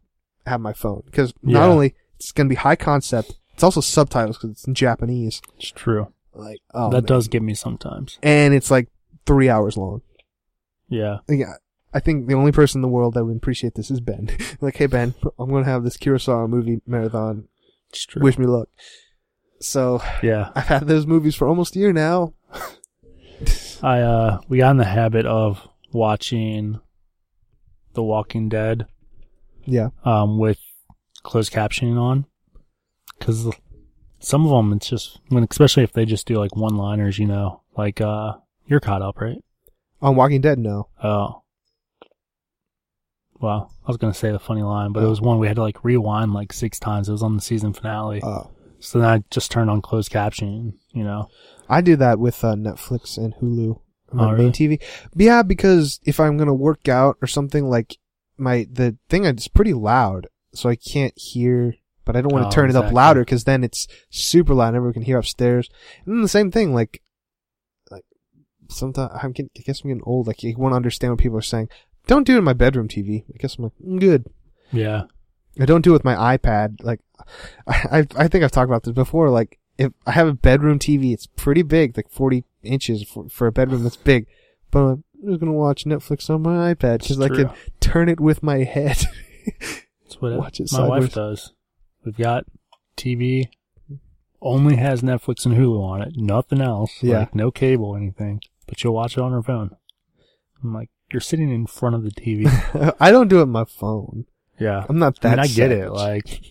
have 0.47 0.61
my 0.61 0.73
phone 0.73 1.03
because 1.05 1.31
not 1.43 1.59
Yeah. 1.59 1.65
only 1.67 1.95
it's 2.15 2.31
going 2.31 2.47
to 2.47 2.49
be 2.49 2.55
high 2.57 2.75
concept, 2.75 3.37
it's 3.53 3.63
also 3.63 3.81
subtitles 3.81 4.37
because 4.37 4.49
it's 4.51 4.67
in 4.67 4.73
Japanese. 4.73 5.41
It's 5.57 5.69
true. 5.71 6.11
Like 6.33 6.59
oh, 6.73 6.89
that 6.89 7.03
man. 7.03 7.03
does 7.03 7.27
get 7.27 7.43
me 7.43 7.53
sometimes. 7.53 8.17
and 8.23 8.53
it's 8.55 8.71
like 8.71 8.87
three 9.27 9.47
hours 9.49 9.77
long. 9.77 10.01
Yeah. 10.89 11.17
Yeah. 11.29 11.53
I 11.93 11.99
think 11.99 12.27
the 12.27 12.35
only 12.35 12.51
person 12.51 12.79
in 12.79 12.81
the 12.83 12.87
world 12.87 13.15
that 13.15 13.25
would 13.25 13.35
appreciate 13.37 13.73
this 13.75 13.89
is 13.89 13.99
Ben. 13.99 14.29
like, 14.61 14.75
hey 14.77 14.85
Ben, 14.85 15.15
I'm 15.39 15.49
gonna 15.49 15.65
have 15.65 15.83
this 15.83 15.97
Kurosawa 15.97 16.47
movie 16.49 16.81
marathon. 16.85 17.47
It's 17.89 18.05
true. 18.05 18.21
Wish 18.21 18.37
me 18.37 18.45
luck. 18.45 18.69
So 19.59 20.01
yeah. 20.21 20.51
I've 20.55 20.65
had 20.67 20.87
those 20.87 21.07
movies 21.07 21.35
for 21.35 21.47
almost 21.47 21.75
a 21.75 21.79
year 21.79 21.91
now. 21.93 22.33
I 23.81 24.01
uh 24.01 24.39
we 24.49 24.57
got 24.57 24.71
in 24.71 24.77
the 24.77 24.85
habit 24.85 25.25
of 25.25 25.67
watching 25.91 26.79
The 27.93 28.03
Walking 28.03 28.49
Dead 28.49 28.85
Yeah. 29.65 29.89
um 30.05 30.37
with 30.37 30.59
closed 31.23 31.51
captioning 31.53 31.97
on 31.97 32.25
cuz 33.19 33.47
some 34.19 34.45
of 34.45 34.51
them 34.51 34.73
it's 34.73 34.89
just 34.89 35.19
when 35.29 35.45
especially 35.49 35.83
if 35.83 35.93
they 35.93 36.05
just 36.05 36.27
do 36.27 36.35
like 36.37 36.55
one-liners, 36.55 37.17
you 37.19 37.25
know, 37.25 37.61
like 37.77 37.99
uh 38.01 38.33
you're 38.67 38.79
caught 38.79 39.01
up, 39.01 39.19
right? 39.21 39.41
On 40.01 40.15
Walking 40.15 40.41
Dead, 40.41 40.57
no. 40.59 40.87
Oh. 41.03 41.41
Well, 43.41 43.71
I 43.85 43.87
was 43.87 43.97
gonna 43.97 44.13
say 44.13 44.31
the 44.31 44.39
funny 44.39 44.63
line, 44.63 44.91
but 44.91 45.03
it 45.03 45.07
was 45.07 45.21
one 45.21 45.39
we 45.39 45.47
had 45.47 45.55
to 45.55 45.61
like 45.61 45.83
rewind 45.83 46.33
like 46.33 46.51
six 46.51 46.77
times. 46.79 47.07
It 47.07 47.13
was 47.13 47.23
on 47.23 47.35
the 47.35 47.41
season 47.41 47.73
finale, 47.73 48.21
Oh. 48.23 48.49
so 48.79 48.99
then 48.99 49.07
I 49.09 49.23
just 49.31 49.49
turned 49.51 49.69
on 49.69 49.81
closed 49.81 50.11
captioning. 50.11 50.73
You 50.91 51.03
know, 51.05 51.29
I 51.69 51.79
do 51.81 51.95
that 51.97 52.19
with 52.19 52.43
uh, 52.43 52.55
Netflix 52.55 53.17
and 53.17 53.33
Hulu 53.35 53.79
on 54.11 54.19
Oh, 54.19 54.31
really? 54.31 54.43
main 54.45 54.51
TV. 54.51 54.79
But 55.13 55.21
yeah, 55.21 55.43
because 55.43 56.01
if 56.03 56.19
I'm 56.19 56.35
gonna 56.37 56.53
work 56.53 56.89
out 56.89 57.17
or 57.21 57.27
something, 57.27 57.69
like 57.69 57.97
my 58.37 58.67
the 58.69 58.97
thing 59.09 59.23
is 59.23 59.47
pretty 59.47 59.73
loud, 59.73 60.27
so 60.53 60.69
I 60.69 60.75
can't 60.75 61.17
hear. 61.17 61.75
But 62.03 62.15
I 62.15 62.21
don't 62.21 62.33
want 62.33 62.43
to 62.43 62.47
Oh, 62.47 62.51
turn 62.51 62.69
it 62.71 62.75
up 62.75 62.91
louder 62.91 63.21
because 63.21 63.43
then 63.43 63.63
it's 63.63 63.87
super 64.09 64.55
loud. 64.55 64.69
and 64.69 64.77
Everyone 64.77 64.93
can 64.93 65.03
hear 65.03 65.19
upstairs. 65.19 65.69
And 66.05 66.15
then 66.15 66.21
the 66.23 66.27
same 66.27 66.49
thing, 66.49 66.73
like 66.73 67.03
sometimes 68.69 69.11
I'm 69.21 69.31
getting, 69.31 69.49
I 69.57 69.61
guess 69.61 69.81
I'm 69.81 69.89
getting 69.89 70.03
old. 70.05 70.27
Like 70.27 70.43
you 70.43 70.55
want 70.57 70.73
to 70.73 70.77
understand 70.77 71.13
what 71.13 71.19
people 71.19 71.37
are 71.37 71.41
saying. 71.41 71.69
Don't 72.07 72.25
do 72.25 72.35
it 72.35 72.39
in 72.39 72.43
my 72.43 72.53
bedroom 72.53 72.87
TV. 72.87 73.23
I 73.33 73.37
guess 73.37 73.57
I'm 73.57 73.65
like, 73.65 73.73
"Mm, 73.85 73.99
good. 73.99 74.25
yeah, 74.71 75.03
I 75.59 75.65
don't 75.65 75.81
do 75.81 75.91
it 75.91 75.93
with 75.93 76.05
my 76.05 76.37
iPad. 76.37 76.83
Like, 76.83 77.01
I, 77.67 78.07
I 78.15 78.27
think 78.27 78.43
I've 78.43 78.51
talked 78.51 78.69
about 78.69 78.83
this 78.83 78.93
before. 78.93 79.29
Like, 79.29 79.59
if 79.77 79.91
I 80.07 80.11
have 80.11 80.27
a 80.27 80.33
bedroom 80.33 80.79
TV, 80.79 81.13
it's 81.13 81.27
pretty 81.27 81.61
big, 81.61 81.97
like 81.97 82.09
40 82.09 82.45
inches 82.63 83.03
for, 83.03 83.29
for 83.29 83.47
a 83.47 83.51
bedroom 83.51 83.83
that's 83.83 83.95
big. 83.97 84.27
But 84.71 84.79
I'm 84.79 85.03
just 85.25 85.39
gonna 85.39 85.53
watch 85.53 85.85
Netflix 85.85 86.29
on 86.29 86.41
my 86.41 86.73
iPad 86.73 86.99
because 87.01 87.19
I 87.19 87.29
can 87.29 87.49
turn 87.79 88.09
it 88.09 88.19
with 88.19 88.41
my 88.43 88.59
head. 88.63 88.97
That's 90.03 90.21
what 90.21 90.33
Watch 90.37 90.59
it 90.59 90.71
my 90.71 90.87
wife 90.87 91.13
does. 91.13 91.53
We've 92.05 92.15
got 92.17 92.45
TV, 92.97 93.49
only 94.41 94.77
has 94.77 95.01
Netflix 95.01 95.45
and 95.45 95.55
Hulu 95.55 95.81
on 95.81 96.01
it, 96.01 96.13
nothing 96.15 96.61
else. 96.61 96.91
Yeah. 97.01 97.19
like 97.19 97.35
no 97.35 97.51
cable 97.51 97.95
anything. 97.95 98.41
But 98.69 98.79
she'll 98.79 98.93
watch 98.93 99.17
it 99.17 99.21
on 99.21 99.31
her 99.33 99.43
phone. 99.43 99.71
I'm 100.63 100.73
like, 100.73 100.89
you're 101.11 101.19
sitting 101.21 101.49
in 101.49 101.65
front 101.67 101.95
of 101.95 102.03
the 102.03 102.11
TV. 102.11 102.47
I 102.99 103.11
don't 103.11 103.27
do 103.27 103.39
it 103.39 103.43
on 103.43 103.49
my 103.49 103.65
phone. 103.65 104.25
yeah, 104.59 104.85
I'm 104.87 104.99
not 104.99 105.17
I 105.25 105.29
that. 105.29 105.29
mean, 105.31 105.39
I 105.39 105.47
get 105.47 105.71
it. 105.71 105.89
Like, 105.91 106.41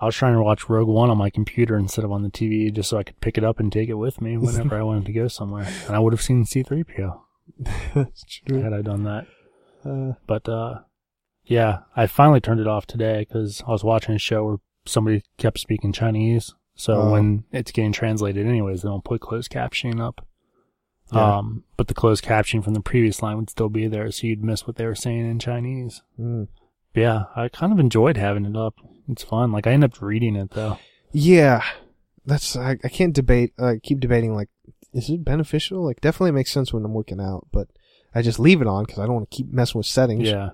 I 0.00 0.06
was 0.06 0.14
trying 0.16 0.32
to 0.34 0.42
watch 0.42 0.68
Rogue 0.70 0.88
One 0.88 1.10
on 1.10 1.18
my 1.18 1.28
computer 1.30 1.76
instead 1.76 2.04
of 2.04 2.12
on 2.12 2.22
the 2.22 2.30
TV, 2.30 2.72
just 2.72 2.88
so 2.88 2.96
I 2.98 3.02
could 3.02 3.20
pick 3.20 3.36
it 3.36 3.44
up 3.44 3.60
and 3.60 3.70
take 3.70 3.88
it 3.90 3.94
with 3.94 4.20
me 4.22 4.36
whenever 4.38 4.76
I 4.76 4.82
wanted 4.82 5.04
to 5.06 5.12
go 5.12 5.28
somewhere, 5.28 5.68
and 5.86 5.94
I 5.94 5.98
would 5.98 6.12
have 6.12 6.22
seen 6.22 6.44
C-3PO 6.46 7.20
that's 7.94 8.24
true. 8.24 8.62
had 8.62 8.72
I 8.72 8.80
done 8.82 9.02
that. 9.04 9.26
Uh, 9.84 10.14
But 10.26 10.48
uh, 10.48 10.78
yeah, 11.44 11.80
I 11.96 12.06
finally 12.06 12.40
turned 12.40 12.60
it 12.60 12.66
off 12.68 12.86
today 12.86 13.26
because 13.28 13.62
I 13.66 13.70
was 13.72 13.84
watching 13.84 14.14
a 14.14 14.18
show 14.18 14.44
where 14.44 14.56
somebody 14.86 15.22
kept 15.36 15.58
speaking 15.58 15.92
Chinese. 15.92 16.54
So 16.74 16.94
Oh. 16.94 17.12
when 17.12 17.44
it's 17.52 17.72
getting 17.72 17.92
translated, 17.92 18.46
anyways, 18.46 18.82
they 18.82 18.88
don't 18.88 19.04
put 19.04 19.20
closed 19.20 19.50
captioning 19.50 20.00
up. 20.00 20.24
Yeah. 21.12 21.38
Um, 21.38 21.64
but 21.76 21.88
the 21.88 21.94
closed 21.94 22.24
captioning 22.24 22.62
from 22.62 22.74
the 22.74 22.80
previous 22.80 23.22
line 23.22 23.36
would 23.36 23.50
still 23.50 23.68
be 23.68 23.88
there, 23.88 24.10
so 24.10 24.26
you'd 24.26 24.44
miss 24.44 24.66
what 24.66 24.76
they 24.76 24.86
were 24.86 24.94
saying 24.94 25.28
in 25.28 25.38
Chinese. 25.38 26.02
mm. 26.18 26.48
Yeah, 26.94 27.24
I 27.36 27.48
kind 27.48 27.72
of 27.72 27.78
enjoyed 27.78 28.16
having 28.16 28.44
it 28.44 28.56
up. 28.56 28.74
It's 29.08 29.22
fun. 29.22 29.52
Like 29.52 29.66
I 29.66 29.72
end 29.72 29.84
up 29.84 30.00
reading 30.02 30.34
it 30.34 30.50
though. 30.50 30.78
Yeah, 31.12 31.62
that's 32.26 32.56
I, 32.56 32.78
I 32.84 32.88
can't 32.88 33.14
debate. 33.14 33.52
I 33.58 33.76
keep 33.82 34.00
debating 34.00 34.34
like, 34.34 34.48
is 34.92 35.08
it 35.08 35.24
beneficial? 35.24 35.84
Like, 35.84 36.00
definitely 36.00 36.32
makes 36.32 36.52
sense 36.52 36.72
when 36.72 36.84
I'm 36.84 36.94
working 36.94 37.20
out, 37.20 37.46
but 37.52 37.68
I 38.14 38.22
just 38.22 38.40
leave 38.40 38.60
it 38.60 38.66
on 38.66 38.84
because 38.84 38.98
I 38.98 39.06
don't 39.06 39.14
want 39.14 39.30
to 39.30 39.36
keep 39.36 39.52
messing 39.52 39.78
with 39.78 39.86
settings. 39.86 40.28
Yeah. 40.28 40.50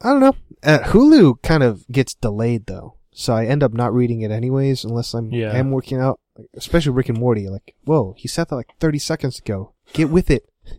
I 0.00 0.10
don't 0.10 0.20
know. 0.20 0.36
Uh, 0.62 0.78
Hulu 0.80 1.42
kind 1.42 1.62
of 1.62 1.86
gets 1.88 2.14
delayed 2.14 2.66
though, 2.66 2.96
so 3.12 3.34
I 3.34 3.44
end 3.46 3.62
up 3.62 3.72
not 3.72 3.92
reading 3.94 4.22
it 4.22 4.30
anyways 4.30 4.84
unless 4.84 5.14
I'm 5.14 5.30
Yeah. 5.32 5.52
am 5.52 5.70
working 5.70 5.98
out. 5.98 6.18
Especially 6.54 6.92
Rick 6.92 7.10
and 7.10 7.18
Morty. 7.18 7.48
Like, 7.48 7.74
whoa, 7.84 8.14
he 8.16 8.26
said 8.26 8.48
that 8.48 8.56
like 8.56 8.74
30 8.80 8.98
seconds 8.98 9.38
ago. 9.38 9.72
Get 9.92 10.08
with 10.10 10.30
it. 10.30 10.48
I'm 10.66 10.78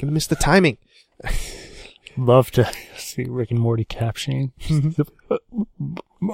gonna 0.00 0.12
miss 0.12 0.26
the 0.28 0.36
timing. 0.36 0.78
Love 2.16 2.50
to 2.52 2.68
see 2.96 3.24
Rick 3.24 3.50
and 3.50 3.60
Morty 3.60 3.84
captioning. 3.84 4.52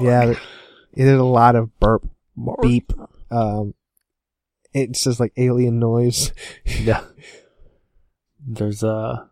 Yeah, 0.00 0.30
it 0.30 0.38
did 1.04 1.14
a 1.18 1.24
lot 1.24 1.56
of 1.56 1.78
burp, 1.80 2.06
Mark. 2.36 2.62
beep. 2.62 2.92
Um, 3.30 3.74
it 4.72 4.96
says 4.96 5.20
like 5.20 5.32
alien 5.36 5.78
noise. 5.78 6.32
Yeah. 6.66 7.02
There's 8.46 8.82
uh 8.84 9.24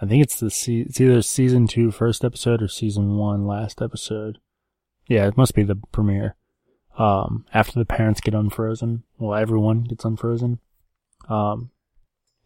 I 0.00 0.06
think 0.06 0.22
it's 0.22 0.38
the 0.38 0.50
se- 0.50 0.86
it's 0.88 1.00
either 1.00 1.22
season 1.22 1.66
two 1.66 1.90
first 1.90 2.24
episode 2.24 2.62
or 2.62 2.68
season 2.68 3.16
one 3.16 3.46
last 3.46 3.80
episode. 3.82 4.38
Yeah, 5.08 5.26
it 5.26 5.36
must 5.36 5.54
be 5.54 5.62
the 5.64 5.76
premiere. 5.92 6.36
Um, 6.98 7.44
after 7.54 7.78
the 7.78 7.84
parents 7.84 8.20
get 8.20 8.34
unfrozen, 8.34 9.02
well, 9.18 9.34
everyone 9.38 9.82
gets 9.84 10.04
unfrozen. 10.04 10.58
Um, 11.28 11.70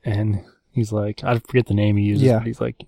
and 0.04 0.44
he's 0.70 0.92
like, 0.92 1.22
I 1.24 1.38
forget 1.38 1.66
the 1.66 1.74
name 1.74 1.96
he 1.96 2.04
uses, 2.04 2.22
Yeah. 2.24 2.38
but 2.38 2.46
he's 2.46 2.60
like, 2.60 2.84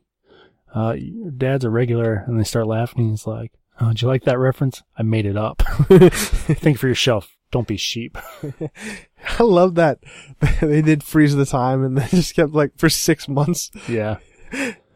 uh, 0.75 0.95
your 0.97 1.31
dad's 1.31 1.64
a 1.64 1.70
regular, 1.70 2.25
and 2.27 2.39
they 2.39 2.45
start 2.45 2.66
laughing. 2.66 3.11
He's 3.11 3.27
like, 3.27 3.53
Oh, 3.81 3.89
did 3.89 4.03
you 4.03 4.09
like 4.09 4.22
that 4.25 4.39
reference? 4.39 4.83
I 4.97 5.03
made 5.03 5.27
it 5.27 5.37
up. 5.37 5.61
Think 5.89 6.79
for 6.79 6.87
yourself. 6.87 7.37
Don't 7.51 7.66
be 7.66 7.77
sheep. 7.77 8.16
I 9.39 9.43
love 9.43 9.75
that 9.77 9.99
they 10.61 10.81
did 10.83 11.03
freeze 11.03 11.35
the 11.35 11.45
time 11.47 11.83
and 11.85 11.99
they 11.99 12.07
just 12.09 12.35
kept 12.37 12.53
like 12.53 12.77
for 12.77 12.89
six 12.89 13.27
months. 13.29 13.70
Yeah. 13.89 14.18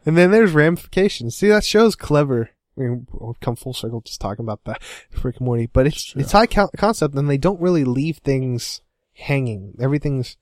And 0.05 0.17
then 0.17 0.31
there's 0.31 0.51
ramifications. 0.53 1.35
See, 1.35 1.49
that 1.49 1.65
show's 1.65 1.95
clever. 1.95 2.51
We'll 2.87 3.35
come 3.41 3.55
full 3.55 3.73
circle 3.73 4.01
just 4.01 4.21
talking 4.21 4.45
about 4.45 4.63
that 4.65 4.81
Rick 5.23 5.37
and 5.37 5.45
Morty, 5.45 5.67
but 5.67 5.85
it's 5.87 6.01
Sure. 6.01 6.21
it's 6.21 6.31
high 6.31 6.45
co- 6.47 6.69
concept 6.77 7.15
and 7.15 7.29
they 7.29 7.37
don't 7.37 7.59
really 7.61 7.83
leave 7.83 8.17
things 8.17 8.81
hanging. 9.13 9.75
Everything's 9.79 10.37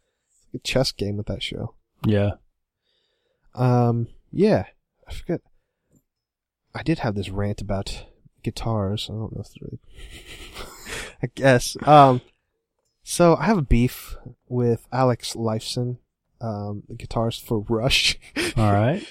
a 0.54 0.60
chess 0.60 0.92
game 0.92 1.18
with 1.18 1.26
that 1.28 1.42
show. 1.44 1.74
Yeah. 2.06 2.32
Um, 3.56 4.08
yeah, 4.32 4.66
I 5.08 5.14
forget. 5.14 5.42
I 6.76 6.84
did 6.84 7.00
have 7.00 7.16
this 7.16 7.30
rant 7.30 7.60
about 7.62 8.06
guitars. 8.44 9.08
I 9.10 9.14
don't 9.14 9.36
know 9.36 9.42
if 9.42 9.48
it's 9.48 9.62
really. 9.62 9.80
I 11.24 11.28
guess. 11.34 11.76
Um, 11.84 12.22
so 13.04 13.36
I 13.36 13.46
have 13.46 13.58
a 13.58 13.62
beef 13.64 14.16
with 14.48 14.88
Alex 14.92 15.34
Lifeson, 15.34 15.98
um, 16.40 16.84
the 16.88 16.94
guitarist 16.96 17.42
for 17.42 17.60
Rush. 17.68 18.18
All 18.58 18.72
right. 18.72 19.04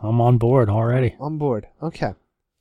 I'm 0.00 0.20
on 0.20 0.38
board 0.38 0.70
already. 0.70 1.16
On 1.18 1.38
board. 1.38 1.66
Okay. 1.82 2.12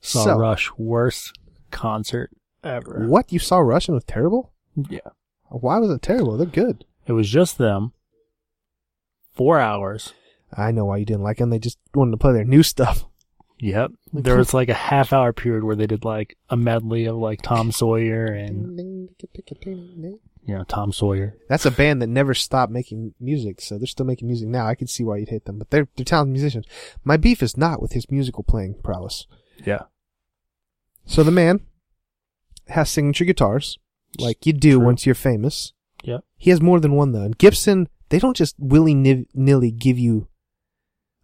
Saw 0.07 0.23
So- 0.23 0.37
Rush 0.37 0.71
worst 0.77 1.37
concert 1.71 2.31
ever. 2.63 3.05
What 3.07 3.31
you 3.31 3.39
saw 3.39 3.59
Rush 3.59 3.87
and 3.87 3.93
it 3.93 3.97
was 3.97 4.03
terrible? 4.05 4.53
Yeah. 4.89 4.99
Why 5.49 5.79
was 5.79 5.89
it 5.89 6.01
terrible? 6.01 6.37
They're 6.37 6.45
good. 6.47 6.85
It 7.07 7.13
was 7.13 7.29
just 7.29 7.57
them. 7.57 7.93
Four 9.33 9.59
hours. 9.59 10.13
I 10.55 10.71
know 10.71 10.85
why 10.85 10.97
you 10.97 11.05
didn't 11.05 11.23
like 11.23 11.37
them. 11.37 11.49
They 11.49 11.59
just 11.59 11.77
wanted 11.93 12.11
to 12.11 12.17
play 12.17 12.33
their 12.33 12.43
new 12.45 12.63
stuff. 12.63 13.05
Yep. 13.59 13.91
There 14.13 14.37
was 14.37 14.53
like 14.53 14.69
a 14.69 14.73
half 14.73 15.11
hour 15.13 15.33
period 15.33 15.63
where 15.63 15.75
they 15.75 15.85
did 15.87 16.03
like 16.05 16.37
a 16.49 16.55
medley 16.57 17.05
of 17.05 17.17
like 17.17 17.41
Tom 17.41 17.71
Sawyer 17.71 18.25
and 18.25 18.79
you 18.79 20.19
know 20.47 20.63
Tom 20.63 20.91
Sawyer. 20.91 21.35
That's 21.49 21.65
a 21.65 21.71
band 21.71 22.01
that 22.01 22.07
never 22.07 22.33
stopped 22.33 22.71
making 22.71 23.13
music, 23.19 23.61
so 23.61 23.77
they're 23.77 23.85
still 23.87 24.05
making 24.05 24.27
music 24.27 24.47
now. 24.47 24.65
I 24.65 24.75
can 24.75 24.87
see 24.87 25.03
why 25.03 25.17
you'd 25.17 25.29
hate 25.29 25.45
them, 25.45 25.59
but 25.59 25.69
they're 25.69 25.87
they're 25.95 26.05
talented 26.05 26.31
musicians. 26.33 26.65
My 27.03 27.17
beef 27.17 27.43
is 27.43 27.57
not 27.57 27.81
with 27.81 27.91
his 27.91 28.09
musical 28.09 28.43
playing 28.43 28.75
prowess. 28.83 29.27
Yeah. 29.65 29.83
So 31.07 31.23
the 31.23 31.31
man 31.31 31.61
has 32.67 32.89
signature 32.89 33.25
guitars, 33.25 33.79
like 34.19 34.45
you 34.45 34.53
do 34.53 34.77
True. 34.77 34.85
once 34.85 35.05
you're 35.05 35.15
famous. 35.15 35.73
Yep. 36.03 36.23
He 36.35 36.51
has 36.51 36.61
more 36.61 36.79
than 36.79 36.93
one 36.93 37.13
though. 37.13 37.23
And 37.23 37.37
Gibson, 37.37 37.87
they 38.09 38.19
don't 38.19 38.35
just 38.35 38.55
willy 38.59 38.93
nilly 38.93 39.71
give 39.71 39.97
you 39.97 40.27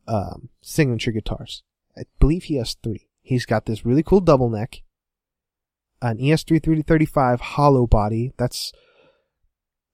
um, 0.07 0.49
signature 0.61 1.11
guitars. 1.11 1.63
I 1.97 2.03
believe 2.19 2.45
he 2.45 2.55
has 2.55 2.75
three. 2.81 3.07
He's 3.21 3.45
got 3.45 3.65
this 3.65 3.85
really 3.85 4.03
cool 4.03 4.21
double 4.21 4.49
neck, 4.49 4.81
an 6.01 6.19
E 6.19 6.29
ES3 6.29 6.63
335 6.63 7.41
hollow 7.41 7.85
body. 7.85 8.33
That's 8.37 8.71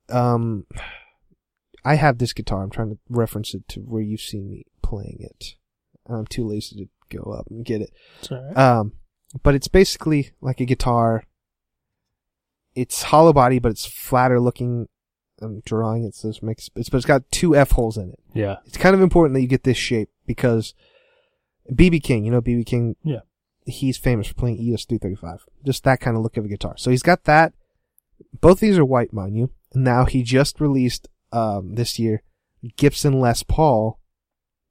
um, 0.08 0.66
I 1.84 1.96
have 1.96 2.18
this 2.18 2.34
guitar. 2.34 2.64
I'm 2.64 2.70
trying 2.70 2.92
to 2.92 3.00
reference 3.10 3.54
it 3.54 3.68
to 3.70 3.82
where 3.82 4.02
you've 4.02 4.22
seen 4.22 4.50
me 4.50 4.66
playing 4.82 5.18
it. 5.20 5.56
I'm 6.08 6.26
too 6.26 6.48
lazy 6.48 6.76
to 6.76 7.18
go 7.18 7.32
up 7.32 7.48
and 7.50 7.66
get 7.66 7.82
it. 7.82 7.92
Right. 8.32 8.58
Um, 8.58 8.94
but 9.44 9.56
it's 9.56 9.68
basically 9.68 10.32
like 10.42 10.60
a 10.60 10.66
guitar. 10.66 11.24
It's 12.76 13.04
hollow 13.04 13.34
body, 13.34 13.60
but 13.60 13.72
it's 13.72 13.86
flatter 13.86 14.40
looking. 14.40 14.88
I'm 15.42 15.62
drawing 15.66 16.04
it, 16.04 16.16
so 16.16 16.30
it 16.30 16.44
makes 16.44 16.70
it's, 16.76 16.90
but 16.90 16.98
it's 16.98 17.06
got 17.06 17.30
two 17.32 17.56
F 17.56 17.72
holes 17.72 17.98
in 17.98 18.10
it. 18.10 18.20
yeah. 18.34 18.58
It's 18.66 18.78
kind 18.78 18.94
of 18.94 19.02
important 19.02 19.34
that 19.36 19.42
you 19.42 19.48
get 19.48 19.64
this 19.64 19.78
shape 19.78 20.10
because 20.26 20.74
BB 21.72 22.04
King, 22.04 22.26
you 22.26 22.32
know 22.32 22.42
BB 22.42 22.66
King. 22.66 22.96
Yeah. 23.04 23.20
He's 23.66 23.98
famous 23.98 24.28
for 24.28 24.34
playing 24.34 24.56
ES 24.58 24.86
335. 24.86 25.46
Just 25.64 25.84
that 25.84 26.00
kind 26.00 26.18
of 26.18 26.24
look 26.24 26.38
of 26.38 26.46
a 26.46 26.48
guitar. 26.48 26.76
So 26.78 26.90
he's 26.90 27.04
got 27.04 27.24
that. 27.26 27.54
Both 28.42 28.60
these 28.60 28.78
are 28.78 28.86
white, 28.86 29.14
mind 29.14 29.38
you. 29.38 29.52
And 29.74 29.84
now 29.84 30.06
he 30.06 30.24
just 30.24 30.60
released 30.60 31.08
um 31.32 31.76
this 31.76 32.00
year 32.00 32.24
Gibson 32.76 33.20
Les 33.20 33.44
Paul, 33.44 34.00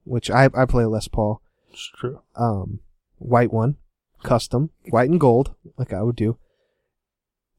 which 0.05 0.31
I 0.31 0.51
I 0.55 0.67
play 0.67 0.85
Les 0.85 1.09
Paul 1.09 1.41
It's 1.73 1.91
true. 1.97 2.21
um, 2.37 2.81
white 3.19 3.53
one, 3.53 3.77
custom, 4.23 4.71
white 4.91 5.11
and 5.11 5.21
gold, 5.21 5.55
like 5.77 5.93
I 5.93 6.03
would 6.03 6.17
do. 6.17 6.39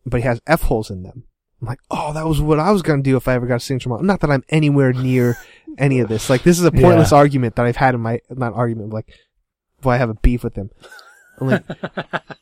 But 0.06 0.22
he 0.22 0.26
has 0.28 0.42
F 0.48 0.64
holes 0.64 0.90
in 0.90 1.04
them. 1.04 1.24
I'm 1.62 1.68
like, 1.68 1.80
oh, 1.92 2.14
that 2.14 2.26
was 2.26 2.40
what 2.42 2.60
I 2.60 2.72
was 2.72 2.82
gonna 2.82 3.04
do 3.04 3.18
if 3.18 3.28
I 3.28 3.34
ever 3.34 3.46
got 3.46 3.56
a 3.56 3.60
signature 3.60 3.90
model. 3.90 4.06
Not 4.06 4.22
that 4.22 4.32
I'm 4.32 4.44
anywhere 4.50 4.94
near 4.94 5.38
any 5.78 6.00
of 6.00 6.08
this. 6.10 6.30
Like, 6.30 6.44
this 6.44 6.58
is 6.58 6.66
a 6.66 6.72
pointless 6.72 7.12
Yeah. 7.12 7.18
argument 7.18 7.56
that 7.56 7.66
I've 7.66 7.76
had 7.76 7.96
in 7.96 8.02
my, 8.02 8.20
not 8.30 8.54
argument, 8.54 8.94
like, 8.94 9.14
why 9.82 9.96
I 9.96 9.98
have 9.98 10.10
a 10.10 10.14
beef 10.16 10.44
with 10.44 10.56
him. 10.56 10.70
I'm 11.40 11.48
like, 11.48 11.64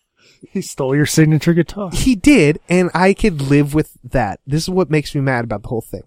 He 0.52 0.62
stole 0.62 0.96
your 0.96 1.08
signature 1.08 1.54
guitar. 1.56 1.90
he 1.92 2.16
did, 2.16 2.60
and 2.70 2.92
I 2.94 3.14
could 3.16 3.42
live 3.42 3.74
with 3.74 3.98
that. 4.04 4.40
This 4.46 4.64
is 4.64 4.70
what 4.70 4.90
makes 4.92 5.16
me 5.16 5.22
mad 5.22 5.44
about 5.44 5.64
the 5.64 5.70
whole 5.70 5.82
thing. 5.82 6.04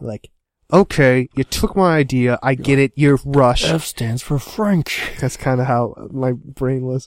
Like, 0.00 0.30
okay, 0.72 1.28
you 1.36 1.44
took 1.44 1.76
my 1.76 1.96
idea, 1.96 2.40
I 2.42 2.54
get 2.56 2.80
it, 2.80 2.92
you're 2.96 3.20
Rush. 3.24 3.64
F 3.64 3.84
stands 3.84 4.20
for 4.20 4.40
French. 4.40 5.12
That's 5.20 5.36
kind 5.36 5.60
of 5.60 5.68
how 5.68 5.94
my 6.10 6.32
brain 6.32 6.82
was. 6.86 7.06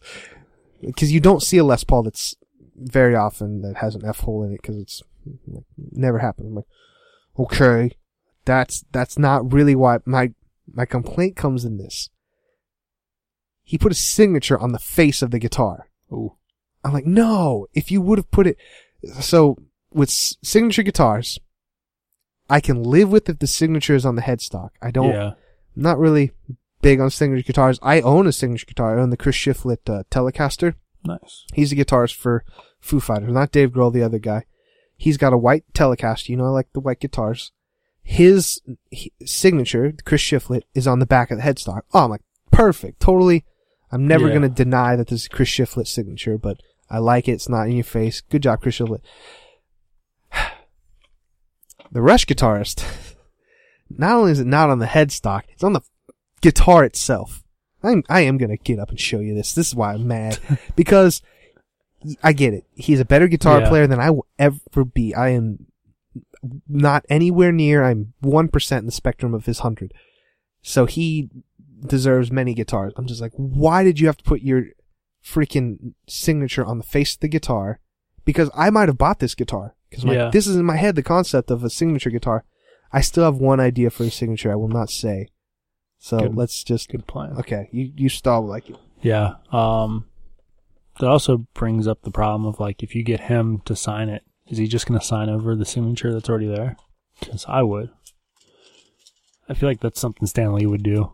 Because 0.81 1.11
you 1.11 1.19
don't 1.19 1.43
see 1.43 1.57
a 1.57 1.63
Les 1.63 1.83
Paul 1.83 2.03
that's 2.03 2.35
very 2.75 3.15
often 3.15 3.61
that 3.61 3.77
has 3.77 3.95
an 3.95 4.05
F 4.05 4.21
hole 4.21 4.43
in 4.43 4.51
it 4.53 4.61
because 4.61 4.77
it's 4.77 5.03
like, 5.47 5.63
never 5.91 6.19
happened. 6.19 6.47
I'm 6.47 6.55
like, 6.55 6.65
okay, 7.37 7.91
that's 8.45 8.83
that's 8.91 9.17
not 9.19 9.53
really 9.53 9.75
why 9.75 9.99
my 10.05 10.33
my 10.73 10.85
complaint 10.85 11.35
comes 11.35 11.63
in 11.65 11.77
this. 11.77 12.09
He 13.63 13.77
put 13.77 13.91
a 13.91 13.95
signature 13.95 14.57
on 14.59 14.71
the 14.71 14.79
face 14.79 15.21
of 15.21 15.31
the 15.31 15.39
guitar. 15.39 15.87
Ooh. 16.11 16.35
I'm 16.83 16.93
like, 16.93 17.05
no, 17.05 17.67
if 17.73 17.91
you 17.91 18.01
would 18.01 18.17
have 18.17 18.31
put 18.31 18.47
it, 18.47 18.57
so 19.19 19.57
with 19.93 20.09
s- 20.09 20.35
signature 20.43 20.81
guitars, 20.83 21.39
I 22.49 22.59
can 22.59 22.81
live 22.83 23.11
with 23.11 23.29
if 23.29 23.37
the 23.39 23.47
signature 23.47 23.93
is 23.95 24.05
on 24.05 24.15
the 24.15 24.21
headstock. 24.23 24.69
I 24.81 24.89
don't, 24.91 25.09
Yeah. 25.11 25.33
I'm 25.75 25.83
not 25.83 25.99
really 25.99 26.31
big 26.81 26.99
on 26.99 27.09
signature 27.09 27.43
guitars. 27.45 27.79
I 27.81 28.01
own 28.01 28.27
a 28.27 28.31
signature 28.31 28.65
guitar. 28.65 28.97
I 28.97 29.01
own 29.01 29.09
the 29.09 29.17
Chris 29.17 29.35
Shiflett 29.35 29.89
uh, 29.89 30.03
Telecaster. 30.11 30.75
Nice. 31.03 31.45
He's 31.53 31.71
a 31.71 31.75
guitarist 31.75 32.15
for 32.15 32.43
Foo 32.79 32.99
Fighters, 32.99 33.31
not 33.31 33.51
Dave 33.51 33.71
Grohl, 33.71 33.91
the 33.93 34.03
other 34.03 34.19
guy. 34.19 34.45
He's 34.95 35.17
got 35.17 35.33
a 35.33 35.37
white 35.37 35.63
Telecaster. 35.73 36.29
You 36.29 36.37
know, 36.37 36.45
I 36.45 36.49
like 36.49 36.71
the 36.73 36.79
white 36.79 36.99
guitars. 36.99 37.51
His 38.03 38.61
he, 38.89 39.11
signature, 39.25 39.93
Chris 40.05 40.21
Shiflett, 40.21 40.63
is 40.73 40.87
on 40.87 40.99
the 40.99 41.05
back 41.05 41.31
of 41.31 41.37
the 41.37 41.43
headstock. 41.43 41.81
Oh, 41.93 42.05
I'm 42.05 42.09
like, 42.11 42.21
perfect. 42.51 42.99
Totally. 42.99 43.45
I'm 43.91 44.07
never 44.07 44.27
Yeah. 44.27 44.37
going 44.37 44.41
to 44.43 44.63
deny 44.63 44.95
that 44.95 45.07
this 45.07 45.23
is 45.23 45.27
Chris 45.27 45.49
Shiflett 45.49 45.87
signature, 45.87 46.37
but 46.37 46.57
I 46.89 46.99
like 46.99 47.27
it. 47.27 47.33
It's 47.33 47.49
not 47.49 47.67
in 47.67 47.73
your 47.73 47.83
face. 47.83 48.21
Good 48.21 48.43
job, 48.43 48.61
Chris 48.61 48.77
Shiflett. 48.79 49.01
The 51.91 52.01
Rush 52.01 52.25
guitarist, 52.25 52.85
not 53.89 54.15
only 54.15 54.31
is 54.31 54.39
it 54.39 54.47
not 54.47 54.69
on 54.69 54.79
the 54.79 54.85
headstock, 54.85 55.41
it's 55.49 55.63
on 55.63 55.73
the 55.73 55.81
guitar 56.41 56.83
itself. 56.83 57.43
I'm, 57.83 58.03
I 58.09 58.21
am 58.21 58.37
gonna 58.37 58.57
get 58.57 58.79
up 58.79 58.89
and 58.89 58.99
show 58.99 59.19
you 59.19 59.33
this. 59.33 59.53
This 59.53 59.67
is 59.69 59.75
why 59.75 59.93
I'm 59.93 60.07
mad. 60.07 60.37
because 60.75 61.21
I 62.23 62.33
get 62.33 62.53
it. 62.53 62.65
He's 62.75 62.99
a 62.99 63.05
better 63.05 63.27
guitar 63.27 63.61
Yeah. 63.61 63.69
player 63.69 63.87
than 63.87 63.99
I 63.99 64.09
will 64.11 64.27
ever 64.39 64.85
be. 64.85 65.13
I 65.15 65.29
am 65.29 65.67
not 66.67 67.05
anywhere 67.09 67.51
near. 67.51 67.83
I'm 67.83 68.13
1% 68.23 68.77
in 68.79 68.85
the 68.85 68.91
spectrum 68.91 69.33
of 69.33 69.45
his 69.45 69.59
100. 69.59 69.93
So 70.61 70.85
he 70.85 71.29
deserves 71.85 72.31
many 72.31 72.53
guitars. 72.53 72.93
I'm 72.95 73.07
just 73.07 73.21
like, 73.21 73.33
why 73.35 73.83
did 73.83 73.99
you 73.99 74.07
have 74.07 74.17
to 74.17 74.23
put 74.23 74.41
your 74.41 74.65
freaking 75.23 75.93
signature 76.07 76.65
on 76.65 76.77
the 76.77 76.83
face 76.83 77.13
of 77.15 77.19
the 77.21 77.27
guitar? 77.27 77.79
Because 78.25 78.49
I 78.55 78.69
might 78.69 78.89
have 78.89 78.97
bought 78.97 79.19
this 79.19 79.35
guitar. 79.35 79.75
Because 79.89 80.03
Yeah. 80.05 80.29
this 80.31 80.47
is 80.47 80.55
in 80.55 80.65
my 80.65 80.77
head 80.77 80.95
the 80.95 81.03
concept 81.03 81.49
of 81.51 81.63
a 81.63 81.69
signature 81.69 82.09
guitar. 82.09 82.45
I 82.91 83.01
still 83.01 83.23
have 83.23 83.37
one 83.37 83.59
idea 83.59 83.89
for 83.89 84.03
a 84.03 84.11
signature. 84.11 84.51
I 84.51 84.55
will 84.55 84.67
not 84.67 84.89
say. 84.89 85.27
So 86.03 86.17
Good. 86.17 86.35
let's 86.35 86.63
just 86.63 86.89
Good 86.89 87.05
plan. 87.05 87.33
okay. 87.37 87.69
You 87.71 87.93
you 87.95 88.09
stall 88.09 88.43
like 88.45 88.71
it. 88.71 88.75
Yeah. 89.03 89.35
Um, 89.51 90.05
that 90.99 91.07
also 91.07 91.45
brings 91.53 91.87
up 91.87 92.01
the 92.01 92.09
problem 92.09 92.45
of 92.47 92.59
like, 92.59 92.81
if 92.81 92.95
you 92.95 93.03
get 93.03 93.19
him 93.21 93.61
to 93.65 93.75
sign 93.75 94.09
it, 94.09 94.23
is 94.47 94.57
he 94.57 94.67
just 94.67 94.87
going 94.87 94.99
to 94.99 95.05
sign 95.05 95.29
over 95.29 95.55
the 95.55 95.63
signature 95.65 96.11
that's 96.11 96.27
already 96.27 96.47
there? 96.47 96.75
Because 97.19 97.45
I 97.47 97.61
would. 97.61 97.91
I 99.47 99.53
feel 99.53 99.69
like 99.69 99.79
that's 99.79 99.99
something 100.01 100.25
Stanley 100.27 100.65
would 100.65 100.81
do. 100.81 101.13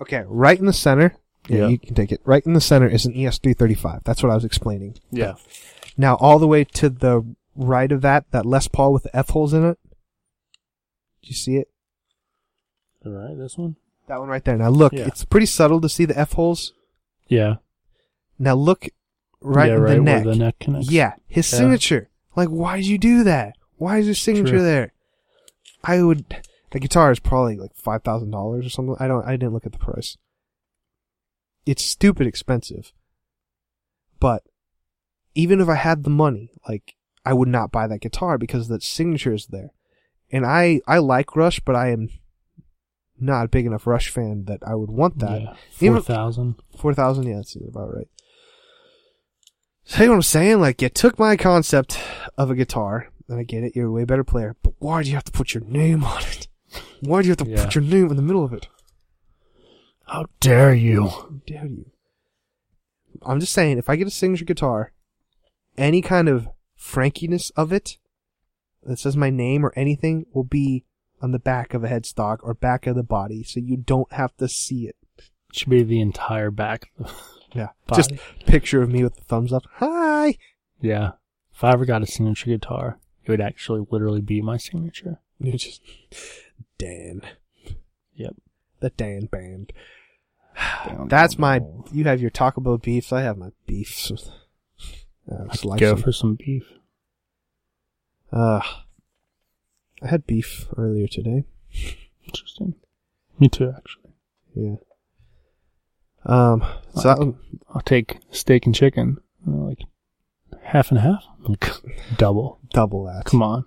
Okay, 0.00 0.24
right 0.26 0.58
in 0.58 0.66
the 0.66 0.72
center. 0.74 1.14
Yeah, 1.48 1.56
Yeah. 1.60 1.68
you 1.68 1.78
can 1.78 1.94
take 1.94 2.12
it. 2.12 2.20
Right 2.24 2.44
in 2.44 2.52
the 2.52 2.60
center 2.60 2.86
is 2.88 3.06
an 3.06 3.14
E 3.14 3.24
ES335. 3.24 4.04
That's 4.04 4.22
what 4.22 4.30
I 4.30 4.34
was 4.34 4.44
explaining. 4.44 4.96
Yeah. 5.10 5.34
Now, 5.96 6.16
all 6.16 6.38
the 6.38 6.46
way 6.46 6.64
to 6.64 6.88
the 6.90 7.34
right 7.56 7.90
of 7.90 8.02
that, 8.02 8.30
that 8.32 8.44
Les 8.46 8.68
Paul 8.68 8.92
with 8.92 9.04
the 9.04 9.16
F 9.16 9.30
holes 9.30 9.54
in 9.54 9.64
it. 9.64 9.78
Do 11.22 11.28
you 11.28 11.34
see 11.34 11.56
it? 11.56 11.68
All 13.04 13.12
right, 13.12 13.36
this 13.36 13.58
one. 13.58 13.76
That 14.08 14.20
one 14.20 14.28
right 14.28 14.44
there. 14.44 14.56
Now 14.56 14.68
look, 14.70 14.92
Yeah. 14.92 15.06
it's 15.06 15.24
pretty 15.24 15.46
subtle 15.46 15.80
to 15.80 15.88
see 15.88 16.04
the 16.04 16.18
F 16.18 16.32
holes. 16.32 16.72
Yeah. 17.28 17.56
Now 18.38 18.54
look 18.54 18.88
right 19.40 19.68
yeah, 19.70 19.76
in 19.76 19.82
right 19.82 19.94
the 19.94 20.00
neck. 20.00 20.24
where 20.24 20.34
the 20.34 20.38
neck 20.38 20.58
connects. 20.60 20.90
Yeah, 20.90 21.14
his 21.26 21.50
Yeah. 21.52 21.58
signature. 21.58 22.08
Like, 22.36 22.48
why 22.48 22.76
did 22.76 22.86
you 22.86 22.98
do 22.98 23.24
that? 23.24 23.56
Why 23.76 23.98
is 23.98 24.06
his 24.06 24.20
signature 24.20 24.52
True. 24.58 24.62
there? 24.62 24.92
I 25.84 26.02
would. 26.02 26.24
The 26.70 26.78
guitar 26.80 27.10
is 27.12 27.18
probably 27.20 27.56
like 27.56 27.74
five 27.74 28.02
thousand 28.02 28.30
dollars 28.30 28.64
or 28.66 28.70
something. 28.70 28.96
I 28.98 29.06
don't. 29.08 29.26
I 29.26 29.32
didn't 29.32 29.52
look 29.52 29.66
at 29.66 29.72
the 29.72 29.78
price. 29.78 30.16
It's 31.66 31.84
stupid 31.84 32.26
expensive. 32.26 32.92
But 34.20 34.42
even 35.34 35.60
if 35.60 35.68
I 35.68 35.74
had 35.74 36.04
the 36.04 36.10
money, 36.10 36.50
like 36.68 36.94
I 37.24 37.34
would 37.34 37.48
not 37.48 37.72
buy 37.72 37.86
that 37.86 38.00
guitar 38.00 38.38
because 38.38 38.68
that 38.68 38.82
signature 38.82 39.32
is 39.32 39.46
there. 39.46 39.70
And 40.30 40.46
I 40.46 40.80
I 40.86 40.98
like 40.98 41.36
Rush, 41.36 41.60
but 41.60 41.76
I 41.76 41.90
am 41.90 42.08
not 43.22 43.44
a 43.46 43.48
big 43.48 43.66
enough 43.66 43.86
Rush 43.86 44.10
fan 44.10 44.44
that 44.46 44.60
I 44.66 44.74
would 44.74 44.90
want 44.90 45.18
that. 45.20 45.40
Yeah. 45.42 45.54
Four 45.70 46.00
thousand. 46.00 46.56
Four 46.76 46.94
thousand, 46.94 47.26
yeah, 47.28 47.36
that's 47.36 47.56
about 47.56 47.94
right. 47.94 48.08
See 49.84 50.08
what 50.08 50.14
I'm 50.14 50.22
saying? 50.22 50.60
Like, 50.60 50.80
you 50.80 50.88
took 50.88 51.18
my 51.18 51.36
concept 51.36 51.98
of 52.38 52.50
a 52.50 52.54
guitar, 52.54 53.08
and 53.28 53.38
I 53.40 53.42
get 53.42 53.64
it, 53.64 53.74
you're 53.74 53.88
a 53.88 53.92
way 53.92 54.04
better 54.04 54.24
player, 54.24 54.56
but 54.62 54.74
why 54.78 55.02
do 55.02 55.08
you 55.08 55.14
have 55.14 55.24
to 55.24 55.32
put 55.32 55.54
your 55.54 55.64
name 55.64 56.04
on 56.04 56.22
it? 56.22 56.48
Why 57.00 57.20
do 57.22 57.26
you 57.28 57.32
have 57.32 57.38
to 57.38 57.48
Yeah. 57.50 57.64
put 57.64 57.74
your 57.74 57.82
name 57.84 58.08
in 58.10 58.16
the 58.16 58.22
middle 58.22 58.44
of 58.44 58.52
it? 58.52 58.68
How 60.06 60.26
dare 60.40 60.74
you? 60.74 61.08
How 61.08 61.30
dare 61.46 61.66
you? 61.66 61.90
I'm 63.22 63.40
just 63.40 63.52
saying, 63.52 63.78
if 63.78 63.88
I 63.88 63.96
get 63.96 64.06
a 64.06 64.10
signature 64.10 64.44
guitar, 64.44 64.92
any 65.76 66.00
kind 66.02 66.28
of 66.28 66.48
frankiness 66.76 67.50
of 67.50 67.72
it 67.72 67.98
that 68.84 68.98
says 68.98 69.16
my 69.16 69.30
name 69.30 69.64
or 69.64 69.72
anything 69.76 70.26
will 70.32 70.44
be 70.44 70.84
on 71.22 71.30
the 71.30 71.38
back 71.38 71.72
of 71.72 71.84
a 71.84 71.88
headstock 71.88 72.38
or 72.42 72.52
back 72.52 72.86
of 72.86 72.96
the 72.96 73.02
body, 73.02 73.42
so 73.44 73.60
you 73.60 73.76
don't 73.76 74.12
have 74.12 74.36
to 74.38 74.48
see 74.48 74.88
it. 74.88 74.96
it 75.18 75.30
Should 75.52 75.70
be 75.70 75.82
the 75.82 76.00
entire 76.00 76.50
back. 76.50 76.90
Yeah, 77.54 77.68
Body. 77.86 78.02
just 78.02 78.46
picture 78.46 78.80
of 78.80 78.88
me 78.88 79.02
with 79.04 79.14
the 79.14 79.24
thumbs 79.24 79.52
up. 79.52 79.64
Hi. 79.74 80.38
Yeah. 80.80 81.10
If 81.54 81.62
I 81.62 81.72
ever 81.72 81.84
got 81.84 82.02
a 82.02 82.06
signature 82.06 82.46
guitar, 82.48 82.98
it 83.26 83.30
would 83.30 83.42
actually 83.42 83.86
literally 83.90 84.22
be 84.22 84.40
my 84.40 84.56
signature. 84.56 85.18
You 85.38 85.52
just 85.58 85.82
Dan. 86.78 87.20
Yep. 88.14 88.36
The 88.80 88.90
Dan 88.90 89.26
band. 89.26 89.72
That's 91.08 91.36
my. 91.36 91.60
You 91.92 92.04
have 92.04 92.22
your 92.22 92.30
Taco 92.30 92.60
Bell 92.60 92.78
beefs. 92.78 93.12
I 93.12 93.20
have 93.22 93.36
my 93.36 93.50
beefs. 93.66 94.10
Uh, 95.30 95.44
I 95.50 95.56
could 95.56 95.78
go 95.78 95.96
for 95.96 96.10
some 96.10 96.34
beef. 96.34 96.64
Uh, 98.32 98.60
I 100.02 100.08
had 100.08 100.26
beef 100.26 100.66
earlier 100.76 101.06
today. 101.06 101.44
Interesting. 102.26 102.74
Me 103.38 103.48
too, 103.48 103.72
actually. 103.76 104.12
Yeah. 104.54 104.76
Um. 106.24 106.64
So 106.94 107.02
that, 107.02 107.34
I'll 107.74 107.80
take 107.82 108.18
steak 108.30 108.66
and 108.66 108.74
chicken, 108.74 109.18
uh, 109.46 109.50
like 109.50 109.80
half 110.62 110.90
and 110.90 111.00
half, 111.00 111.24
like 111.46 111.70
double. 112.16 112.60
double 112.70 113.04
that. 113.04 113.24
Come 113.24 113.42
on. 113.42 113.64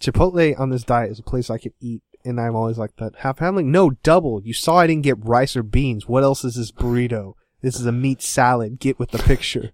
Chipotle 0.00 0.58
on 0.58 0.70
this 0.70 0.84
diet 0.84 1.10
is 1.10 1.18
a 1.18 1.22
place 1.22 1.50
I 1.50 1.58
could 1.58 1.72
eat, 1.80 2.02
and 2.24 2.40
I'm 2.40 2.56
always 2.56 2.78
like 2.78 2.96
that. 2.96 3.16
Half. 3.16 3.42
I'm 3.42 3.56
like, 3.56 3.66
no, 3.66 3.90
double. 3.90 4.42
You 4.42 4.54
saw 4.54 4.76
I 4.76 4.86
didn't 4.86 5.04
get 5.04 5.24
rice 5.24 5.56
or 5.56 5.62
beans. 5.62 6.08
What 6.08 6.22
else 6.22 6.44
is 6.44 6.54
this 6.54 6.72
burrito? 6.72 7.34
This 7.62 7.78
is 7.78 7.86
a 7.86 7.92
meat 7.92 8.22
salad. 8.22 8.78
Get 8.78 8.98
with 8.98 9.10
the 9.10 9.18
picture. 9.18 9.70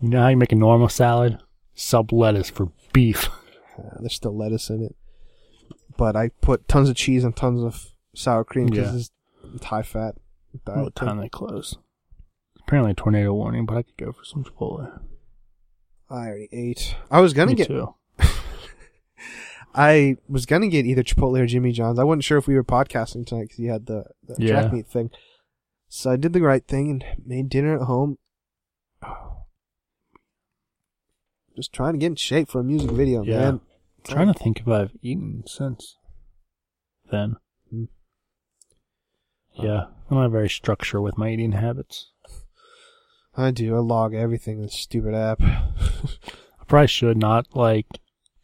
You 0.00 0.10
know 0.10 0.22
how 0.22 0.28
you 0.28 0.36
make 0.36 0.52
a 0.52 0.56
normal 0.56 0.88
salad? 0.88 1.38
Sub 1.74 2.12
lettuce 2.12 2.50
for 2.50 2.70
beef. 2.92 3.28
Uh, 3.78 3.96
there's 4.00 4.14
still 4.14 4.36
lettuce 4.36 4.68
in 4.70 4.82
it. 4.82 4.96
But 5.96 6.16
I 6.16 6.30
put 6.40 6.68
tons 6.68 6.88
of 6.88 6.96
cheese 6.96 7.24
and 7.24 7.34
tons 7.36 7.62
of 7.62 7.92
sour 8.14 8.44
cream 8.44 8.66
because 8.66 8.92
Yeah. 8.92 8.98
it's, 8.98 9.10
it's 9.54 9.64
high 9.64 9.82
fat. 9.82 10.14
diet 10.64 10.78
What 10.84 10.94
time 10.94 11.18
they 11.18 11.28
close? 11.28 11.76
Apparently 12.66 12.92
a 12.92 12.94
tornado 12.94 13.32
warning, 13.34 13.66
but 13.66 13.76
I 13.76 13.82
could 13.82 13.96
go 13.96 14.12
for 14.12 14.24
some 14.24 14.44
Chipotle. 14.44 15.00
I 16.10 16.26
already 16.28 16.48
ate. 16.52 16.96
I 17.10 17.20
was 17.20 17.32
gonna 17.32 17.50
Me 17.50 17.54
get. 17.56 17.66
too. 17.68 17.94
I 19.74 20.16
was 20.28 20.46
gonna 20.46 20.68
get 20.68 20.86
either 20.86 21.02
Chipotle 21.02 21.38
or 21.38 21.46
Jimmy 21.46 21.72
John's. 21.72 21.98
I 21.98 22.04
wasn't 22.04 22.24
sure 22.24 22.38
if 22.38 22.46
we 22.46 22.54
were 22.54 22.64
podcasting 22.64 23.26
tonight 23.26 23.44
because 23.44 23.58
you 23.58 23.70
had 23.70 23.86
the, 23.86 24.04
the 24.26 24.34
Yeah. 24.38 24.60
track 24.60 24.72
meet 24.72 24.86
thing. 24.86 25.10
So 25.88 26.10
I 26.10 26.16
did 26.16 26.32
the 26.32 26.40
right 26.40 26.66
thing 26.66 26.90
and 26.90 27.04
made 27.26 27.48
dinner 27.48 27.74
at 27.76 27.82
home. 27.86 28.18
Just 31.58 31.72
trying 31.72 31.94
to 31.94 31.98
get 31.98 32.06
in 32.06 32.14
shape 32.14 32.48
for 32.48 32.60
a 32.60 32.64
music 32.64 32.92
video, 32.92 33.24
Yeah. 33.24 33.38
man. 33.40 33.60
trying 34.04 34.28
to 34.28 34.32
think 34.32 34.60
if 34.60 34.68
I've 34.68 34.92
eaten 35.02 35.42
since 35.44 35.96
then. 37.10 37.34
Hmm. 37.68 37.84
Yeah, 39.54 39.86
I'm 40.08 40.18
not 40.18 40.30
very 40.30 40.48
structured 40.48 41.02
with 41.02 41.18
my 41.18 41.30
eating 41.30 41.50
habits. 41.50 42.12
I 43.36 43.50
do. 43.50 43.74
I 43.74 43.80
log 43.80 44.14
everything 44.14 44.58
in 44.58 44.62
this 44.66 44.74
stupid 44.74 45.14
app. 45.14 45.40
I 45.42 46.64
probably 46.68 46.86
should 46.86 47.16
not 47.16 47.56
like 47.56 47.86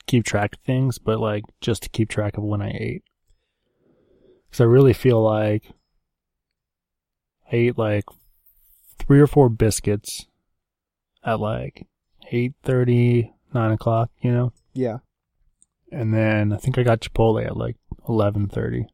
keep 0.06 0.24
track 0.24 0.54
of 0.56 0.60
things, 0.62 0.98
but 0.98 1.20
like 1.20 1.44
just 1.60 1.84
to 1.84 1.88
keep 1.90 2.08
track 2.08 2.36
of 2.36 2.42
when 2.42 2.62
I 2.62 2.70
ate. 2.70 3.04
Because 4.50 4.60
I 4.60 4.64
really 4.64 4.92
feel 4.92 5.22
like 5.22 5.70
I 7.52 7.56
ate 7.56 7.78
like 7.78 8.06
three 8.98 9.20
or 9.20 9.28
four 9.28 9.48
biscuits 9.48 10.26
at 11.22 11.38
like 11.38 11.86
eight 12.32 12.54
thirty, 12.62 13.32
nine 13.52 13.72
o'clock, 13.72 14.10
you 14.20 14.32
know, 14.32 14.52
yeah. 14.72 14.98
and 15.92 16.12
then 16.14 16.52
I 16.52 16.56
think 16.56 16.78
I 16.78 16.82
got 16.82 17.00
Chipotle 17.00 17.44
at 17.44 17.56
like 17.56 17.76
eleven 18.08 18.48
thirty, 18.48 18.86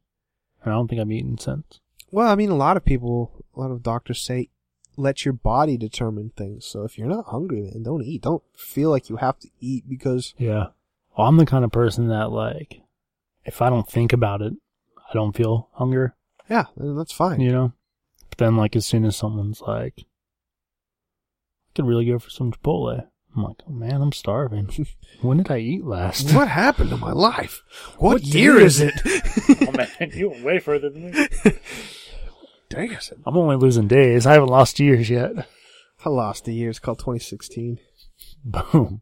and 0.63 0.73
I 0.73 0.75
don't 0.75 0.87
think 0.87 1.01
I've 1.01 1.11
eaten 1.11 1.37
since. 1.37 1.79
Well, 2.11 2.27
I 2.27 2.35
mean, 2.35 2.49
a 2.49 2.55
lot 2.55 2.77
of 2.77 2.83
people, 2.85 3.43
a 3.55 3.59
lot 3.59 3.71
of 3.71 3.83
doctors 3.83 4.21
say, 4.21 4.49
let 4.97 5.23
your 5.23 5.33
body 5.33 5.77
determine 5.77 6.31
things. 6.35 6.65
So 6.65 6.83
if 6.83 6.97
you're 6.97 7.07
not 7.07 7.27
hungry, 7.27 7.61
man, 7.61 7.83
don't 7.83 8.03
eat. 8.03 8.23
Don't 8.23 8.43
feel 8.55 8.89
like 8.89 9.09
you 9.09 9.15
have 9.15 9.39
to 9.39 9.49
eat 9.61 9.87
because 9.87 10.33
Yeah. 10.37 10.67
Well, 11.17 11.27
I'm 11.27 11.37
the 11.37 11.45
kind 11.45 11.63
of 11.63 11.71
person 11.71 12.09
that 12.09 12.31
like, 12.31 12.81
if 13.45 13.61
I 13.61 13.69
don't 13.69 13.87
think 13.89 14.11
about 14.13 14.41
it, 14.41 14.53
I 14.97 15.13
don't 15.13 15.35
feel 15.35 15.69
hunger. 15.73 16.15
yeah, 16.49 16.65
that's 16.75 17.13
fine. 17.13 17.39
you 17.39 17.51
know. 17.51 17.73
But 18.29 18.37
then, 18.37 18.55
like, 18.57 18.75
as 18.77 18.85
soon 18.85 19.03
as 19.05 19.15
someone's 19.17 19.61
like, 19.61 19.93
"I 19.99 20.03
could 21.75 21.85
really 21.85 22.05
go 22.05 22.17
for 22.19 22.29
some 22.29 22.51
Chipotle," 22.51 23.07
I'm 23.35 23.43
like, 23.43 23.57
"Oh 23.67 23.71
man, 23.71 24.01
I'm 24.01 24.11
starving. 24.11 24.87
when 25.21 25.37
did 25.37 25.51
I 25.51 25.59
eat 25.59 25.85
last?" 25.85 26.33
What 26.33 26.47
happened 26.47 26.89
to 26.89 26.97
my 26.97 27.11
life? 27.11 27.63
What, 27.97 28.13
What 28.13 28.23
year 28.23 28.53
year 28.55 28.65
is 28.65 28.81
is 28.81 28.91
it? 28.95 29.67
oh 29.67 29.71
man, 29.71 30.11
you 30.13 30.29
went 30.29 30.43
way 30.43 30.59
further 30.59 30.89
than 30.89 31.11
me. 31.11 31.27
Dang, 32.69 32.95
I 32.95 32.99
said 32.99 33.19
I'm 33.25 33.37
only 33.37 33.55
losing 33.57 33.87
days. 33.87 34.25
I 34.25 34.33
haven't 34.33 34.49
lost 34.49 34.79
years 34.79 35.09
yet. 35.09 35.31
I 36.05 36.09
lost 36.09 36.47
a 36.47 36.51
year. 36.51 36.69
It's 36.69 36.79
called 36.79 36.99
2016. 36.99 37.79
Boom. 38.43 39.01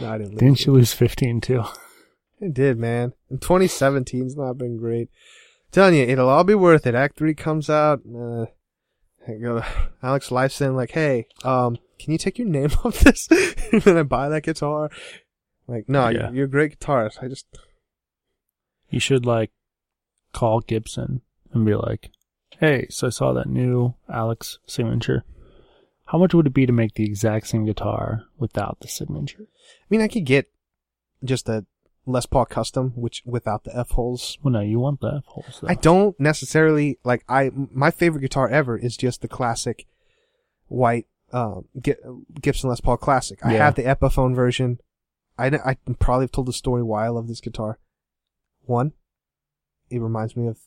No, 0.00 0.08
I 0.10 0.18
didn't. 0.18 0.32
lose 0.32 0.40
Didn't 0.40 0.66
you 0.66 0.72
lose 0.72 0.92
15 0.92 1.40
too? 1.40 1.64
It 2.40 2.54
did, 2.54 2.78
man. 2.78 3.12
And 3.28 3.40
2017's 3.40 4.36
not 4.36 4.56
been 4.58 4.76
great. 4.78 5.08
telling 5.72 5.94
you, 5.96 6.04
it'll 6.04 6.28
all 6.28 6.44
be 6.44 6.54
worth 6.54 6.86
it. 6.86 6.94
Act 6.94 7.18
three 7.18 7.34
comes 7.34 7.68
out. 7.68 8.00
Uh, 8.08 8.46
I 9.26 9.34
go, 9.42 9.62
Alex 10.02 10.30
Lifeson, 10.30 10.74
like, 10.74 10.92
hey, 10.92 11.26
um, 11.44 11.78
can 11.98 12.12
you 12.12 12.18
take 12.18 12.38
your 12.38 12.48
name 12.48 12.70
off 12.84 13.00
this? 13.00 13.28
and 13.72 13.82
then 13.82 13.96
I 13.96 14.02
buy 14.02 14.28
that 14.28 14.42
guitar. 14.44 14.90
Like, 15.66 15.88
no, 15.88 16.08
Yeah. 16.08 16.28
you're, 16.28 16.34
you're 16.34 16.44
a 16.46 16.50
great 16.50 16.78
guitarist. 16.78 17.22
I 17.22 17.28
just, 17.28 17.46
You 18.90 19.00
should 19.00 19.26
like 19.26 19.50
call 20.32 20.60
Gibson 20.60 21.20
and 21.52 21.64
be 21.66 21.74
like, 21.74 22.10
"Hey, 22.58 22.86
so 22.90 23.06
I 23.06 23.10
saw 23.10 23.32
that 23.34 23.46
new 23.48 23.94
Alex 24.08 24.58
signature. 24.66 25.24
How 26.06 26.18
much 26.18 26.32
would 26.32 26.46
it 26.46 26.54
be 26.54 26.64
to 26.66 26.72
make 26.72 26.94
the 26.94 27.04
exact 27.04 27.48
same 27.48 27.66
guitar 27.66 28.24
without 28.38 28.78
the 28.80 28.88
signature?" 28.88 29.42
I 29.42 29.84
mean, 29.90 30.00
I 30.00 30.08
could 30.08 30.24
get 30.24 30.50
just 31.24 31.48
a 31.48 31.66
Les 32.06 32.24
Paul 32.24 32.46
custom, 32.46 32.92
which 32.96 33.22
without 33.26 33.64
the 33.64 33.76
F 33.76 33.90
holes. 33.90 34.38
Well, 34.42 34.52
no, 34.52 34.60
you 34.60 34.78
want 34.80 35.00
the 35.00 35.16
F 35.18 35.24
holes. 35.26 35.62
I 35.66 35.74
don't 35.74 36.18
necessarily 36.18 36.98
like. 37.04 37.24
I 37.28 37.50
my 37.54 37.90
favorite 37.90 38.22
guitar 38.22 38.48
ever 38.48 38.78
is 38.78 38.96
just 38.96 39.20
the 39.20 39.28
classic 39.28 39.86
white 40.68 41.06
um, 41.32 41.66
Gibson 42.40 42.70
Les 42.70 42.80
Paul 42.80 42.96
Classic. 42.96 43.38
I 43.44 43.52
Yeah. 43.54 43.64
have 43.64 43.74
the 43.74 43.82
Epiphone 43.82 44.34
version. 44.34 44.80
I 45.38 45.46
I 45.48 45.76
probably 45.98 46.24
have 46.24 46.32
told 46.32 46.48
the 46.48 46.52
story 46.52 46.82
why 46.82 47.04
I 47.06 47.08
love 47.08 47.28
this 47.28 47.40
guitar. 47.40 47.78
One, 48.64 48.92
it 49.90 50.00
reminds 50.00 50.36
me 50.36 50.46
of 50.48 50.58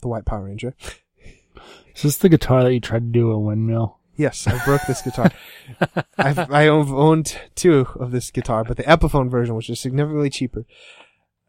the 0.00 0.08
White 0.08 0.24
Power 0.24 0.44
Ranger. 0.44 0.74
Is 1.96 2.02
this 2.02 2.16
the 2.18 2.28
guitar 2.28 2.62
that 2.62 2.72
you 2.72 2.80
tried 2.80 3.00
to 3.12 3.18
do 3.18 3.30
a 3.32 3.38
windmill? 3.38 3.98
Yes, 4.16 4.46
I 4.46 4.62
broke 4.64 4.82
this 4.86 5.02
guitar. 5.02 5.30
I've 6.18 6.38
I 6.52 6.68
owned 6.68 7.36
two 7.54 7.86
of 7.98 8.10
this 8.12 8.30
guitar, 8.30 8.64
but 8.64 8.76
the 8.76 8.82
Epiphone 8.84 9.30
version, 9.30 9.54
which 9.56 9.70
is 9.70 9.80
significantly 9.80 10.30
cheaper. 10.30 10.64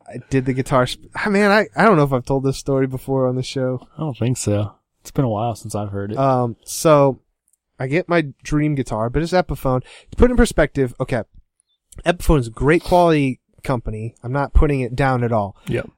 I 0.07 0.17
did 0.29 0.45
the 0.45 0.53
guitar. 0.53 0.87
Sp- 0.87 1.07
ah, 1.15 1.29
man, 1.29 1.51
I, 1.51 1.67
I 1.75 1.83
don't 1.85 1.95
know 1.97 2.03
if 2.03 2.11
I've 2.13 2.25
told 2.25 2.43
this 2.43 2.57
story 2.57 2.87
before 2.87 3.27
on 3.27 3.35
the 3.35 3.43
show. 3.43 3.87
I 3.97 3.99
don't 3.99 4.17
think 4.17 4.37
so. 4.37 4.73
It's 5.01 5.11
been 5.11 5.25
a 5.25 5.29
while 5.29 5.55
since 5.55 5.75
I've 5.75 5.89
heard 5.91 6.11
it. 6.11 6.17
Um, 6.17 6.55
so 6.65 7.19
I 7.81 7.87
get 7.87 8.07
my 8.07 8.27
dream 8.43 8.75
guitar, 8.75 9.09
but 9.09 9.23
it's 9.23 9.31
Epiphone. 9.33 9.81
To 10.11 10.17
put 10.17 10.29
it 10.29 10.31
in 10.31 10.37
perspective, 10.37 10.93
okay, 10.99 11.23
Epiphone 12.05 12.39
is 12.39 12.47
a 12.47 12.51
great 12.51 12.83
quality 12.83 13.39
company. 13.63 14.15
I'm 14.23 14.31
not 14.31 14.53
putting 14.53 14.81
it 14.81 14.95
down 14.95 15.23
at 15.23 15.31
all. 15.31 15.55
Yep. 15.67 15.89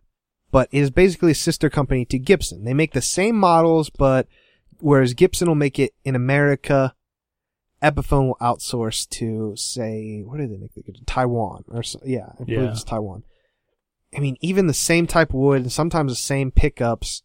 But 0.50 0.70
it 0.72 0.80
is 0.80 0.92
basically 0.92 1.32
a 1.32 1.36
sister 1.36 1.70
company 1.70 2.06
to 2.06 2.18
Gibson. 2.20 2.64
They 2.64 2.74
make 2.74 2.94
the 2.94 3.02
same 3.02 3.36
models, 3.36 3.90
but 3.90 4.28
whereas 4.80 5.14
Gibson 5.14 5.48
will 5.48 5.56
make 5.56 5.78
it 5.78 5.94
in 6.06 6.16
America, 6.16 6.94
Epiphone 7.82 8.28
will 8.28 8.38
outsource 8.42 9.10
to 9.10 9.54
say, 9.58 10.22
where 10.26 10.40
do 10.40 10.48
they 10.48 10.58
make 10.58 10.74
the 10.74 10.84
Taiwan 11.06 11.66
or 11.68 11.84
yeah, 12.06 12.28
I 12.40 12.44
believe 12.46 12.62
Yeah. 12.62 12.72
it's 12.72 12.84
Taiwan. 12.86 13.24
I 14.16 14.20
mean, 14.20 14.38
even 14.42 14.68
the 14.68 14.74
same 14.74 15.06
type 15.08 15.30
of 15.30 15.36
wood, 15.36 15.64
and 15.64 15.72
sometimes 15.72 16.12
the 16.14 16.16
same 16.16 16.50
pickups, 16.52 17.24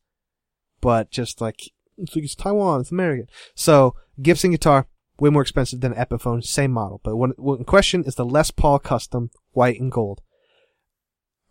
but 0.81 1.11
just 1.11 1.41
like 1.41 1.71
it's 1.99 2.14
like 2.14 2.24
it's 2.24 2.34
Taiwan, 2.34 2.80
it's 2.80 2.90
American. 2.92 3.26
So 3.55 3.94
Gibson 4.22 4.51
guitar 4.53 4.86
way 5.20 5.30
more 5.30 5.42
expensive 5.42 5.80
than 5.80 5.94
Epiphone, 5.94 6.44
same 6.44 6.70
model. 6.72 7.01
But 7.03 7.16
what, 7.16 7.38
what 7.38 7.59
in 7.59 7.64
question 7.64 8.05
is 8.05 8.14
the 8.14 8.24
Les 8.24 8.51
Paul 8.51 8.78
Custom 8.78 9.30
white 9.53 9.80
and 9.80 9.90
gold. 9.90 10.20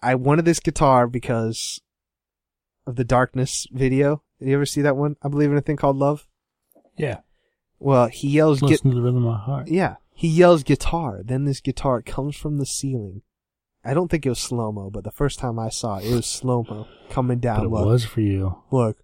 I 0.02 0.16
wanted 0.16 0.46
this 0.46 0.60
guitar 0.60 1.08
because 1.08 1.82
of 2.86 2.96
the 2.96 3.04
Darkness 3.04 3.68
video. 3.72 4.24
Did 4.40 4.50
you 4.50 4.54
ever 4.56 4.66
see 4.66 4.82
that 4.84 4.96
one? 4.96 5.16
I 5.22 5.28
believe 5.28 5.52
in 5.52 5.58
a 5.58 5.62
thing 5.62 5.76
called 5.78 5.98
Love. 5.98 6.28
Yeah. 6.96 7.20
Well, 7.80 8.08
he 8.08 8.30
yells, 8.30 8.60
"Get 8.62 8.70
Listen 8.70 8.92
to 8.92 8.96
the 8.96 9.02
rhythm 9.02 9.18
of 9.26 9.32
my 9.34 9.40
heart. 9.40 9.68
yeah." 9.68 9.96
He 10.14 10.28
yells 10.28 10.64
guitar. 10.64 11.22
Then 11.24 11.46
this 11.46 11.60
guitar 11.62 12.02
comes 12.02 12.36
from 12.36 12.58
the 12.58 12.66
ceiling. 12.66 13.22
I 13.86 13.94
don't 13.94 14.10
think 14.10 14.26
it 14.26 14.30
was 14.30 14.40
slow 14.40 14.72
mo, 14.72 14.90
but 14.90 15.04
the 15.04 15.12
first 15.12 15.38
time 15.38 15.60
I 15.60 15.70
saw 15.70 15.98
it, 15.98 16.06
it 16.06 16.14
was 16.16 16.26
slow 16.26 16.64
mo 16.68 16.88
coming 17.10 17.38
But 17.38 17.44
down. 17.44 17.66
it 17.66 17.70
look, 17.70 17.86
was 17.86 18.04
for 18.06 18.22
you. 18.22 18.56
like, 18.72 18.96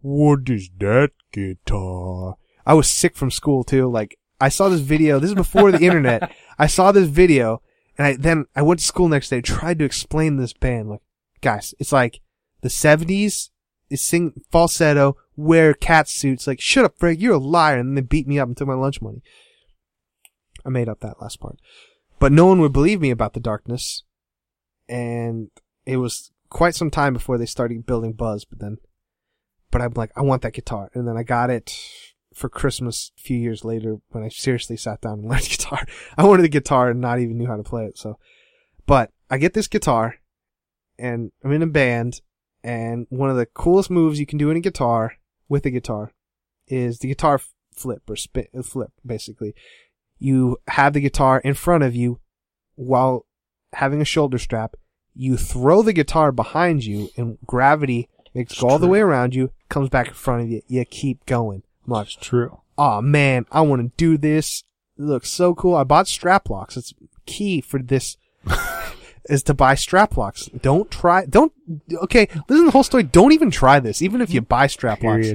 what 0.00 0.48
is 0.48 0.70
that 0.78 1.10
guitar? 1.32 2.36
I 2.66 2.74
was 2.74 2.88
sick 2.88 3.16
from 3.16 3.30
school 3.30 3.64
too. 3.64 3.90
Like, 3.90 4.18
I 4.40 4.48
saw 4.48 4.68
this 4.68 4.80
video. 4.80 5.18
This 5.18 5.30
is 5.30 5.36
before 5.36 5.70
the 5.72 5.84
internet. 5.84 6.32
I 6.58 6.66
saw 6.66 6.92
this 6.92 7.08
video, 7.08 7.62
and 7.98 8.06
I 8.06 8.16
then 8.16 8.46
I 8.54 8.62
went 8.62 8.80
to 8.80 8.86
school 8.86 9.08
next 9.08 9.30
day. 9.30 9.40
Tried 9.40 9.78
to 9.78 9.84
explain 9.84 10.36
this 10.36 10.52
band. 10.52 10.90
Like, 10.90 11.02
guys, 11.40 11.74
it's 11.78 11.92
like 11.92 12.20
the 12.60 12.70
seventies. 12.70 13.50
Is 13.90 14.00
sing 14.00 14.40
falsetto, 14.52 15.16
wear 15.34 15.74
cat 15.74 16.08
suits. 16.08 16.46
Like, 16.46 16.60
shut 16.60 16.84
up, 16.84 16.96
Frank. 16.96 17.20
You're 17.20 17.34
a 17.34 17.38
liar. 17.38 17.80
And 17.80 17.96
they 17.96 18.02
beat 18.02 18.28
me 18.28 18.38
up 18.38 18.46
and 18.46 18.56
took 18.56 18.68
my 18.68 18.74
lunch 18.74 19.02
money. 19.02 19.20
I 20.64 20.68
made 20.68 20.88
up 20.88 21.00
that 21.00 21.20
last 21.20 21.40
part, 21.40 21.58
but 22.18 22.30
no 22.30 22.46
one 22.46 22.60
would 22.60 22.72
believe 22.72 23.00
me 23.00 23.10
about 23.10 23.32
the 23.32 23.40
darkness, 23.40 24.04
and 24.88 25.50
it 25.86 25.96
was 25.96 26.32
quite 26.50 26.74
some 26.74 26.90
time 26.90 27.14
before 27.14 27.38
they 27.38 27.46
started 27.46 27.86
building 27.86 28.12
Buzz. 28.12 28.44
But 28.44 28.58
then 28.58 28.76
but 29.70 29.80
I'm 29.80 29.92
like, 29.94 30.10
I 30.16 30.22
want 30.22 30.42
that 30.42 30.52
guitar. 30.52 30.90
And 30.94 31.06
then 31.06 31.16
I 31.16 31.22
got 31.22 31.50
it 31.50 31.76
for 32.34 32.48
Christmas 32.48 33.12
a 33.18 33.20
few 33.20 33.36
years 33.36 33.64
later 33.64 33.96
when 34.08 34.24
I 34.24 34.28
seriously 34.28 34.76
sat 34.76 35.00
down 35.00 35.20
and 35.20 35.28
learned 35.28 35.48
guitar. 35.48 35.84
I 36.16 36.26
wanted 36.26 36.44
a 36.44 36.48
guitar 36.48 36.90
and 36.90 37.00
not 37.00 37.18
even 37.18 37.38
knew 37.38 37.46
how 37.46 37.56
to 37.56 37.62
play 37.62 37.86
it. 37.86 37.98
So, 37.98 38.18
but 38.86 39.10
I 39.30 39.38
get 39.38 39.54
this 39.54 39.68
guitar 39.68 40.16
and 40.98 41.32
I'm 41.44 41.52
in 41.52 41.62
a 41.62 41.66
band 41.66 42.20
and 42.62 43.06
one 43.10 43.30
of 43.30 43.36
the 43.36 43.46
coolest 43.46 43.90
moves 43.90 44.20
you 44.20 44.26
can 44.26 44.38
do 44.38 44.50
in 44.50 44.56
a 44.56 44.60
guitar 44.60 45.14
with 45.48 45.64
a 45.66 45.70
guitar 45.70 46.12
is 46.66 46.98
the 46.98 47.08
guitar 47.08 47.40
flip 47.74 48.02
or 48.08 48.16
spin, 48.16 48.46
uh, 48.56 48.62
flip 48.62 48.90
basically. 49.04 49.54
You 50.18 50.58
have 50.68 50.92
the 50.92 51.00
guitar 51.00 51.40
in 51.40 51.54
front 51.54 51.84
of 51.84 51.94
you 51.94 52.20
while 52.74 53.26
having 53.72 54.00
a 54.00 54.04
shoulder 54.04 54.38
strap. 54.38 54.76
You 55.14 55.36
throw 55.36 55.82
the 55.82 55.92
guitar 55.92 56.30
behind 56.30 56.84
you 56.84 57.08
and 57.16 57.38
gravity 57.46 58.08
makes 58.34 58.62
all 58.62 58.78
the 58.78 58.86
way 58.86 59.00
around 59.00 59.34
you, 59.34 59.50
comes 59.70 59.88
back 59.88 60.08
in 60.08 60.14
front 60.14 60.42
of 60.42 60.48
you. 60.50 60.60
You 60.68 60.84
keep 60.84 61.24
going. 61.26 61.62
I'm 61.86 61.92
like, 61.94 62.06
It's 62.08 62.16
true. 62.16 62.60
oh 62.76 63.00
man, 63.00 63.46
I 63.50 63.62
want 63.62 63.82
to 63.82 63.92
do 63.96 64.18
this. 64.18 64.62
It 64.98 65.02
looks 65.04 65.30
so 65.30 65.54
cool. 65.54 65.74
I 65.76 65.84
bought 65.84 66.08
strap 66.08 66.50
locks. 66.50 66.76
It's 66.76 66.92
key 67.24 67.60
for 67.62 67.80
this 67.80 68.18
is 69.26 69.42
to 69.44 69.54
buy 69.54 69.74
strap 69.74 70.16
locks. 70.16 70.46
Don't 70.60 70.90
try, 70.90 71.24
don't, 71.26 71.52
okay, 72.02 72.28
listen 72.48 72.64
to 72.64 72.66
the 72.66 72.70
whole 72.72 72.82
story. 72.82 73.02
Don't 73.04 73.32
even 73.32 73.50
try 73.50 73.80
this, 73.80 74.02
even 74.02 74.20
if 74.20 74.30
you 74.32 74.40
buy 74.40 74.66
strap 74.66 75.02
locks. 75.02 75.28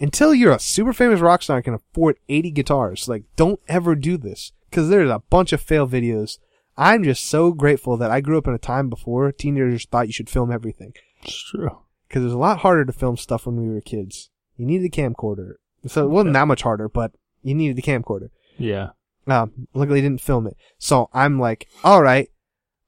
Until 0.00 0.34
you're 0.34 0.52
a 0.52 0.58
super 0.58 0.92
famous 0.92 1.20
rock 1.20 1.42
star 1.42 1.56
and 1.56 1.64
can 1.64 1.74
afford 1.74 2.18
80 2.28 2.50
guitars. 2.52 3.08
Like, 3.08 3.24
don't 3.36 3.60
ever 3.68 3.94
do 3.94 4.16
this. 4.16 4.52
Cause 4.72 4.88
there's 4.88 5.10
a 5.10 5.22
bunch 5.30 5.52
of 5.52 5.60
fail 5.60 5.86
videos. 5.86 6.38
I'm 6.76 7.04
just 7.04 7.26
so 7.26 7.52
grateful 7.52 7.96
that 7.98 8.10
I 8.10 8.20
grew 8.20 8.38
up 8.38 8.48
in 8.48 8.54
a 8.54 8.58
time 8.58 8.88
before 8.88 9.30
teenagers 9.30 9.86
thought 9.86 10.08
you 10.08 10.12
should 10.12 10.28
film 10.30 10.50
everything 10.50 10.94
It's 11.22 11.50
true. 11.50 11.78
Because 12.14 12.22
it 12.22 12.26
was 12.26 12.34
a 12.34 12.38
lot 12.38 12.58
harder 12.60 12.84
to 12.84 12.92
film 12.92 13.16
stuff 13.16 13.44
when 13.44 13.56
we 13.56 13.68
were 13.68 13.80
kids. 13.80 14.30
You 14.56 14.66
needed 14.66 14.86
a 14.86 14.88
camcorder, 14.88 15.54
so 15.88 16.04
it 16.04 16.10
wasn't 16.10 16.34
that 16.34 16.46
much 16.46 16.62
harder, 16.62 16.88
but 16.88 17.10
you 17.42 17.56
needed 17.56 17.76
a 17.76 17.82
camcorder. 17.82 18.28
Yeah. 18.56 18.90
Um, 19.26 19.66
luckily, 19.74 20.00
didn't 20.00 20.20
film 20.20 20.46
it. 20.46 20.56
So 20.78 21.08
I'm 21.12 21.40
like, 21.40 21.66
all 21.82 22.02
right, 22.02 22.28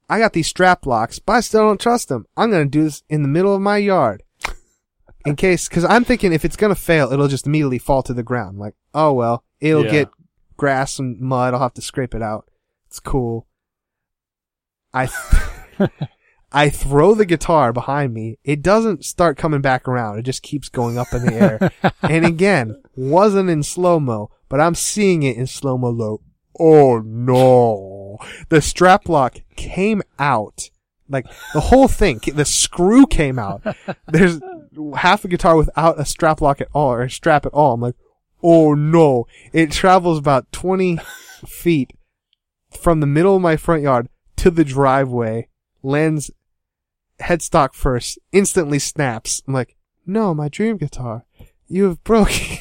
I 0.08 0.20
got 0.20 0.32
these 0.32 0.46
strap 0.46 0.86
locks, 0.86 1.18
but 1.18 1.32
I 1.32 1.40
still 1.40 1.62
don't 1.66 1.80
trust 1.80 2.08
them. 2.08 2.26
I'm 2.36 2.52
gonna 2.52 2.66
do 2.66 2.84
this 2.84 3.02
in 3.08 3.22
the 3.22 3.28
middle 3.28 3.52
of 3.52 3.60
my 3.60 3.78
yard, 3.78 4.22
in 5.24 5.34
case, 5.34 5.68
because 5.68 5.84
I'm 5.84 6.04
thinking 6.04 6.32
if 6.32 6.44
it's 6.44 6.54
gonna 6.54 6.76
fail, 6.76 7.12
it'll 7.12 7.26
just 7.26 7.48
immediately 7.48 7.78
fall 7.78 8.04
to 8.04 8.14
the 8.14 8.22
ground. 8.22 8.60
Like, 8.60 8.74
oh 8.94 9.12
well, 9.12 9.42
it'll 9.58 9.86
Yeah. 9.86 9.90
get 9.90 10.08
grass 10.56 11.00
and 11.00 11.18
mud. 11.20 11.52
I'll 11.52 11.58
have 11.58 11.74
to 11.74 11.82
scrape 11.82 12.14
it 12.14 12.22
out. 12.22 12.48
It's 12.86 13.00
cool. 13.00 13.48
I. 14.94 15.08
I 16.56 16.70
throw 16.70 17.14
the 17.14 17.26
guitar 17.26 17.70
behind 17.74 18.14
me. 18.14 18.38
It 18.42 18.62
doesn't 18.62 19.04
start 19.04 19.36
coming 19.36 19.60
back 19.60 19.86
around. 19.86 20.18
It 20.18 20.22
just 20.22 20.42
keeps 20.42 20.70
going 20.70 20.96
up 20.96 21.12
in 21.12 21.26
the 21.26 21.34
air. 21.34 21.92
and 22.02 22.24
again, 22.24 22.82
wasn't 22.94 23.50
in 23.50 23.62
slow 23.62 24.00
mo, 24.00 24.30
but 24.48 24.58
I'm 24.58 24.74
seeing 24.74 25.22
it 25.22 25.36
in 25.36 25.46
slow 25.46 25.76
mo 25.76 25.90
low. 25.90 26.22
Oh 26.58 27.00
no. 27.00 28.16
The 28.48 28.62
strap 28.62 29.06
lock 29.06 29.36
came 29.56 30.00
out. 30.18 30.70
Like 31.10 31.26
the 31.52 31.60
whole 31.60 31.88
thing, 31.88 32.20
the 32.32 32.46
screw 32.46 33.06
came 33.06 33.38
out. 33.38 33.62
There's 34.08 34.40
half 34.96 35.26
a 35.26 35.28
guitar 35.28 35.58
without 35.58 36.00
a 36.00 36.06
strap 36.06 36.40
lock 36.40 36.62
at 36.62 36.68
all 36.72 36.90
or 36.90 37.02
a 37.02 37.10
strap 37.10 37.44
at 37.44 37.52
all. 37.52 37.74
I'm 37.74 37.82
like, 37.82 37.96
oh 38.42 38.72
no. 38.72 39.26
It 39.52 39.72
travels 39.72 40.18
about 40.18 40.50
20 40.52 41.00
feet 41.46 41.92
from 42.70 43.00
the 43.00 43.06
middle 43.06 43.36
of 43.36 43.42
my 43.42 43.58
front 43.58 43.82
yard 43.82 44.08
to 44.36 44.50
the 44.50 44.64
driveway, 44.64 45.50
lands 45.82 46.30
headstock 47.20 47.74
first, 47.74 48.18
instantly 48.32 48.78
snaps. 48.78 49.42
I'm 49.46 49.54
like, 49.54 49.76
no, 50.06 50.34
my 50.34 50.48
dream 50.48 50.76
guitar, 50.76 51.24
you 51.66 51.84
have 51.84 52.02
broken. 52.04 52.58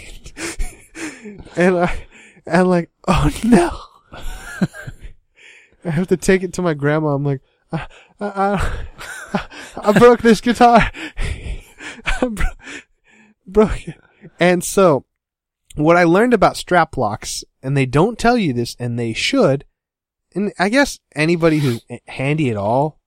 and 1.56 1.78
I, 1.78 2.06
and 2.46 2.68
like, 2.70 2.90
oh 3.08 3.30
no. 3.44 3.80
I 5.86 5.92
have 5.92 6.08
to 6.08 6.18
take 6.18 6.42
it 6.42 6.54
to 6.54 6.64
my 6.64 6.74
grandma. 6.74 7.10
I'm 7.10 7.24
like, 7.24 7.42
I, 7.72 7.88
I, 8.20 8.28
I, 9.34 9.48
I 9.78 10.00
broke 10.00 10.22
this 10.22 10.42
guitar. 10.42 10.92
I 12.06 12.28
bro- 12.28 12.46
broke 13.46 13.88
it. 13.88 13.96
And 14.40 14.64
so, 14.64 15.06
what 15.76 15.96
I 15.96 16.04
learned 16.04 16.34
about 16.34 16.58
strap 16.58 16.98
locks, 16.98 17.44
and 17.62 17.78
they 17.78 17.86
don't 17.86 18.18
tell 18.18 18.38
you 18.38 18.52
this, 18.52 18.76
and 18.80 18.98
they 18.98 19.14
should, 19.14 19.66
and 20.34 20.52
I 20.58 20.70
guess 20.70 21.00
anybody 21.16 21.60
who's 21.60 21.86
handy 22.08 22.50
at 22.50 22.58
all 22.58 23.00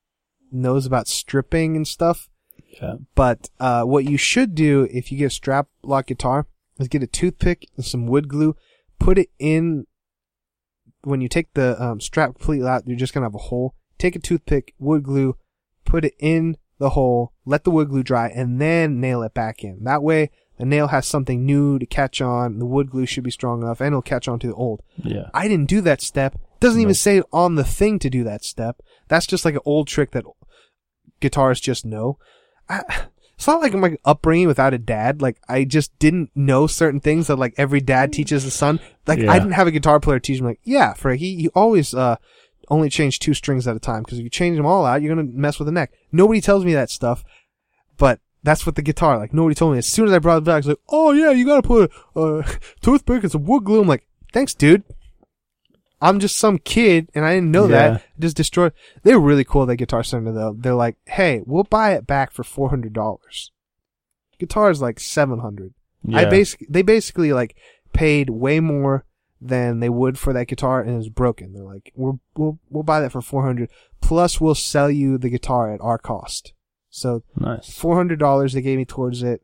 knows 0.51 0.85
about 0.85 1.07
stripping 1.07 1.75
and 1.75 1.87
stuff. 1.87 2.29
Yeah. 2.81 2.95
But 3.15 3.49
uh, 3.59 3.83
what 3.83 4.05
you 4.05 4.17
should 4.17 4.55
do 4.55 4.87
if 4.91 5.11
you 5.11 5.17
get 5.17 5.25
a 5.25 5.29
strap 5.29 5.67
lock 5.83 6.07
guitar 6.07 6.47
is 6.77 6.87
get 6.87 7.03
a 7.03 7.07
toothpick 7.07 7.67
and 7.75 7.85
some 7.85 8.07
wood 8.07 8.27
glue, 8.27 8.55
put 8.99 9.17
it 9.17 9.29
in. 9.39 9.85
When 11.03 11.21
you 11.21 11.29
take 11.29 11.53
the 11.53 11.81
um, 11.81 12.01
strap 12.01 12.35
completely 12.35 12.67
out, 12.67 12.87
you're 12.87 12.97
just 12.97 13.13
gonna 13.13 13.25
have 13.25 13.35
a 13.35 13.39
hole. 13.39 13.75
Take 13.97 14.15
a 14.15 14.19
toothpick, 14.19 14.73
wood 14.79 15.03
glue, 15.03 15.37
put 15.85 16.05
it 16.05 16.15
in 16.19 16.57
the 16.77 16.91
hole, 16.91 17.33
let 17.45 17.63
the 17.63 17.71
wood 17.71 17.89
glue 17.89 18.03
dry, 18.03 18.27
and 18.27 18.59
then 18.61 18.99
nail 18.99 19.21
it 19.23 19.33
back 19.33 19.63
in. 19.63 19.83
That 19.83 20.03
way, 20.03 20.31
the 20.57 20.65
nail 20.65 20.87
has 20.87 21.05
something 21.05 21.45
new 21.45 21.79
to 21.79 21.85
catch 21.85 22.21
on. 22.21 22.59
The 22.59 22.65
wood 22.65 22.89
glue 22.89 23.05
should 23.05 23.23
be 23.23 23.31
strong 23.31 23.61
enough, 23.61 23.79
and 23.79 23.87
it'll 23.87 24.01
catch 24.01 24.27
on 24.27 24.39
to 24.39 24.47
the 24.47 24.53
old. 24.53 24.81
Yeah. 24.97 25.29
I 25.33 25.47
didn't 25.47 25.69
do 25.69 25.81
that 25.81 26.01
step. 26.01 26.37
Doesn't 26.59 26.81
even 26.81 26.93
say 26.93 27.21
on 27.31 27.55
the 27.55 27.63
thing 27.63 27.99
to 27.99 28.09
do 28.09 28.25
that 28.25 28.43
step. 28.43 28.81
That's 29.09 29.27
just 29.27 29.43
like 29.43 29.55
an 29.55 29.61
old 29.65 29.87
trick 29.87 30.11
that 30.11 30.23
guitarists 31.21 31.61
just 31.61 31.85
know. 31.85 32.17
I, 32.69 33.07
it's 33.35 33.47
not 33.47 33.61
like 33.61 33.73
my 33.73 33.97
upbringing 34.03 34.47
without 34.47 34.73
a 34.73 34.77
dad. 34.77 35.21
Like 35.21 35.37
I 35.47 35.63
just 35.63 35.97
didn't 35.99 36.29
know 36.35 36.67
certain 36.67 36.99
things 36.99 37.27
that 37.27 37.37
like 37.37 37.53
every 37.57 37.81
dad 37.81 38.13
teaches 38.13 38.43
the 38.45 38.51
son. 38.51 38.79
Like 39.07 39.19
Yeah. 39.19 39.31
I 39.31 39.39
didn't 39.39 39.53
have 39.53 39.67
a 39.67 39.71
guitar 39.71 39.99
player 39.99 40.19
teach 40.19 40.41
me 40.41 40.47
like, 40.47 40.59
yeah, 40.63 40.93
Frankie, 40.93 41.27
you 41.27 41.49
always 41.55 41.93
uh 41.93 42.17
only 42.69 42.89
change 42.89 43.17
two 43.19 43.33
strings 43.33 43.67
at 43.67 43.75
a 43.75 43.79
time 43.79 44.03
because 44.03 44.19
if 44.19 44.23
you 44.23 44.29
change 44.29 44.57
them 44.57 44.65
all 44.65 44.85
out, 44.85 45.01
you're 45.01 45.15
gonna 45.15 45.27
mess 45.31 45.57
with 45.57 45.67
the 45.67 45.71
neck. 45.71 45.91
Nobody 46.11 46.41
tells 46.41 46.65
me 46.65 46.73
that 46.73 46.89
stuff, 46.89 47.23
but 47.97 48.19
that's 48.43 48.65
what 48.65 48.75
the 48.75 48.81
guitar. 48.81 49.17
Like 49.17 49.33
nobody 49.33 49.55
told 49.55 49.71
me. 49.71 49.79
As 49.79 49.87
soon 49.87 50.07
as 50.07 50.13
I 50.13 50.19
brought 50.19 50.39
it 50.39 50.43
back, 50.43 50.59
it's 50.59 50.67
like, 50.67 50.79
oh 50.89 51.13
yeah, 51.13 51.31
you 51.31 51.45
gotta 51.45 51.67
put 51.67 51.91
a, 52.15 52.21
a 52.21 52.45
toothpick 52.81 53.23
and 53.23 53.31
some 53.31 53.45
wood 53.45 53.63
glue. 53.63 53.81
I'm 53.81 53.87
like, 53.87 54.05
thanks, 54.33 54.53
dude. 54.53 54.83
I'm 56.01 56.19
just 56.19 56.37
some 56.37 56.57
kid 56.59 57.09
and 57.13 57.25
I 57.25 57.35
didn't 57.35 57.51
know 57.51 57.67
Yeah. 57.67 57.89
that. 57.91 58.03
Just 58.19 58.37
destroyed. 58.37 58.73
They 59.03 59.13
were 59.13 59.19
really 59.21 59.43
cool 59.43 59.65
that 59.65 59.75
Guitar 59.77 60.03
Center 60.03 60.31
though. 60.31 60.55
They're 60.57 60.73
like, 60.75 60.95
hey, 61.05 61.41
we'll 61.45 61.63
buy 61.65 61.93
it 61.93 62.07
back 62.07 62.31
for 62.31 62.43
four 62.43 62.69
hundred 62.69 62.93
dollars. 62.93 63.51
Guitar 64.39 64.69
is 64.71 64.81
like 64.81 64.99
seven 64.99 65.39
hundred. 65.39 65.73
I 66.13 66.21
Yeah. 66.23 66.29
basic 66.29 66.65
they 66.69 66.81
basically 66.81 67.33
like 67.33 67.55
paid 67.91 68.29
way 68.29 68.59
more 68.61 69.05
than 69.41 69.79
they 69.79 69.89
would 69.89 70.17
for 70.17 70.31
that 70.33 70.47
guitar, 70.47 70.81
and 70.81 70.97
it's 70.97 71.09
broken. 71.09 71.53
They're 71.53 71.63
like, 71.63 71.91
we'll 71.95 72.19
we'll 72.37 72.59
we'll 72.69 72.83
buy 72.83 73.01
that 73.01 73.11
for 73.11 73.21
four 73.21 73.43
hundred 73.43 73.69
plus 74.01 74.39
we'll 74.39 74.55
sell 74.55 74.89
you 74.89 75.17
the 75.17 75.29
guitar 75.29 75.73
at 75.73 75.81
our 75.81 75.97
cost. 75.97 76.53
So 76.89 77.23
Nice. 77.35 77.71
four 77.77 77.95
hundred 77.95 78.19
dollars 78.19 78.53
they 78.53 78.61
gave 78.61 78.77
me 78.77 78.85
towards 78.85 79.21
it, 79.23 79.41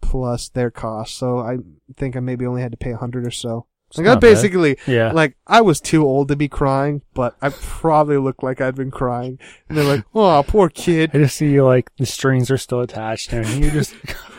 plus 0.00 0.48
their 0.48 0.70
cost. 0.70 1.16
So 1.16 1.38
I 1.38 1.58
think 1.96 2.16
I 2.16 2.20
maybe 2.20 2.46
only 2.46 2.62
had 2.62 2.72
to 2.72 2.78
pay 2.78 2.92
a 2.92 2.96
hundred 2.96 3.26
or 3.26 3.30
so. 3.30 3.66
Like 3.98 4.06
I 4.06 4.14
bad. 4.14 4.20
basically 4.20 4.76
Yeah. 4.86 5.12
like 5.12 5.36
I 5.46 5.60
was 5.60 5.80
too 5.80 6.04
old 6.04 6.28
to 6.28 6.36
be 6.36 6.48
crying, 6.48 7.02
but 7.14 7.36
I 7.42 7.48
probably 7.50 8.16
looked 8.18 8.42
like 8.42 8.60
I'd 8.60 8.74
been 8.74 8.90
crying. 8.90 9.38
And 9.68 9.76
they're 9.78 9.84
like, 9.84 10.04
"Oh, 10.14 10.42
poor 10.46 10.68
kid. 10.68 11.10
I 11.14 11.18
just 11.18 11.36
see 11.36 11.50
you 11.50 11.64
like 11.64 11.90
the 11.98 12.06
strings 12.06 12.50
are 12.50 12.58
still 12.58 12.80
attached 12.80 13.32
and 13.32 13.46
you're 13.62 13.70
just 13.72 13.94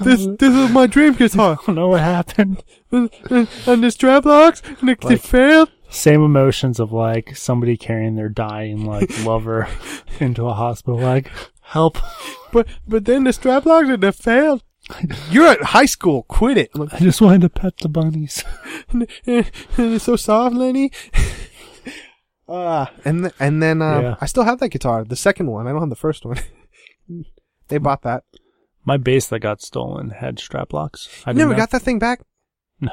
this 0.00 0.26
this 0.38 0.54
is 0.54 0.70
my 0.70 0.86
dream 0.86 1.12
guitar." 1.18 1.58
I 1.62 1.66
don't 1.66 1.74
know 1.76 1.88
what 1.88 2.00
happened. 2.00 2.62
and, 2.90 3.10
and, 3.30 3.48
and 3.66 3.84
the 3.84 3.90
strap 3.90 4.24
locks, 4.24 4.62
and 4.80 4.90
it, 4.90 5.02
Like- 5.04 5.14
it 5.14 5.20
failed. 5.20 5.70
Same 5.90 6.22
emotions 6.22 6.78
of 6.80 6.92
like 6.92 7.34
somebody 7.34 7.76
carrying 7.78 8.14
their 8.16 8.28
dying 8.28 8.84
like 8.84 9.24
lover 9.24 9.68
into 10.20 10.46
a 10.46 10.52
hospital. 10.52 11.00
Like 11.00 11.30
help! 11.62 11.96
But 12.52 12.66
but 12.86 13.06
then 13.06 13.24
the 13.24 13.32
strap 13.32 13.64
locks 13.64 13.88
and 13.88 14.04
it 14.04 14.14
failed. 14.14 14.62
You're 15.30 15.46
at 15.48 15.62
high 15.62 15.86
school. 15.86 16.22
Quit 16.24 16.56
it. 16.58 16.74
Like, 16.74 16.94
I 16.94 16.98
just 16.98 17.20
wanted 17.20 17.42
to 17.42 17.48
pet 17.50 17.76
the 17.78 17.88
bunnies. 17.88 18.44
it's 19.26 20.04
so 20.04 20.16
soft, 20.16 20.54
Lenny. 20.56 20.90
Ah, 22.48 22.90
and 23.04 23.24
th- 23.24 23.34
and 23.38 23.62
then 23.62 23.82
uh, 23.82 24.00
Yeah. 24.00 24.14
I 24.20 24.26
still 24.26 24.44
have 24.44 24.58
that 24.60 24.70
guitar, 24.70 25.04
the 25.04 25.16
second 25.16 25.50
one. 25.50 25.66
I 25.66 25.72
don't 25.72 25.80
have 25.80 25.90
the 25.90 25.96
first 25.96 26.24
one. 26.24 26.38
they 27.68 27.78
bought 27.78 28.02
that. 28.02 28.24
My 28.84 28.96
bass 28.96 29.26
that 29.28 29.40
got 29.40 29.60
stolen 29.60 30.10
had 30.10 30.38
strap 30.38 30.72
locks. 30.72 31.08
I 31.26 31.32
You 31.32 31.38
never 31.38 31.50
know. 31.52 31.58
got 31.58 31.70
that 31.72 31.82
thing 31.82 31.98
back. 31.98 32.20
No. 32.80 32.92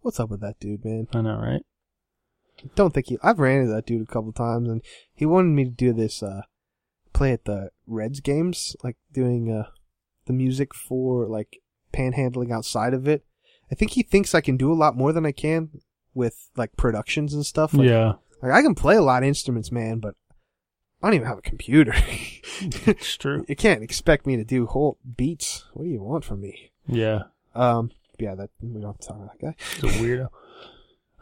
What's 0.00 0.18
up 0.18 0.30
with 0.30 0.40
that 0.40 0.58
dude, 0.58 0.84
man? 0.84 1.08
I 1.12 1.20
know, 1.20 1.38
right? 1.38 1.62
Don't 2.74 2.94
think 2.94 3.08
he. 3.08 3.18
I've 3.22 3.38
ran 3.38 3.60
into 3.60 3.72
that 3.74 3.84
dude 3.86 4.02
a 4.08 4.10
couple 4.10 4.32
times, 4.32 4.68
and 4.68 4.82
he 5.12 5.26
wanted 5.26 5.50
me 5.50 5.64
to 5.64 5.70
do 5.70 5.92
this. 5.92 6.22
uh 6.22 6.42
Play 7.12 7.32
at 7.32 7.44
the 7.44 7.70
Reds 7.86 8.20
games, 8.20 8.76
like 8.82 8.96
doing 9.12 9.50
uh 9.52 9.68
the 10.28 10.32
music 10.32 10.72
for 10.74 11.26
like 11.26 11.58
panhandling 11.92 12.52
outside 12.52 12.94
of 12.94 13.08
it. 13.08 13.24
I 13.72 13.74
think 13.74 13.90
he 13.92 14.02
thinks 14.04 14.34
I 14.34 14.40
can 14.40 14.56
do 14.56 14.72
a 14.72 14.74
lot 14.78 14.96
more 14.96 15.12
than 15.12 15.26
I 15.26 15.32
can 15.32 15.80
with 16.14 16.48
like 16.56 16.76
productions 16.76 17.34
and 17.34 17.44
stuff. 17.44 17.74
Like, 17.74 17.88
yeah, 17.88 18.12
Like 18.40 18.52
I 18.52 18.62
can 18.62 18.74
play 18.76 18.94
a 18.94 19.02
lot 19.02 19.22
of 19.24 19.28
instruments, 19.28 19.72
man, 19.72 19.98
but 19.98 20.14
I 21.02 21.06
don't 21.08 21.14
even 21.14 21.26
have 21.26 21.38
a 21.38 21.42
computer. 21.42 21.92
it's 22.60 23.16
true. 23.16 23.44
you 23.48 23.56
can't 23.56 23.82
expect 23.82 24.26
me 24.26 24.36
to 24.36 24.44
do 24.44 24.66
whole 24.66 24.98
beats. 25.16 25.64
What 25.74 25.84
do 25.84 25.90
you 25.90 26.00
want 26.02 26.24
from 26.24 26.40
me? 26.40 26.70
Yeah, 26.86 27.24
Um, 27.54 27.90
yeah, 28.18 28.34
that 28.36 28.50
we 28.62 28.80
don't 28.80 28.92
have 28.92 28.98
to 28.98 29.08
talk 29.08 29.16
about 29.16 29.38
that 29.38 29.44
guy. 29.46 29.54
he's 29.74 29.84
a 29.84 30.02
weirdo. 30.02 30.28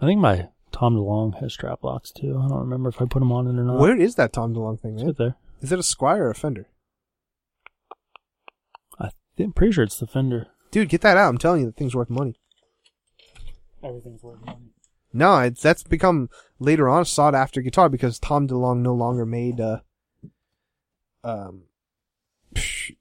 I 0.01 0.07
think 0.07 0.21
my 0.21 0.49
Tom 0.73 0.95
DeLonge 0.97 1.41
has 1.41 1.53
strap 1.55 1.83
locks 1.83 2.11
too. 2.13 2.39
I 2.43 2.49
don't 2.49 2.61
remember 2.61 2.89
if 2.91 3.01
I 3.03 3.07
put 3.07 3.19
them 3.21 3.33
on 3.33 3.47
it 3.47 3.59
or 3.59 3.65
not. 3.65 3.79
Where 3.79 3.97
is 3.97 4.15
that 4.17 4.33
Tom 4.33 4.55
DeLonge 4.55 4.81
thing, 4.81 4.93
It's 4.95 5.01
man? 5.03 5.07
right 5.09 5.17
there. 5.19 5.37
Is 5.63 5.73
it 5.73 5.79
a 5.79 5.83
Squier 5.83 6.19
or 6.21 6.31
a 6.31 6.35
Fender? 6.35 6.69
I'm 9.39 9.53
pretty 9.53 9.73
sure 9.73 9.85
it's 9.85 9.99
the 9.99 10.07
Fender. 10.07 10.49
Dude, 10.71 10.89
get 10.89 11.03
that 11.03 11.17
out. 11.17 11.29
I'm 11.29 11.39
telling 11.39 11.61
you, 11.61 11.67
the 11.67 11.73
thing's 11.73 11.95
worth 11.95 12.11
money. 12.11 12.39
Everything's 13.83 14.23
worth 14.23 14.45
money. 14.45 14.73
No, 15.13 15.39
it's 15.39 15.63
that's 15.63 15.83
become 15.83 16.29
later 16.59 16.89
on 16.89 17.03
a 17.03 17.05
sought 17.05 17.35
after 17.35 17.63
guitar 17.63 17.89
because 17.89 18.19
Tom 18.19 18.49
DeLonge 18.49 18.81
no 18.81 18.95
longer 18.95 19.25
made 19.25 19.61
uh, 19.61 19.81
um, 21.25 21.63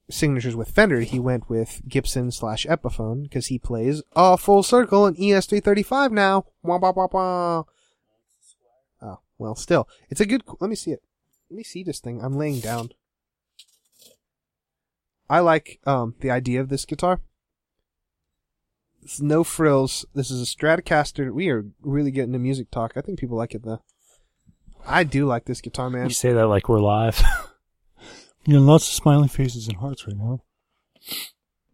signatures 0.10 0.56
with 0.56 0.70
Fender. 0.70 1.02
He 1.02 1.20
went 1.20 1.50
with 1.50 1.82
Gibson 1.88 2.32
slash 2.32 2.66
Epiphone 2.66 3.24
because 3.24 3.48
he 3.48 3.60
plays 3.60 4.02
a 4.16 4.38
full 4.38 4.64
circle 4.64 5.06
in 5.06 5.16
ES335 5.16 6.12
now. 6.12 6.46
Wah, 6.64 6.78
wah, 6.78 6.94
wah, 6.96 7.08
wah. 7.12 7.64
Oh 9.02 9.20
well, 9.38 9.56
still, 9.56 9.88
it's 10.10 10.22
a 10.22 10.26
good. 10.26 10.44
Let 10.60 10.70
me 10.70 10.76
see 10.76 10.92
it. 10.92 11.02
Let 11.50 11.58
me 11.58 11.64
see 11.64 11.84
this 11.84 12.00
thing. 12.00 12.22
I'm 12.24 12.38
laying 12.38 12.60
down. 12.60 12.92
I 15.30 15.40
like 15.40 15.80
um 15.86 16.16
the 16.20 16.32
idea 16.32 16.62
of 16.62 16.70
this 16.70 16.86
guitar. 16.86 17.22
It's 19.02 19.22
no 19.22 19.44
frills. 19.44 20.06
This 20.16 20.32
is 20.32 20.42
a 20.42 20.46
Stratocaster. 20.46 21.32
We 21.32 21.50
are 21.50 21.66
really 21.82 22.12
getting 22.12 22.34
to 22.34 22.40
music 22.40 22.72
talk. 22.72 22.94
I 22.96 23.02
think 23.02 23.20
people 23.20 23.38
like 23.38 23.54
it 23.54 23.64
though. 23.64 23.84
I 24.88 25.04
do 25.04 25.26
like 25.26 25.46
this 25.46 25.62
guitar, 25.62 25.90
man. 25.90 26.08
You 26.08 26.14
say 26.14 26.34
that 26.34 26.48
like 26.48 26.70
we're 26.70 26.80
live. 26.80 27.22
you 28.46 28.54
know, 28.56 28.62
lots 28.62 28.88
of 28.88 28.94
smiling 28.94 29.30
faces 29.30 29.68
and 29.68 29.78
hearts 29.78 30.08
right 30.08 30.18
now. 30.18 30.42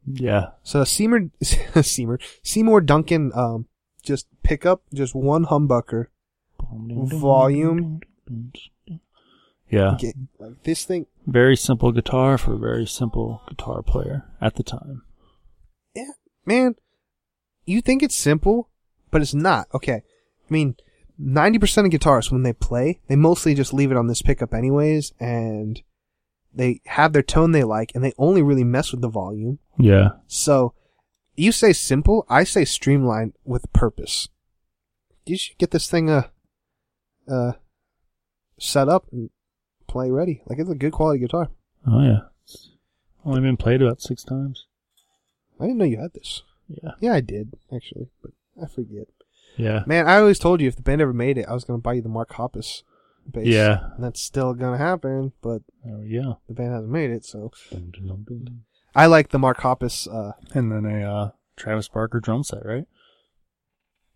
Yeah. 0.06 0.52
So 0.64 0.84
Seymour, 0.84 1.30
Seymour, 1.42 2.20
Seymour 2.44 2.82
Duncan, 2.82 3.32
um, 3.34 3.68
just 4.02 4.28
pick 4.44 4.66
up 4.66 4.84
just 4.94 5.14
one 5.14 5.46
humbucker. 5.46 6.08
Volume. 6.60 8.02
Yeah. 9.72 9.98
Like 10.38 10.64
this 10.64 10.86
thing. 10.86 11.08
Very 11.26 11.56
simple 11.56 11.92
guitar 11.92 12.38
for 12.38 12.54
a 12.54 12.60
very 12.60 12.86
simple 12.86 13.42
guitar 13.48 13.82
player 13.82 14.26
at 14.42 14.56
the 14.56 14.64
time. 14.64 15.04
Yeah, 15.96 16.12
man, 16.46 16.76
you 17.66 17.82
think 17.82 18.04
it's 18.04 18.16
simple, 18.16 18.70
but 19.10 19.22
it's 19.22 19.34
not. 19.34 19.68
Okay. 19.74 20.04
I 20.04 20.54
mean, 20.54 20.76
90% 21.20 21.86
of 21.86 21.92
guitarists, 21.92 22.32
when 22.32 22.44
they 22.44 22.54
play, 22.54 23.00
they 23.08 23.16
mostly 23.16 23.54
just 23.54 23.74
leave 23.74 23.92
it 23.92 23.98
on 23.98 24.08
this 24.08 24.22
pickup 24.22 24.54
anyways, 24.54 25.14
and 25.20 25.82
they 26.54 26.82
have 26.86 27.14
their 27.14 27.22
tone 27.22 27.52
they 27.52 27.64
like, 27.64 27.92
and 27.94 28.04
they 28.04 28.14
only 28.18 28.42
really 28.42 28.64
mess 28.64 28.92
with 28.92 29.02
the 29.02 29.10
volume. 29.10 29.60
Yeah. 29.78 30.10
So, 30.28 30.74
you 31.36 31.52
say 31.52 31.74
simple, 31.74 32.26
I 32.28 32.44
say 32.44 32.66
streamlined 32.66 33.34
with 33.46 33.72
purpose. 33.72 34.28
You 35.26 35.38
should 35.38 35.58
get 35.58 35.72
this 35.72 35.90
thing, 35.90 36.10
uh, 36.10 36.28
uh, 37.30 37.54
set 38.60 38.90
up 38.90 39.06
and 39.12 39.30
play 39.92 40.10
ready. 40.10 40.42
Like, 40.48 40.60
it's 40.60 40.70
a 40.70 40.76
good 40.76 40.94
quality 40.94 41.20
guitar. 41.20 41.50
Oh 41.88 42.02
yeah. 42.02 42.20
Only 43.26 43.42
been 43.42 43.58
played 43.58 43.82
about 43.82 44.02
six 44.02 44.24
times. 44.24 44.66
I 45.60 45.66
didn't 45.66 45.78
know 45.78 45.86
you 45.86 46.00
had 46.00 46.14
this. 46.14 46.42
Yeah. 46.68 46.92
Yeah, 47.00 47.14
I 47.14 47.22
did, 47.22 47.54
actually, 47.74 48.10
but 48.22 48.32
I 48.62 48.68
forget. 48.68 49.08
Yeah. 49.58 49.84
Man, 49.86 50.08
I 50.08 50.18
always 50.18 50.40
told 50.40 50.62
you 50.62 50.68
if 50.68 50.76
the 50.76 50.82
band 50.82 51.02
ever 51.02 51.14
made 51.14 51.38
it, 51.38 51.46
I 51.48 51.54
was 51.54 51.64
going 51.66 51.78
to 51.78 51.84
buy 51.84 51.94
you 51.94 52.02
the 52.02 52.10
Mark 52.10 52.30
Hoppus 52.32 52.84
bass. 53.32 53.46
Yeah. 53.46 53.90
And 53.96 54.04
that's 54.04 54.22
still 54.22 54.54
going 54.54 54.72
to 54.78 54.84
happen, 54.84 55.34
but 55.42 55.62
There 55.86 55.98
we 55.98 56.14
go. 56.14 56.40
the 56.48 56.54
band 56.56 56.72
hasn't 56.74 56.92
made 56.92 57.12
it, 57.12 57.26
so. 57.26 57.52
And 57.72 57.96
I 58.96 59.06
like 59.06 59.30
the 59.30 59.40
Mark 59.40 59.60
Hoppus, 59.60 60.08
uh, 60.08 60.32
and 60.56 60.72
then 60.72 60.86
a 60.86 61.04
uh, 61.04 61.32
Travis 61.58 61.90
Barker 61.90 62.20
drum 62.20 62.44
set, 62.44 62.66
right? 62.66 62.86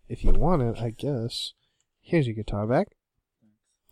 if 0.08 0.22
you 0.24 0.30
want 0.32 0.62
it, 0.62 0.78
I 0.80 0.90
guess. 0.90 1.52
Here's 2.00 2.26
your 2.26 2.34
guitar 2.36 2.66
back. 2.66 2.88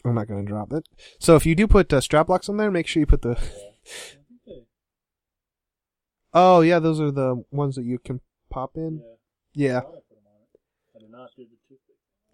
I'm 0.05 0.15
not 0.15 0.29
going 0.29 0.45
to 0.45 0.51
drop 0.51 0.73
it. 0.73 0.87
So 1.19 1.37
if 1.37 1.47
you 1.47 1.55
do 1.55 1.67
put 1.67 1.93
uh, 1.93 2.01
strap 2.01 2.29
locks 2.29 2.49
on 2.49 2.57
there, 2.57 2.71
make 2.71 2.87
sure 2.87 3.01
you 3.01 3.07
put 3.07 3.23
the. 3.23 3.39
Oh, 6.33 6.61
yeah, 6.61 6.81
those 6.81 7.01
are 7.01 7.13
the 7.13 7.45
ones 7.51 7.77
that 7.77 7.85
you 7.85 7.99
can 7.99 8.21
pop 8.51 8.77
in. 8.77 9.03
Yeah. 9.55 9.83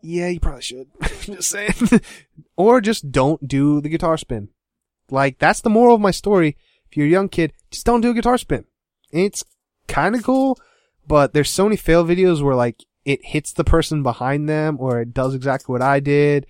Yeah, 0.02 0.28
you 0.28 0.40
probably 0.40 0.62
should. 0.62 0.88
just 1.20 1.50
saying. 1.50 1.74
or 2.56 2.80
just 2.80 3.12
don't 3.12 3.46
do 3.46 3.80
the 3.80 3.90
guitar 3.90 4.16
spin. 4.16 4.48
Like, 5.10 5.38
that's 5.38 5.60
the 5.60 5.70
moral 5.70 5.96
of 5.96 6.00
my 6.00 6.10
story. 6.10 6.56
If 6.90 6.96
you're 6.96 7.06
a 7.06 7.10
young 7.10 7.28
kid, 7.28 7.52
just 7.70 7.84
don't 7.86 8.00
do 8.00 8.10
a 8.10 8.14
guitar 8.14 8.38
spin. 8.38 8.64
It's 9.12 9.44
kind 9.86 10.14
of 10.14 10.22
cool, 10.22 10.58
but 11.06 11.34
there's 11.34 11.50
so 11.50 11.64
many 11.64 11.76
fail 11.76 12.04
videos 12.04 12.42
where, 12.42 12.54
like, 12.54 12.84
it 13.04 13.20
hits 13.24 13.52
the 13.52 13.64
person 13.64 14.02
behind 14.02 14.48
them, 14.48 14.76
or 14.80 15.00
it 15.00 15.12
does 15.12 15.34
exactly 15.34 15.72
what 15.72 15.82
I 15.82 16.00
did, 16.00 16.46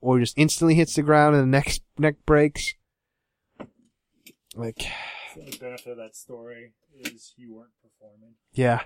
or 0.00 0.18
just 0.18 0.36
instantly 0.38 0.74
hits 0.74 0.94
the 0.94 1.02
ground 1.02 1.34
and 1.36 1.42
the 1.44 1.46
neck, 1.58 1.72
neck 1.98 2.16
breaks. 2.26 2.74
Like, 4.56 4.84
The 5.36 5.56
benefit 5.58 5.92
of 5.92 5.96
that 5.98 6.16
story 6.16 6.72
is 6.98 7.32
you 7.36 7.54
weren't 7.54 7.70
performing. 7.82 8.34
yeah. 8.52 8.80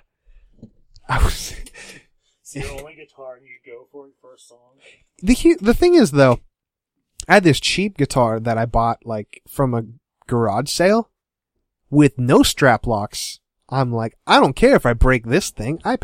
I 1.08 1.22
was. 1.22 1.54
It's 2.40 2.54
your 2.56 2.78
only 2.78 2.94
guitar 2.94 3.36
and 3.36 3.46
you 3.46 3.54
go 3.64 3.86
for 3.90 4.06
it 4.06 4.12
for 4.20 4.34
a 4.34 4.38
song. 4.38 4.74
the 5.22 5.56
the 5.62 5.72
thing 5.72 5.94
is 5.94 6.10
though, 6.10 6.40
I 7.26 7.34
had 7.34 7.42
this 7.44 7.58
cheap 7.58 7.96
guitar 7.96 8.38
that 8.38 8.58
I 8.58 8.66
bought 8.66 9.06
like 9.06 9.40
from 9.48 9.72
a 9.72 9.84
garage 10.26 10.70
sale 10.70 11.10
with 11.88 12.18
no 12.18 12.42
strap 12.42 12.86
locks. 12.86 13.40
I'm 13.70 13.90
like, 13.94 14.18
I 14.26 14.40
don't 14.40 14.54
care 14.54 14.76
if 14.76 14.84
I 14.84 14.92
break 14.92 15.24
this 15.24 15.48
thing. 15.48 15.80
I 15.86 15.96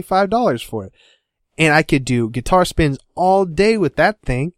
five 0.00 0.30
dollars 0.30 0.62
for 0.62 0.84
it, 0.84 0.92
and 1.58 1.74
I 1.74 1.82
could 1.82 2.04
do 2.04 2.30
guitar 2.30 2.64
spins 2.64 2.98
all 3.14 3.44
day 3.44 3.76
with 3.76 3.96
that 3.96 4.22
thing. 4.22 4.52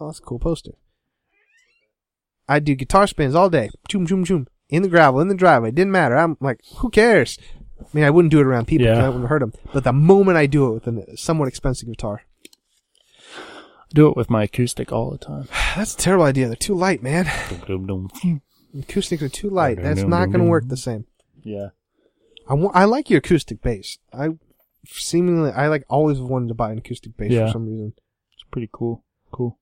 Oh, 0.00 0.06
that's 0.06 0.18
a 0.18 0.22
cool 0.22 0.38
poster. 0.38 0.72
I 2.48 2.58
do 2.58 2.74
guitar 2.74 3.06
spins 3.06 3.34
all 3.34 3.50
day, 3.50 3.70
choom 3.88 4.06
choom 4.06 4.24
choom, 4.24 4.46
in 4.68 4.82
the 4.82 4.88
gravel, 4.88 5.20
in 5.20 5.28
the 5.28 5.34
driveway. 5.34 5.70
Didn't 5.72 5.92
matter. 5.92 6.16
I'm 6.16 6.36
like, 6.40 6.60
who 6.76 6.90
cares? 6.90 7.38
I 7.80 7.84
mean, 7.92 8.04
I 8.04 8.10
wouldn't 8.10 8.30
do 8.30 8.40
it 8.40 8.46
around 8.46 8.66
people. 8.66 8.86
Yeah. 8.86 9.04
I 9.04 9.08
wouldn't 9.08 9.28
hurt 9.28 9.40
them. 9.40 9.52
But 9.72 9.84
the 9.84 9.92
moment 9.92 10.38
I 10.38 10.46
do 10.46 10.68
it 10.68 10.86
with 10.86 10.86
a 10.86 11.16
somewhat 11.16 11.48
expensive 11.48 11.88
guitar, 11.88 12.22
I 12.46 13.94
do 13.94 14.08
it 14.08 14.16
with 14.16 14.30
my 14.30 14.44
acoustic 14.44 14.92
all 14.92 15.10
the 15.10 15.18
time. 15.18 15.48
that's 15.76 15.94
a 15.94 15.98
terrible 15.98 16.24
idea. 16.24 16.46
They're 16.46 16.56
too 16.56 16.74
light, 16.74 17.02
man. 17.02 17.26
Acoustics 18.78 19.22
are 19.22 19.28
too 19.28 19.50
light. 19.50 19.82
That's 19.82 20.02
not 20.02 20.26
going 20.26 20.44
to 20.44 20.50
work 20.50 20.68
the 20.68 20.76
same. 20.76 21.06
Yeah. 21.42 21.68
I 22.48 22.54
I 22.54 22.84
like 22.84 23.10
your 23.10 23.18
acoustic 23.18 23.60
bass. 23.62 23.98
I 24.12 24.30
seemingly, 24.88 25.50
I 25.50 25.68
like 25.68 25.84
always 25.88 26.18
wanted 26.20 26.48
to 26.48 26.54
buy 26.54 26.72
an 26.72 26.78
acoustic 26.78 27.16
bass 27.16 27.30
Yeah. 27.32 27.46
for 27.46 27.52
some 27.52 27.66
reason. 27.68 27.92
It's 28.34 28.44
pretty 28.50 28.68
cool. 28.72 29.02
Cool. 29.32 29.58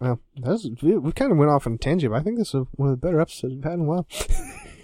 Well, 0.00 0.20
that's 0.36 0.66
we, 0.82 0.96
we 0.96 1.12
kind 1.12 1.32
of 1.32 1.38
went 1.38 1.50
off 1.50 1.66
on 1.66 1.74
a 1.74 1.78
tangent. 1.78 2.12
But 2.12 2.20
I 2.20 2.22
think 2.22 2.38
this 2.38 2.54
is 2.54 2.66
one 2.72 2.90
of 2.90 3.00
the 3.00 3.04
better 3.06 3.20
episodes 3.20 3.54
we've 3.54 3.64
had 3.64 3.74
in 3.74 3.80
a 3.80 3.84
while, 3.84 4.06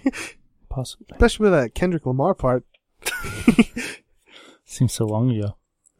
Possibly. 0.69 1.07
especially 1.11 1.45
with 1.45 1.53
that 1.53 1.73
Kendrick 1.73 2.05
Lamar 2.05 2.33
part. 2.33 2.65
Seems 4.65 4.93
so 4.93 5.05
long 5.05 5.31
ago. 5.31 5.55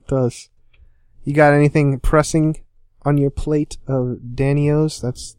does. 0.08 0.49
You 1.24 1.34
got 1.34 1.53
anything 1.53 1.99
pressing 1.99 2.58
on 3.03 3.18
your 3.18 3.30
plate 3.32 3.78
of 3.88 4.20
Danios? 4.36 5.01
That's 5.01 5.38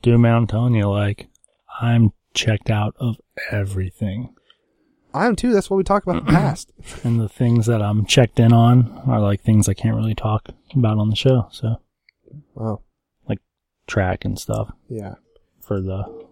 Dude, 0.00 0.18
man, 0.18 0.34
I'm 0.34 0.46
telling 0.48 0.74
you, 0.74 0.88
like, 0.88 1.28
I'm 1.80 2.12
checked 2.34 2.70
out 2.70 2.96
of 2.98 3.20
everything. 3.52 4.34
I 5.14 5.26
am 5.26 5.36
too. 5.36 5.52
That's 5.52 5.68
what 5.70 5.76
we 5.76 5.84
talked 5.84 6.06
about 6.06 6.20
in 6.20 6.26
the 6.26 6.32
past. 6.38 6.72
And 7.04 7.20
the 7.20 7.28
things 7.28 7.66
that 7.66 7.82
I'm 7.82 8.04
checked 8.06 8.40
in 8.40 8.52
on 8.52 9.02
are 9.06 9.20
like 9.20 9.40
things 9.42 9.68
I 9.68 9.74
can't 9.74 9.96
really 9.96 10.14
talk 10.14 10.48
about 10.74 10.98
on 10.98 11.10
the 11.10 11.16
show. 11.16 11.48
So, 11.52 11.76
Wow. 12.54 12.80
Like 13.28 13.38
track 13.86 14.24
and 14.24 14.38
stuff 14.38 14.72
Yeah. 14.88 15.14
for 15.60 15.80
the 15.80 16.26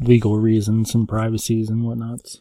legal 0.00 0.38
reasons 0.38 0.94
and 0.94 1.08
privacies 1.08 1.68
and 1.70 1.82
whatnots. 1.84 2.40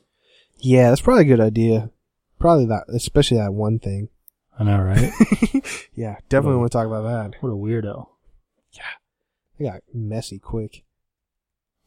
Yeah, 0.58 0.90
that's 0.90 1.02
probably 1.02 1.24
a 1.24 1.28
good 1.28 1.40
idea. 1.42 1.90
Probably 2.38 2.66
that, 2.68 2.84
especially 2.90 3.38
that 3.38 3.54
one 3.54 3.80
thing. 3.80 4.10
I 4.58 4.64
know, 4.66 4.82
right? 4.82 5.12
Yeah, 5.94 6.18
definitely 6.30 6.58
want 6.60 6.72
to 6.72 6.78
talk 6.78 6.88
about 6.88 7.04
that. 7.04 7.42
what 7.42 7.50
a 7.50 7.54
weirdo. 7.56 8.08
It 9.58 9.64
got 9.64 9.82
messy 9.94 10.40
quick. 10.40 10.84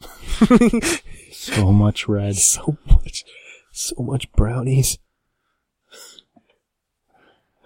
So 1.32 1.72
much 1.72 2.06
red. 2.08 2.36
so 2.54 2.76
much, 2.86 3.24
so 3.72 3.96
much 4.02 4.30
brownies. 4.32 4.98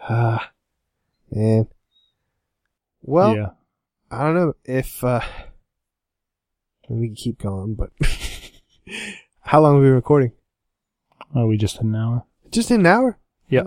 Ah, 0.09 0.51
man. 1.31 1.69
Well, 3.03 3.37
yeah. 3.37 3.51
I 4.11 4.23
don't 4.25 4.35
know 4.35 4.55
if 4.65 5.03
uh 5.03 5.21
we 6.89 7.09
can 7.09 7.17
keep 7.17 7.39
going, 7.39 7.75
but 7.75 7.91
how 9.41 9.61
long 9.61 9.75
have 9.75 9.83
we 9.83 9.89
been 9.89 9.95
recording? 9.97 10.33
Oh, 11.35 11.47
we 11.47 11.57
just 11.57 11.81
an 11.81 11.95
hour 11.95 12.25
Just 12.51 12.71
an 12.71 12.87
hour? 12.87 13.19
Yeah. 13.49 13.65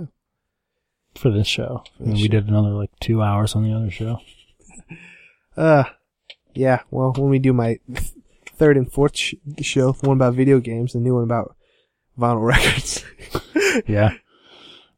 For 1.16 1.30
this 1.30 1.48
show. 1.48 1.84
For 1.98 2.04
And 2.06 2.14
we 2.14 2.22
show. 2.24 2.28
did 2.30 2.48
another 2.48 2.70
like 2.70 2.92
two 3.02 3.22
hours 3.22 3.56
on 3.56 3.64
the 3.64 3.74
other 3.74 3.92
show. 3.92 4.20
Uh, 5.58 5.84
yeah. 6.54 6.84
Well, 6.90 7.12
when 7.18 7.30
we 7.30 7.38
do 7.38 7.52
my 7.52 7.80
third 8.56 8.78
and 8.78 8.90
fourth 8.90 9.18
sh- 9.18 9.34
show, 9.62 9.92
one 9.92 10.16
about 10.16 10.36
video 10.36 10.62
games, 10.62 10.94
the 10.94 11.00
new 11.02 11.16
one 11.16 11.24
about 11.26 11.58
vinyl 12.20 12.44
records. 12.46 13.06
Yeah. 13.88 14.12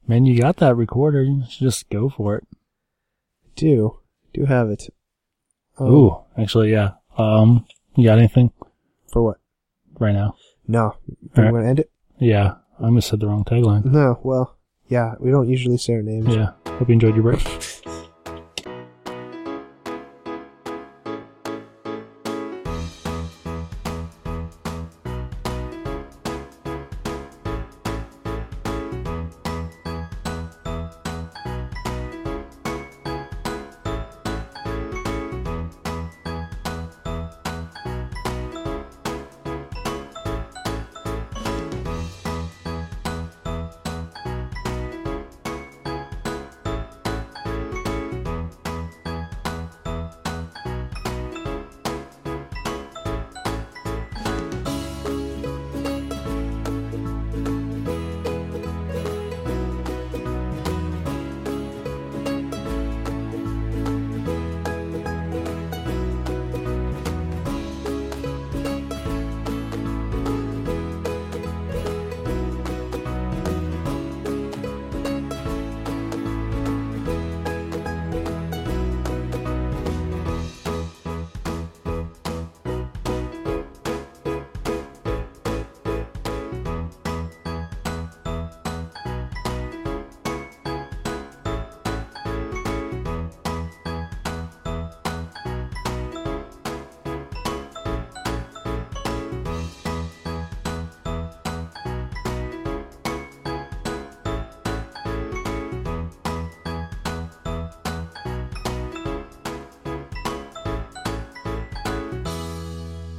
Man, 0.07 0.25
you 0.25 0.39
got 0.39 0.57
that 0.57 0.75
recorder. 0.75 1.23
You 1.23 1.43
should 1.49 1.65
just 1.65 1.89
go 1.89 2.09
for 2.09 2.35
it. 2.37 2.47
do 3.55 3.99
do 4.33 4.45
have 4.45 4.69
it. 4.69 4.89
Um, 5.77 5.87
Ooh, 5.87 6.17
actually, 6.37 6.71
yeah. 6.71 6.91
Um, 7.17 7.65
you 7.95 8.05
got 8.05 8.17
anything 8.17 8.51
for 9.11 9.21
what? 9.23 9.37
right 10.01 10.13
now? 10.13 10.35
No, 10.67 10.95
we 11.35 11.43
right. 11.43 11.53
want 11.53 11.63
to 11.63 11.69
end 11.69 11.79
it. 11.79 11.91
Yeah, 12.19 12.55
I 12.79 12.85
almost 12.85 13.09
said 13.09 13.19
the 13.19 13.27
wrong 13.27 13.45
tagline. 13.45 13.85
No, 13.85 14.19
well, 14.23 14.57
yeah, 14.89 15.13
we 15.19 15.31
don't 15.31 15.47
usually 15.47 15.77
say 15.77 15.93
our 15.93 16.01
names. 16.01 16.35
Yeah. 16.35 16.51
Hope 16.65 16.89
you 16.89 16.93
enjoyed 16.93 17.15
your 17.15 17.23
break. 17.23 17.41